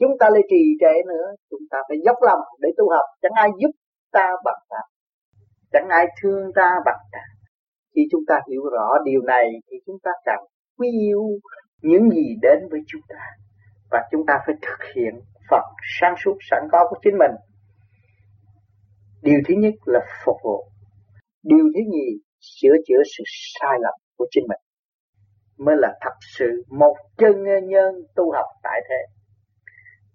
Chúng 0.00 0.18
ta 0.20 0.30
lại 0.30 0.42
trì 0.50 0.62
trệ 0.80 0.94
nữa, 1.06 1.26
chúng 1.50 1.64
ta 1.70 1.78
phải 1.88 1.96
dốc 2.04 2.16
lòng 2.22 2.40
để 2.58 2.68
tu 2.76 2.90
học. 2.90 3.06
Chẳng 3.22 3.32
ai 3.34 3.50
giúp 3.60 3.70
ta 4.12 4.30
bằng 4.44 4.62
ta, 4.68 4.80
chẳng 5.72 5.88
ai 5.88 6.06
thương 6.22 6.50
ta 6.54 6.74
bằng 6.86 7.02
ta. 7.12 7.20
Khi 7.94 8.02
chúng 8.10 8.20
ta 8.28 8.40
hiểu 8.50 8.62
rõ 8.72 8.88
điều 9.04 9.22
này, 9.22 9.46
thì 9.70 9.76
chúng 9.86 9.96
ta 10.02 10.10
càng 10.24 10.44
quý 10.78 10.88
yêu 11.00 11.22
những 11.82 12.10
gì 12.10 12.36
đến 12.42 12.58
với 12.70 12.80
chúng 12.86 13.00
ta. 13.08 13.20
Và 13.90 13.98
chúng 14.10 14.26
ta 14.26 14.34
phải 14.46 14.54
thực 14.62 14.78
hiện 14.94 15.14
Phật 15.50 15.64
sáng 16.00 16.14
suốt 16.24 16.36
sẵn 16.50 16.62
có 16.72 16.86
của 16.90 16.96
chính 17.02 17.18
mình. 17.18 17.30
Điều 19.22 19.40
thứ 19.48 19.54
nhất 19.58 19.74
là 19.86 20.00
phục 20.24 20.36
vụ. 20.44 20.68
Điều 21.42 21.64
thứ 21.74 21.80
nhì, 21.90 22.20
sửa 22.40 22.76
chữa 22.86 23.02
sự 23.16 23.24
sai 23.26 23.78
lầm 23.82 23.94
của 24.16 24.26
chính 24.30 24.44
mình. 24.48 24.60
Mới 25.58 25.76
là 25.78 25.88
thật 26.00 26.14
sự 26.38 26.64
một 26.70 26.96
chân 27.16 27.42
nhân 27.44 27.94
tu 28.16 28.32
học 28.32 28.46
tại 28.62 28.80
thế. 28.88 29.14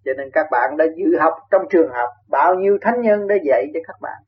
Cho 0.06 0.12
nên 0.18 0.30
các 0.34 0.46
bạn 0.52 0.78
đã 0.78 0.86
dự 0.98 1.20
học 1.20 1.34
trong 1.52 1.62
trường 1.70 1.90
học, 1.94 2.10
bao 2.28 2.56
nhiêu 2.56 2.78
thánh 2.82 3.02
nhân 3.02 3.28
đã 3.28 3.36
dạy 3.44 3.66
cho 3.74 3.80
các 3.88 3.96
bạn. 4.02 4.22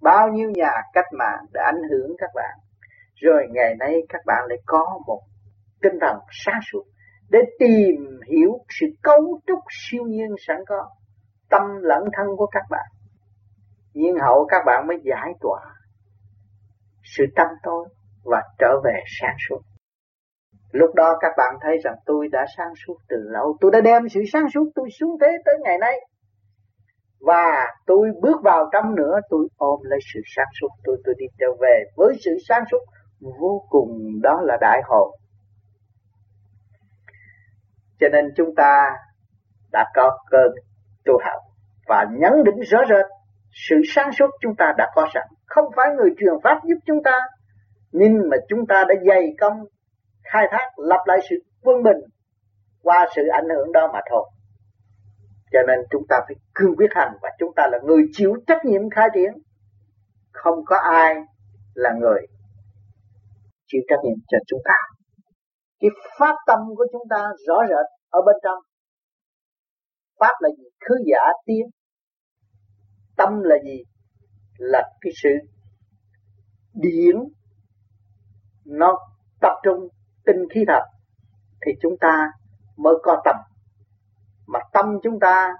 Bao 0.00 0.28
nhiêu 0.28 0.50
nhà 0.50 0.70
cách 0.92 1.12
mạng 1.18 1.44
đã 1.52 1.62
ảnh 1.74 1.82
hưởng 1.90 2.16
các 2.18 2.30
bạn. 2.34 2.58
Rồi 3.14 3.46
ngày 3.50 3.74
nay 3.78 3.94
các 4.08 4.20
bạn 4.26 4.44
lại 4.48 4.58
có 4.66 5.00
một 5.06 5.20
tinh 5.82 5.98
thần 6.00 6.16
sáng 6.30 6.60
suốt 6.72 6.84
để 7.30 7.38
tìm 7.58 8.20
hiểu 8.30 8.58
sự 8.80 8.86
cấu 9.02 9.40
trúc 9.46 9.58
siêu 9.70 10.04
nhiên 10.04 10.34
sẵn 10.46 10.56
có, 10.66 10.88
tâm 11.50 11.62
lẫn 11.82 12.04
thân 12.16 12.26
của 12.36 12.46
các 12.46 12.62
bạn. 12.70 12.86
Nhiên 13.94 14.14
hậu 14.20 14.46
các 14.50 14.62
bạn 14.66 14.86
mới 14.86 14.96
giải 15.04 15.32
tỏa 15.40 15.60
sự 17.16 17.24
tâm 17.36 17.46
tối 17.62 17.88
và 18.24 18.42
trở 18.58 18.80
về 18.84 19.00
sáng 19.20 19.36
suốt. 19.48 19.60
Lúc 20.72 20.94
đó 20.94 21.16
các 21.20 21.32
bạn 21.36 21.54
thấy 21.60 21.78
rằng 21.84 21.94
tôi 22.06 22.28
đã 22.32 22.44
sáng 22.56 22.72
suốt 22.86 22.96
từ 23.08 23.16
lâu. 23.16 23.56
Tôi 23.60 23.70
đã 23.70 23.80
đem 23.80 24.08
sự 24.08 24.20
sáng 24.32 24.46
suốt 24.54 24.64
tôi 24.74 24.88
xuống 25.00 25.16
thế 25.20 25.28
tới 25.44 25.54
ngày 25.64 25.78
nay. 25.78 25.94
Và 27.20 27.66
tôi 27.86 28.08
bước 28.22 28.42
vào 28.42 28.68
trong 28.72 28.94
nữa, 28.94 29.14
tôi 29.30 29.48
ôm 29.56 29.80
lấy 29.82 29.98
sự 30.14 30.20
sáng 30.36 30.46
suốt. 30.60 30.68
Tôi 30.84 30.96
tôi 31.04 31.14
đi 31.18 31.26
trở 31.38 31.46
về 31.60 31.84
với 31.96 32.14
sự 32.24 32.30
sáng 32.48 32.64
suốt 32.70 32.78
vô 33.20 33.66
cùng. 33.68 34.20
Đó 34.22 34.40
là 34.42 34.56
đại 34.60 34.80
hồn 34.84 35.10
cho 38.00 38.08
nên 38.12 38.24
chúng 38.36 38.54
ta 38.56 38.90
đã 39.72 39.84
có 39.94 40.18
cơ 40.30 40.42
tu 41.04 41.18
học 41.24 41.42
và 41.88 42.06
nhấn 42.10 42.32
định 42.44 42.60
rõ 42.70 42.78
rệt 42.88 43.06
sự 43.68 43.76
sáng 43.94 44.12
suốt 44.12 44.30
chúng 44.40 44.56
ta 44.58 44.72
đã 44.78 44.90
có 44.94 45.08
sẵn. 45.14 45.26
Không 45.46 45.64
phải 45.76 45.86
người 45.96 46.10
truyền 46.18 46.34
pháp 46.44 46.58
giúp 46.64 46.78
chúng 46.86 47.02
ta, 47.04 47.20
nhưng 47.92 48.12
mà 48.30 48.36
chúng 48.48 48.66
ta 48.68 48.84
đã 48.88 48.94
dày 49.08 49.22
công, 49.40 49.64
khai 50.32 50.46
thác, 50.50 50.68
lập 50.76 51.02
lại 51.06 51.18
sự 51.30 51.36
quân 51.62 51.82
bình 51.82 51.96
qua 52.82 53.06
sự 53.16 53.22
ảnh 53.32 53.48
hưởng 53.56 53.72
đó 53.72 53.90
mà 53.92 54.00
thôi. 54.10 54.30
Cho 55.52 55.58
nên 55.66 55.78
chúng 55.90 56.02
ta 56.08 56.16
phải 56.26 56.36
cương 56.54 56.76
quyết 56.76 56.90
hành 56.94 57.12
và 57.22 57.28
chúng 57.38 57.52
ta 57.56 57.62
là 57.72 57.78
người 57.84 58.02
chịu 58.12 58.34
trách 58.46 58.64
nhiệm 58.64 58.90
khai 58.90 59.08
triển. 59.14 59.32
Không 60.32 60.64
có 60.66 60.76
ai 60.76 61.14
là 61.74 61.90
người 62.00 62.26
chịu 63.66 63.80
trách 63.88 64.00
nhiệm 64.04 64.16
cho 64.28 64.38
chúng 64.46 64.60
ta 64.64 64.97
cái 65.80 65.90
phát 66.18 66.34
tâm 66.46 66.58
của 66.76 66.86
chúng 66.92 67.02
ta 67.10 67.28
rõ 67.46 67.56
rệt 67.68 67.86
ở 68.10 68.20
bên 68.26 68.36
trong. 68.42 68.58
Pháp 70.20 70.34
là 70.40 70.48
gì? 70.58 70.64
Khứ 70.88 70.94
giả 71.06 71.32
tiến. 71.46 71.66
Tâm 73.16 73.40
là 73.42 73.56
gì? 73.64 73.82
Là 74.58 74.82
cái 75.00 75.12
sự 75.22 75.28
điển. 76.72 77.16
Nó 78.64 78.98
tập 79.40 79.52
trung 79.62 79.88
tinh 80.26 80.48
khí 80.54 80.60
thật 80.68 80.82
thì 81.66 81.72
chúng 81.82 81.96
ta 82.00 82.30
mới 82.76 82.94
có 83.02 83.22
tâm. 83.24 83.36
Mà 84.46 84.60
tâm 84.72 84.86
chúng 85.02 85.20
ta 85.20 85.52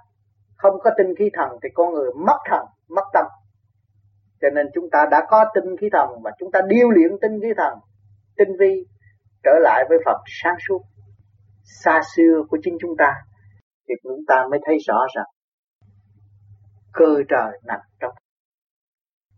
không 0.55 0.79
có 0.83 0.91
tinh 0.97 1.13
khí 1.19 1.29
thần 1.33 1.49
thì 1.63 1.69
con 1.73 1.93
người 1.93 2.11
mất 2.25 2.37
thần, 2.49 2.65
mất 2.87 3.03
tâm. 3.13 3.25
Cho 4.41 4.47
nên 4.55 4.67
chúng 4.73 4.89
ta 4.91 5.05
đã 5.11 5.25
có 5.29 5.45
tinh 5.55 5.77
khí 5.81 5.87
thần 5.91 6.09
và 6.23 6.31
chúng 6.39 6.51
ta 6.51 6.59
điêu 6.67 6.89
luyện 6.89 7.11
tinh 7.21 7.39
khí 7.41 7.47
thần, 7.57 7.79
tinh 8.37 8.49
vi 8.59 8.85
trở 9.43 9.51
lại 9.61 9.83
với 9.89 9.97
Phật 10.05 10.17
sáng 10.43 10.55
suốt, 10.67 10.81
xa 11.83 12.01
xưa 12.15 12.43
của 12.49 12.57
chính 12.63 12.77
chúng 12.81 12.95
ta, 12.97 13.13
thì 13.87 13.93
chúng 14.03 14.19
ta 14.27 14.35
mới 14.51 14.59
thấy 14.65 14.77
rõ 14.87 14.99
rằng 15.15 15.25
cơ 16.93 17.15
trời 17.29 17.59
nằm 17.63 17.79
trong. 17.99 18.13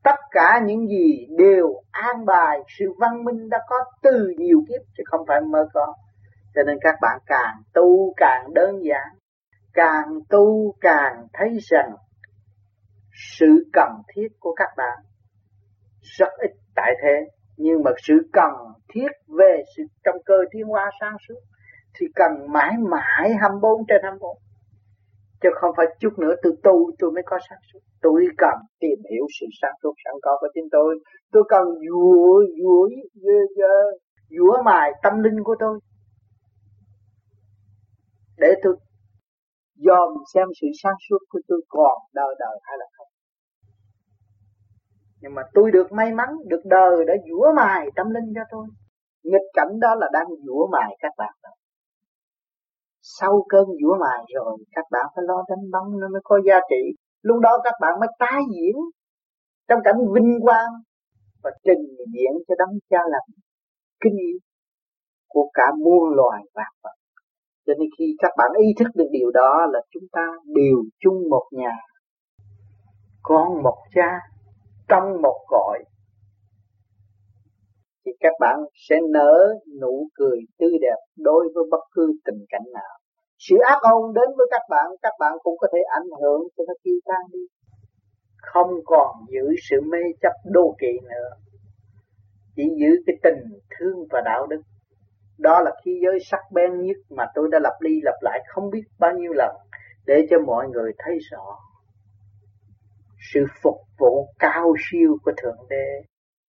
Tất 0.04 0.16
cả 0.32 0.60
những 0.66 0.88
gì 0.88 1.26
đều 1.38 1.68
an 1.92 2.26
bài, 2.26 2.60
sự 2.80 2.86
văn 3.00 3.24
minh 3.24 3.50
đã 3.50 3.58
có 3.68 3.76
từ 4.02 4.34
nhiều 4.38 4.58
kiếp 4.70 4.82
chứ 4.98 5.04
không 5.06 5.26
phải 5.28 5.42
mơ 5.42 5.68
có. 5.74 5.96
Cho 6.56 6.62
nên 6.68 6.78
các 6.82 6.96
bạn 7.02 7.20
càng 7.26 7.62
tu 7.74 8.14
càng 8.18 8.54
đơn 8.54 8.76
giản, 8.84 9.08
càng 9.74 10.20
tu 10.30 10.76
càng 10.82 11.28
thấy 11.34 11.58
rằng 11.62 11.96
sự 13.40 13.70
cần 13.74 13.90
thiết 14.16 14.28
của 14.40 14.54
các 14.56 14.70
bạn 14.78 14.98
rất 16.02 16.30
ít 16.38 16.52
tại 16.76 16.92
thế 17.04 17.28
nhưng 17.62 17.84
mà 17.84 17.92
sự 18.08 18.14
cần 18.34 18.54
thiết 18.94 19.12
về 19.40 19.64
sự 19.78 19.84
trong 20.04 20.16
cơ 20.26 20.36
tiến 20.52 20.66
hóa 20.68 20.92
sáng 21.00 21.16
suốt, 21.28 21.40
thì 22.00 22.08
cần 22.16 22.32
mãi 22.54 22.74
mãi 22.92 23.34
24 23.42 23.86
trên 23.88 24.02
24 24.04 24.38
chứ 25.42 25.50
không 25.62 25.72
phải 25.78 25.86
chút 26.00 26.14
nữa 26.20 26.34
tôi 26.44 26.54
tu 26.64 26.92
tôi 27.00 27.12
mới 27.12 27.24
có 27.26 27.38
sáng 27.50 27.60
suốt. 27.74 27.80
Tôi 28.02 28.26
cần 28.38 28.58
tìm 28.80 29.00
hiểu 29.12 29.26
sự 29.40 29.46
sáng 29.62 29.74
suốt 29.84 29.94
sẵn 30.06 30.14
có 30.22 30.38
của 30.40 30.48
chính 30.54 30.68
tôi. 30.72 31.00
Tôi 31.32 31.44
cần 31.50 31.64
dũa 31.90 32.44
dũa 32.62 32.90
dũa 34.30 34.64
mài 34.66 34.92
tâm 35.04 35.14
linh 35.24 35.44
của 35.44 35.56
tôi. 35.60 35.80
Để 38.38 38.54
tôi 38.64 38.76
dòm 39.76 40.10
xem 40.34 40.48
sự 40.62 40.68
sáng 40.84 40.96
suốt 41.10 41.18
của 41.30 41.40
tôi 41.48 41.62
còn 41.68 41.98
đời 42.14 42.36
đời 42.40 42.60
hay 42.64 42.78
là 42.80 42.86
không 42.98 43.01
nhưng 45.22 45.36
mà 45.36 45.42
tôi 45.54 45.72
được 45.72 45.92
may 45.92 46.14
mắn, 46.14 46.30
được 46.48 46.62
đời 46.66 47.06
đã 47.08 47.14
dũa 47.30 47.54
mài 47.56 47.88
tâm 47.96 48.10
linh 48.10 48.34
cho 48.36 48.42
tôi. 48.52 48.68
Nghịch 49.24 49.48
cảnh 49.54 49.80
đó 49.80 49.96
là 49.96 50.08
đang 50.14 50.28
dũa 50.46 50.68
mài 50.68 50.98
các 51.00 51.14
bạn 51.18 51.34
đó. 51.44 51.50
Sau 53.02 53.46
cơn 53.50 53.66
dũa 53.82 53.98
mài 54.00 54.24
rồi, 54.36 54.58
các 54.72 54.86
bạn 54.92 55.06
phải 55.16 55.26
lo 55.28 55.44
đánh 55.50 55.72
bóng 55.72 56.00
nó 56.00 56.08
mới 56.08 56.22
có 56.24 56.40
giá 56.46 56.60
trị. 56.70 56.96
Lúc 57.22 57.40
đó 57.40 57.58
các 57.64 57.74
bạn 57.82 58.00
mới 58.00 58.10
tái 58.20 58.42
diễn 58.56 58.76
trong 59.68 59.80
cảnh 59.84 59.96
vinh 60.14 60.40
quang 60.42 60.72
và 61.44 61.52
trình 61.64 61.84
diễn 62.14 62.32
cho 62.48 62.56
đấng 62.58 62.80
cha 62.90 63.00
lành. 63.10 63.30
Kinh 64.04 64.14
nghiệm 64.16 64.38
của 65.28 65.50
cả 65.54 65.64
muôn 65.84 66.16
loài 66.16 66.42
vạn 66.54 66.74
vật. 66.84 66.96
Cho 67.66 67.74
nên 67.80 67.90
khi 67.98 68.16
các 68.20 68.32
bạn 68.38 68.52
ý 68.60 68.66
thức 68.80 68.88
được 68.96 69.08
điều 69.12 69.32
đó 69.32 69.66
là 69.72 69.82
chúng 69.92 70.04
ta 70.12 70.28
đều 70.46 70.84
chung 71.00 71.30
một 71.30 71.44
nhà, 71.52 71.78
con 73.22 73.64
một 73.64 73.78
cha 73.96 74.20
trong 74.92 75.22
một 75.22 75.46
cõi, 75.48 75.84
thì 78.06 78.12
các 78.20 78.34
bạn 78.40 78.60
sẽ 78.90 78.96
nở 79.10 79.56
nụ 79.82 80.08
cười 80.14 80.38
tươi 80.60 80.72
đẹp 80.82 81.00
đối 81.18 81.44
với 81.56 81.64
bất 81.72 81.84
cứ 81.92 82.14
tình 82.26 82.46
cảnh 82.50 82.66
nào. 82.74 82.94
Sự 83.38 83.56
ác 83.68 83.78
ôn 83.82 84.14
đến 84.14 84.30
với 84.38 84.48
các 84.52 84.62
bạn 84.70 84.86
các 85.02 85.14
bạn 85.20 85.34
cũng 85.44 85.58
có 85.58 85.68
thể 85.74 85.80
ảnh 86.00 86.10
hưởng 86.22 86.42
cho 86.58 86.64
nó 86.68 86.74
tiêu 86.84 86.96
tan 87.06 87.22
đi. 87.32 87.40
Không 88.38 88.70
còn 88.86 89.16
giữ 89.30 89.56
sự 89.70 89.82
mê 89.82 90.00
chấp 90.22 90.34
đô 90.46 90.76
kỵ 90.80 91.00
nữa. 91.04 91.30
Chỉ 92.56 92.64
giữ 92.80 92.88
cái 93.06 93.16
tình 93.24 93.60
thương 93.70 94.08
và 94.10 94.22
đạo 94.26 94.48
đức. 94.48 94.62
Đó 95.38 95.62
là 95.62 95.72
khi 95.86 96.00
giới 96.04 96.20
sắc 96.32 96.42
bén 96.52 96.82
nhất 96.82 96.98
mà 97.10 97.26
tôi 97.36 97.48
đã 97.52 97.60
lặp 97.64 97.74
đi 97.82 98.00
lặp 98.04 98.16
lại 98.22 98.40
không 98.48 98.70
biết 98.70 98.84
bao 99.00 99.12
nhiêu 99.18 99.32
lần 99.34 99.56
để 100.06 100.28
cho 100.30 100.38
mọi 100.48 100.68
người 100.68 100.92
thấy 100.98 101.18
rõ 101.32 101.58
sự 103.34 103.46
phục 103.64 103.76
vụ 104.00 104.28
cao 104.40 104.74
siêu 104.90 105.18
của 105.24 105.32
Thượng 105.38 105.68
Đế. 105.70 106.02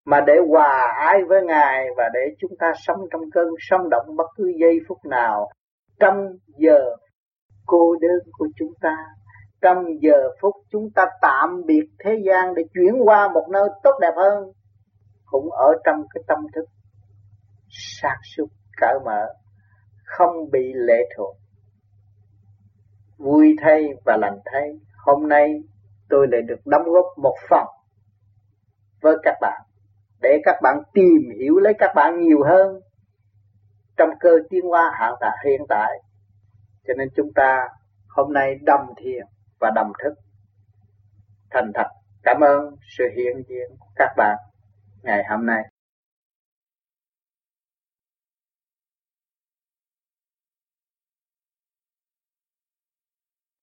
Mà 0.05 0.21
để 0.27 0.33
hòa 0.49 0.95
ái 0.99 1.19
với 1.29 1.43
Ngài 1.43 1.87
và 1.97 2.05
để 2.15 2.21
chúng 2.39 2.51
ta 2.59 2.73
sống 2.87 2.99
trong 3.13 3.23
cơn 3.35 3.49
sống 3.59 3.91
động 3.91 4.17
bất 4.17 4.27
cứ 4.37 4.53
giây 4.61 4.79
phút 4.89 4.99
nào, 5.05 5.49
trong 6.01 6.17
giờ 6.59 6.79
cô 7.67 7.97
đơn 8.01 8.33
của 8.33 8.49
chúng 8.57 8.73
ta, 8.81 8.97
trong 9.61 9.85
giờ 10.01 10.29
phút 10.41 10.55
chúng 10.71 10.91
ta 10.95 11.07
tạm 11.23 11.63
biệt 11.67 11.87
thế 12.05 12.11
gian 12.27 12.55
để 12.55 12.63
chuyển 12.75 12.95
qua 13.05 13.29
một 13.29 13.47
nơi 13.53 13.69
tốt 13.83 13.99
đẹp 14.01 14.13
hơn, 14.17 14.53
cũng 15.25 15.51
ở 15.51 15.73
trong 15.85 16.03
cái 16.15 16.23
tâm 16.29 16.39
thức 16.55 16.65
sáng 17.69 18.21
suốt 18.37 18.47
cởi 18.81 18.95
mở, 19.05 19.27
không 20.05 20.51
bị 20.51 20.73
lệ 20.75 21.09
thuộc. 21.17 21.37
Vui 23.19 23.57
thay 23.61 23.89
và 24.05 24.17
lành 24.17 24.39
thay, 24.45 24.69
hôm 25.05 25.29
nay 25.29 25.63
tôi 26.13 26.27
lại 26.31 26.43
được 26.43 26.61
đóng 26.65 26.83
góp 26.85 27.05
một 27.17 27.37
phần 27.51 27.67
với 29.03 29.17
các 29.23 29.35
bạn, 29.41 29.63
để 30.23 30.41
các 30.45 30.57
bạn 30.63 30.77
tìm 30.93 31.23
hiểu 31.41 31.59
lấy 31.59 31.75
các 31.79 31.93
bạn 31.95 32.21
nhiều 32.21 32.43
hơn 32.45 32.81
trong 33.97 34.11
cơ 34.21 34.31
tiến 34.51 34.65
hóa 34.65 34.93
hiện 35.01 35.15
tại 35.21 35.37
hiện 35.45 35.61
tại. 35.69 35.91
Cho 36.87 36.95
nên 36.99 37.09
chúng 37.17 37.33
ta 37.35 37.69
hôm 38.09 38.33
nay 38.33 38.55
đồng 38.63 38.95
thiền 38.97 39.27
và 39.61 39.71
đồng 39.75 39.93
thức. 40.05 40.15
Thành 41.51 41.71
thật 41.75 41.87
cảm 42.23 42.41
ơn 42.41 42.77
sự 42.99 43.05
hiện 43.17 43.43
diện 43.49 43.77
của 43.79 43.91
các 43.97 44.11
bạn 44.17 44.37
ngày 45.03 45.25
hôm 45.31 45.47
nay. 45.47 45.72